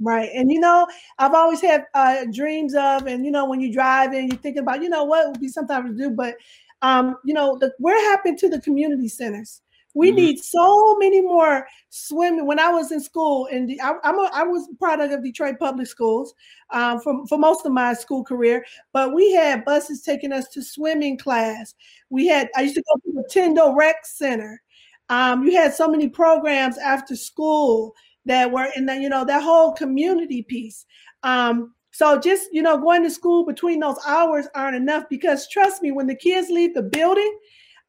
Right. 0.00 0.30
And 0.34 0.50
you 0.50 0.60
know, 0.60 0.86
I've 1.18 1.34
always 1.34 1.60
had 1.60 1.84
uh, 1.94 2.24
dreams 2.32 2.74
of, 2.74 3.06
and 3.06 3.24
you 3.24 3.30
know, 3.30 3.46
when 3.46 3.60
you 3.60 3.72
drive 3.72 4.12
and 4.12 4.30
you're 4.30 4.40
thinking 4.40 4.62
about, 4.62 4.82
you 4.82 4.88
know, 4.88 5.04
what 5.04 5.28
would 5.28 5.40
be 5.40 5.48
something 5.48 5.82
to 5.84 5.92
do, 5.92 6.10
but 6.10 6.36
um, 6.82 7.16
you 7.24 7.34
know, 7.34 7.58
the, 7.58 7.72
where 7.78 8.00
happened 8.10 8.38
to 8.38 8.48
the 8.48 8.60
community 8.60 9.08
centers? 9.08 9.62
We 9.94 10.08
mm-hmm. 10.08 10.16
need 10.16 10.38
so 10.38 10.96
many 10.98 11.22
more 11.22 11.66
swimming. 11.88 12.46
When 12.46 12.60
I 12.60 12.68
was 12.68 12.92
in 12.92 13.00
school, 13.00 13.48
and 13.50 13.70
I, 13.82 13.94
I'm 14.04 14.18
a, 14.18 14.30
I 14.32 14.42
was 14.44 14.68
product 14.78 15.12
of 15.12 15.24
Detroit 15.24 15.58
Public 15.58 15.86
Schools 15.86 16.34
um, 16.70 17.00
for, 17.00 17.26
for 17.26 17.38
most 17.38 17.64
of 17.66 17.72
my 17.72 17.94
school 17.94 18.22
career, 18.22 18.64
but 18.92 19.14
we 19.14 19.32
had 19.32 19.64
buses 19.64 20.02
taking 20.02 20.32
us 20.32 20.48
to 20.48 20.62
swimming 20.62 21.18
class. 21.18 21.74
We 22.10 22.28
had, 22.28 22.48
I 22.54 22.62
used 22.62 22.76
to 22.76 22.82
go 22.82 23.00
to 23.04 23.12
the 23.12 23.28
Tyndall 23.30 23.74
Rec 23.74 24.04
Center. 24.04 24.62
Um, 25.08 25.42
you 25.42 25.56
had 25.56 25.74
so 25.74 25.88
many 25.88 26.08
programs 26.08 26.76
after 26.78 27.16
school 27.16 27.94
that 28.26 28.52
were 28.52 28.68
in 28.76 28.84
the, 28.84 28.94
you 28.94 29.08
know, 29.08 29.24
that 29.24 29.42
whole 29.42 29.72
community 29.72 30.42
piece. 30.42 30.84
Um, 31.22 31.74
so 31.98 32.16
just, 32.16 32.50
you 32.52 32.62
know, 32.62 32.78
going 32.78 33.02
to 33.02 33.10
school 33.10 33.44
between 33.44 33.80
those 33.80 33.98
hours 34.06 34.46
aren't 34.54 34.76
enough 34.76 35.08
because 35.10 35.48
trust 35.48 35.82
me, 35.82 35.90
when 35.90 36.06
the 36.06 36.14
kids 36.14 36.48
leave 36.48 36.72
the 36.72 36.82
building, 36.84 37.36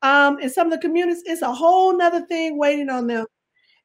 um, 0.02 0.40
in 0.40 0.50
some 0.50 0.66
of 0.66 0.72
the 0.72 0.80
communities, 0.80 1.22
it's 1.28 1.44
a 1.44 1.54
whole 1.54 1.96
nother 1.96 2.26
thing 2.26 2.58
waiting 2.58 2.90
on 2.90 3.06
them. 3.06 3.28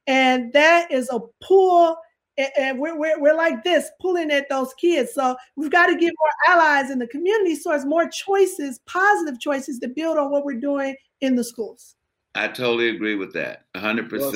And 0.06 0.50
that 0.54 0.90
is 0.90 1.10
a 1.12 1.20
pull. 1.42 1.98
And 2.38 2.78
we're, 2.78 2.98
we're, 2.98 3.20
we're 3.20 3.36
like 3.36 3.64
this, 3.64 3.90
pulling 4.00 4.30
at 4.30 4.48
those 4.48 4.72
kids. 4.80 5.12
So 5.12 5.36
we've 5.56 5.70
got 5.70 5.88
to 5.88 5.94
get 5.94 6.14
more 6.18 6.56
allies 6.56 6.90
in 6.90 6.98
the 6.98 7.06
community 7.08 7.54
so 7.54 7.72
it's 7.72 7.84
more 7.84 8.08
choices, 8.08 8.80
positive 8.86 9.38
choices 9.38 9.78
to 9.80 9.88
build 9.88 10.16
on 10.16 10.30
what 10.30 10.46
we're 10.46 10.58
doing 10.58 10.96
in 11.20 11.36
the 11.36 11.44
schools. 11.44 11.96
I 12.34 12.48
totally 12.48 12.88
agree 12.88 13.16
with 13.16 13.34
that, 13.34 13.64
100%. 13.76 14.10
Well, 14.10 14.32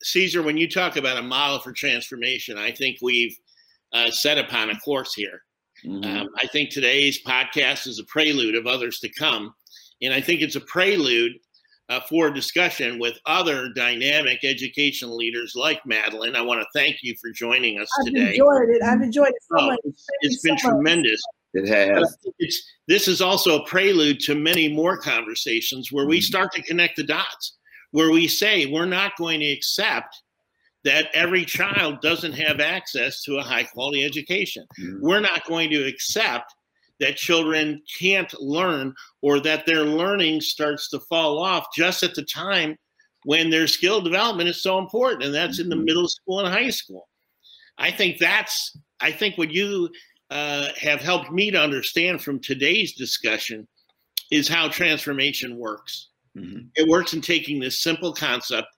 Caesar, 0.00 0.42
when 0.44 0.56
you 0.56 0.70
talk 0.70 0.96
about 0.96 1.18
a 1.18 1.22
model 1.22 1.58
for 1.58 1.72
transformation, 1.72 2.56
I 2.56 2.70
think 2.70 2.98
we've 3.02 3.36
uh, 3.92 4.10
set 4.10 4.38
upon 4.38 4.70
a 4.70 4.78
course 4.80 5.14
here. 5.14 5.42
Mm-hmm. 5.84 6.04
Um, 6.04 6.28
I 6.36 6.46
think 6.46 6.70
today's 6.70 7.22
podcast 7.22 7.86
is 7.86 7.98
a 7.98 8.04
prelude 8.04 8.56
of 8.56 8.66
others 8.66 8.98
to 9.00 9.08
come. 9.08 9.54
And 10.02 10.12
I 10.12 10.20
think 10.20 10.42
it's 10.42 10.56
a 10.56 10.60
prelude 10.60 11.32
uh, 11.88 12.00
for 12.08 12.30
discussion 12.30 12.98
with 12.98 13.18
other 13.26 13.68
dynamic 13.74 14.40
educational 14.44 15.16
leaders 15.16 15.54
like 15.56 15.80
Madeline. 15.86 16.36
I 16.36 16.42
want 16.42 16.60
to 16.60 16.66
thank 16.74 16.98
you 17.02 17.14
for 17.20 17.30
joining 17.30 17.80
us 17.80 17.88
I've 18.00 18.06
today. 18.06 18.20
I've 18.20 18.28
enjoyed 18.30 18.68
it. 18.68 18.82
I've 18.82 19.02
enjoyed 19.02 19.28
it 19.28 19.42
so 19.42 19.56
oh, 19.58 19.66
much. 19.68 19.78
it's, 19.84 20.06
it's 20.20 20.42
been 20.42 20.58
so 20.58 20.70
tremendous. 20.70 21.20
Much. 21.54 21.64
It 21.64 21.68
has. 21.68 22.16
It's, 22.38 22.62
this 22.88 23.08
is 23.08 23.22
also 23.22 23.62
a 23.62 23.66
prelude 23.66 24.20
to 24.20 24.34
many 24.34 24.68
more 24.68 24.98
conversations 24.98 25.90
where 25.90 26.06
we 26.06 26.18
mm-hmm. 26.18 26.24
start 26.24 26.52
to 26.52 26.62
connect 26.62 26.96
the 26.96 27.04
dots, 27.04 27.56
where 27.92 28.10
we 28.10 28.28
say 28.28 28.66
we're 28.66 28.84
not 28.84 29.16
going 29.16 29.40
to 29.40 29.50
accept 29.50 30.14
that 30.84 31.06
every 31.12 31.44
child 31.44 32.00
doesn't 32.00 32.32
have 32.32 32.60
access 32.60 33.22
to 33.22 33.38
a 33.38 33.42
high 33.42 33.64
quality 33.64 34.04
education. 34.04 34.64
Mm-hmm. 34.80 34.98
We're 35.00 35.20
not 35.20 35.46
going 35.46 35.70
to 35.70 35.86
accept 35.86 36.54
that 37.00 37.16
children 37.16 37.82
can't 37.98 38.32
learn 38.40 38.94
or 39.22 39.40
that 39.40 39.66
their 39.66 39.84
learning 39.84 40.40
starts 40.40 40.88
to 40.90 41.00
fall 41.00 41.38
off 41.38 41.66
just 41.74 42.02
at 42.02 42.14
the 42.14 42.24
time 42.24 42.76
when 43.24 43.50
their 43.50 43.66
skill 43.66 44.00
development 44.00 44.48
is 44.48 44.62
so 44.62 44.78
important 44.78 45.24
and 45.24 45.34
that's 45.34 45.58
in 45.58 45.68
the 45.68 45.76
mm-hmm. 45.76 45.84
middle 45.84 46.08
school 46.08 46.40
and 46.40 46.48
high 46.48 46.70
school 46.70 47.08
i 47.78 47.90
think 47.90 48.18
that's 48.18 48.76
i 49.00 49.10
think 49.10 49.36
what 49.36 49.50
you 49.50 49.88
uh, 50.30 50.68
have 50.78 51.00
helped 51.00 51.32
me 51.32 51.50
to 51.50 51.58
understand 51.58 52.22
from 52.22 52.38
today's 52.38 52.94
discussion 52.94 53.66
is 54.30 54.46
how 54.46 54.68
transformation 54.68 55.56
works 55.56 56.10
mm-hmm. 56.36 56.60
it 56.76 56.88
works 56.88 57.12
in 57.12 57.20
taking 57.20 57.58
this 57.58 57.82
simple 57.82 58.12
concept 58.12 58.68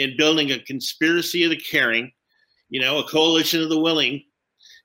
and 0.00 0.16
building 0.16 0.50
a 0.50 0.58
conspiracy 0.60 1.44
of 1.44 1.50
the 1.50 1.56
caring 1.56 2.10
you 2.68 2.80
know 2.80 2.98
a 2.98 3.08
coalition 3.08 3.62
of 3.62 3.68
the 3.68 3.78
willing 3.78 4.22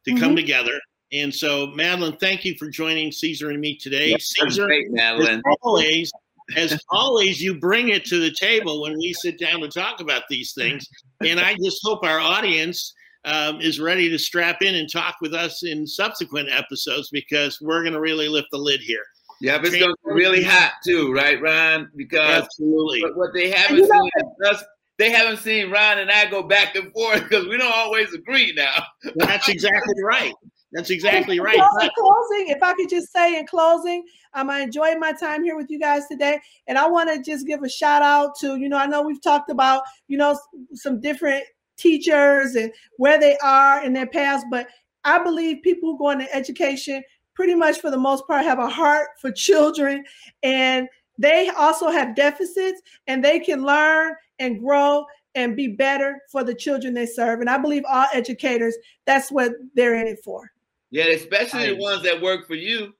to 0.05 0.11
mm-hmm. 0.11 0.21
come 0.21 0.35
together 0.35 0.79
and 1.13 1.33
so, 1.33 1.67
Madeline, 1.67 2.17
thank 2.17 2.43
you 2.43 2.55
for 2.57 2.69
joining 2.69 3.11
Caesar 3.11 3.49
and 3.49 3.61
me 3.61 3.77
today. 3.77 4.09
Yeah, 4.09 4.17
Caesar, 4.19 4.65
great, 4.65 4.91
Madeline. 4.91 5.37
As 5.37 5.55
always, 5.61 6.11
as 6.55 6.83
always, 6.89 7.41
you 7.41 7.59
bring 7.59 7.89
it 7.89 8.05
to 8.05 8.19
the 8.19 8.31
table 8.31 8.81
when 8.81 8.97
we 8.97 9.13
sit 9.13 9.39
down 9.39 9.61
to 9.61 9.69
talk 9.69 10.01
about 10.01 10.23
these 10.29 10.53
things. 10.53 10.87
And 11.21 11.39
I 11.39 11.55
just 11.63 11.79
hope 11.83 12.03
our 12.03 12.19
audience 12.19 12.93
um, 13.23 13.61
is 13.61 13.79
ready 13.79 14.09
to 14.09 14.17
strap 14.17 14.61
in 14.61 14.75
and 14.75 14.91
talk 14.91 15.15
with 15.21 15.33
us 15.33 15.63
in 15.63 15.87
subsequent 15.87 16.49
episodes 16.51 17.09
because 17.11 17.59
we're 17.61 17.81
going 17.81 17.93
to 17.93 18.01
really 18.01 18.27
lift 18.27 18.47
the 18.51 18.57
lid 18.57 18.81
here. 18.81 19.03
Yeah, 19.41 19.57
but 19.57 19.67
it's 19.67 19.77
going 19.77 19.91
to 19.91 20.07
be 20.07 20.13
really 20.13 20.43
hot 20.43 20.73
too, 20.83 21.13
right, 21.13 21.41
Ron? 21.41 21.89
Because 21.95 22.43
absolutely, 22.43 23.03
what 23.15 23.33
they 23.33 23.51
haven't 23.51 23.89
seen 23.89 24.09
us 24.45 24.63
they 24.97 25.11
haven't 25.11 25.37
seen 25.37 25.69
Ron 25.71 25.99
and 25.99 26.11
I 26.11 26.29
go 26.29 26.43
back 26.43 26.75
and 26.75 26.91
forth 26.93 27.23
because 27.23 27.47
we 27.47 27.57
don't 27.57 27.73
always 27.73 28.13
agree 28.13 28.53
now. 28.55 28.73
That's 29.15 29.49
exactly 29.49 30.01
right. 30.03 30.33
That's 30.71 30.89
exactly 30.89 31.39
right. 31.39 31.55
In 31.55 31.89
closing, 31.97 32.49
if 32.49 32.61
I 32.61 32.73
could 32.73 32.89
just 32.89 33.11
say 33.11 33.39
in 33.39 33.47
closing, 33.47 34.03
um, 34.33 34.49
I 34.49 34.59
enjoyed 34.59 34.97
my 34.99 35.13
time 35.13 35.43
here 35.43 35.55
with 35.55 35.67
you 35.69 35.79
guys 35.79 36.07
today, 36.07 36.39
and 36.67 36.77
I 36.77 36.87
want 36.87 37.09
to 37.09 37.21
just 37.21 37.47
give 37.47 37.63
a 37.63 37.69
shout 37.69 38.01
out 38.01 38.37
to 38.39 38.57
you 38.57 38.67
know 38.67 38.77
I 38.77 38.85
know 38.85 39.01
we've 39.01 39.21
talked 39.21 39.49
about 39.49 39.83
you 40.07 40.17
know 40.17 40.37
some 40.73 40.99
different 40.99 41.45
teachers 41.77 42.55
and 42.55 42.71
where 42.97 43.19
they 43.19 43.37
are 43.37 43.83
in 43.83 43.93
their 43.93 44.07
past, 44.07 44.45
but 44.51 44.67
I 45.03 45.23
believe 45.23 45.61
people 45.61 45.91
who 45.91 45.97
go 45.97 46.09
into 46.09 46.33
education 46.35 47.03
pretty 47.33 47.53
much 47.53 47.79
for 47.79 47.91
the 47.91 47.97
most 47.97 48.25
part 48.27 48.43
have 48.43 48.59
a 48.59 48.69
heart 48.69 49.09
for 49.21 49.31
children 49.31 50.03
and 50.41 50.87
they 51.17 51.49
also 51.49 51.89
have 51.89 52.15
deficits 52.15 52.81
and 53.07 53.23
they 53.23 53.39
can 53.39 53.63
learn 53.63 54.15
and 54.39 54.59
grow 54.59 55.05
and 55.35 55.55
be 55.55 55.67
better 55.67 56.19
for 56.31 56.43
the 56.43 56.55
children 56.55 56.93
they 56.93 57.05
serve. 57.05 57.41
And 57.41 57.49
I 57.49 57.57
believe 57.57 57.83
all 57.87 58.05
educators, 58.13 58.75
that's 59.05 59.31
what 59.31 59.51
they're 59.75 59.95
in 59.95 60.07
it 60.07 60.19
for. 60.23 60.49
Yeah, 60.91 61.05
especially 61.07 61.75
the 61.75 61.81
ones 61.81 62.03
that 62.03 62.21
work 62.21 62.47
for 62.47 62.55
you. 62.55 62.93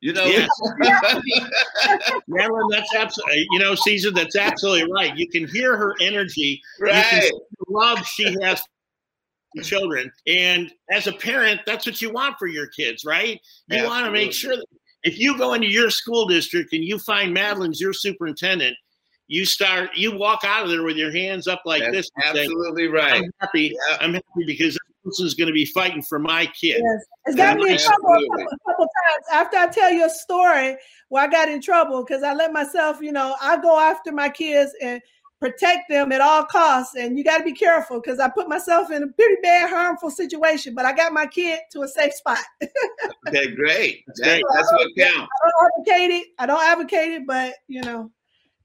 You 0.00 0.12
know, 0.12 0.26
yes. 0.26 0.48
Marilyn, 2.28 2.68
that's 2.70 2.94
absolutely, 2.94 3.40
uh, 3.40 3.44
you 3.50 3.58
know, 3.58 3.74
Caesar, 3.74 4.10
that's 4.10 4.36
absolutely 4.36 4.90
right. 4.92 5.16
You 5.16 5.26
can 5.28 5.48
hear 5.48 5.76
her 5.76 5.94
energy, 6.00 6.60
right? 6.78 7.30
love 7.68 8.06
she 8.06 8.36
has 8.42 8.62
for 9.54 9.62
children, 9.62 10.12
and 10.26 10.70
as 10.90 11.06
a 11.06 11.12
parent, 11.12 11.62
that's 11.66 11.86
what 11.86 12.02
you 12.02 12.12
want 12.12 12.36
for 12.38 12.46
your 12.46 12.66
kids, 12.66 13.06
right? 13.06 13.40
You 13.68 13.84
want 13.84 14.04
to 14.04 14.12
make 14.12 14.32
sure 14.34 14.54
that 14.54 14.66
if 15.02 15.18
you 15.18 15.38
go 15.38 15.54
into 15.54 15.68
your 15.68 15.88
school 15.88 16.26
district 16.26 16.72
and 16.72 16.84
you 16.84 16.98
find 16.98 17.32
Madeline's 17.32 17.80
your 17.80 17.94
superintendent, 17.94 18.76
you 19.28 19.44
start 19.44 19.90
you 19.96 20.16
walk 20.16 20.40
out 20.44 20.64
of 20.64 20.70
there 20.70 20.82
with 20.82 20.96
your 20.96 21.10
hands 21.12 21.48
up 21.48 21.62
like 21.64 21.82
That's 21.82 21.92
this. 21.96 22.10
absolutely 22.24 22.84
say, 22.84 22.88
right. 22.88 23.22
I'm 23.24 23.30
happy. 23.40 23.74
Yeah. 23.90 23.96
I'm 24.00 24.14
happy 24.14 24.44
because 24.46 24.74
this 24.74 24.78
person's 25.04 25.34
going 25.34 25.48
to 25.48 25.52
be 25.54 25.64
fighting 25.64 26.02
for 26.02 26.18
my 26.18 26.46
kid. 26.46 26.80
Yes. 26.82 27.04
It's 27.26 27.36
got 27.36 27.56
me 27.56 27.72
in 27.72 27.78
trouble 27.78 28.08
a 28.14 28.28
couple, 28.28 28.46
a 28.52 28.70
couple 28.70 28.84
times 28.86 29.24
after 29.32 29.56
I 29.56 29.66
tell 29.68 29.92
you 29.92 30.06
a 30.06 30.10
story 30.10 30.76
where 31.08 31.24
I 31.24 31.26
got 31.26 31.48
in 31.48 31.60
trouble 31.60 32.04
because 32.04 32.22
I 32.22 32.34
let 32.34 32.52
myself, 32.52 33.00
you 33.00 33.10
know, 33.12 33.34
I 33.42 33.56
go 33.60 33.78
after 33.80 34.12
my 34.12 34.28
kids 34.28 34.72
and 34.82 35.00
protect 35.38 35.90
them 35.90 36.12
at 36.12 36.20
all 36.22 36.44
costs. 36.44 36.94
And 36.96 37.18
you 37.18 37.22
got 37.24 37.38
to 37.38 37.44
be 37.44 37.52
careful 37.52 38.00
because 38.00 38.18
I 38.20 38.28
put 38.30 38.48
myself 38.48 38.90
in 38.90 39.02
a 39.02 39.06
pretty 39.08 39.36
bad, 39.42 39.68
harmful 39.68 40.10
situation, 40.10 40.74
but 40.74 40.84
I 40.86 40.92
got 40.94 41.12
my 41.12 41.26
kid 41.26 41.60
to 41.72 41.82
a 41.82 41.88
safe 41.88 42.14
spot. 42.14 42.38
Okay, 43.28 43.54
great. 43.56 44.04
That's 44.06 44.20
That- 44.20 44.26
great. 44.40 44.44
that's 44.54 44.72
what 44.72 44.88
counts. 44.96 45.28
I 45.44 45.50
don't 45.50 45.72
advocate 45.80 46.10
it. 46.12 46.26
I 46.38 46.46
don't 46.46 46.62
advocate 46.62 47.08
it, 47.12 47.26
but 47.26 47.54
you 47.66 47.82
know, 47.82 48.08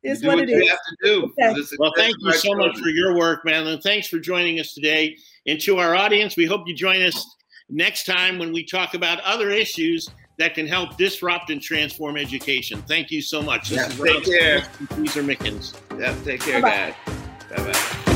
You 0.03 0.11
it's 0.11 0.21
do 0.21 0.27
what 0.27 0.37
what 0.37 0.49
it 0.49 0.51
you 0.51 0.67
have 0.67 0.77
to 0.77 0.95
do. 1.03 1.33
for 1.37 1.47
Okay. 1.49 1.61
Well, 1.77 1.93
thank 1.95 2.15
you 2.19 2.29
our 2.29 2.33
so 2.33 2.53
much 2.55 2.77
for 2.79 2.89
your 2.89 3.15
work, 3.15 3.45
Madeline. 3.45 3.79
Thanks 3.81 4.07
for 4.07 4.19
joining 4.19 4.59
us 4.59 4.73
today. 4.73 5.17
And 5.45 5.59
to 5.61 5.77
our 5.79 5.95
audience, 5.95 6.35
we 6.35 6.45
hope 6.45 6.67
you 6.67 6.75
join 6.75 7.01
us 7.03 7.23
next 7.69 8.05
time 8.05 8.39
when 8.39 8.51
we 8.51 8.65
talk 8.65 8.93
about 8.95 9.19
other 9.21 9.51
issues 9.51 10.09
that 10.37 10.55
can 10.55 10.65
help 10.65 10.97
disrupt 10.97 11.51
and 11.51 11.61
transform 11.61 12.17
education. 12.17 12.81
Thank 12.87 13.11
you 13.11 13.21
so 13.21 13.41
much. 13.43 13.69
This 13.69 13.77
Yeah, 13.77 13.87
is 13.87 13.99
take 13.99 14.25
care. 14.25 14.63
Smith 14.63 14.91
and 14.91 15.07
Caesar 15.07 15.23
Mickens. 15.23 15.99
Yeah, 15.99 16.15
take 16.23 16.41
care, 16.41 16.61
Bye-bye. 16.61 16.95
guys. 17.55 17.63
Bye 17.63 17.71
bye. 17.71 18.10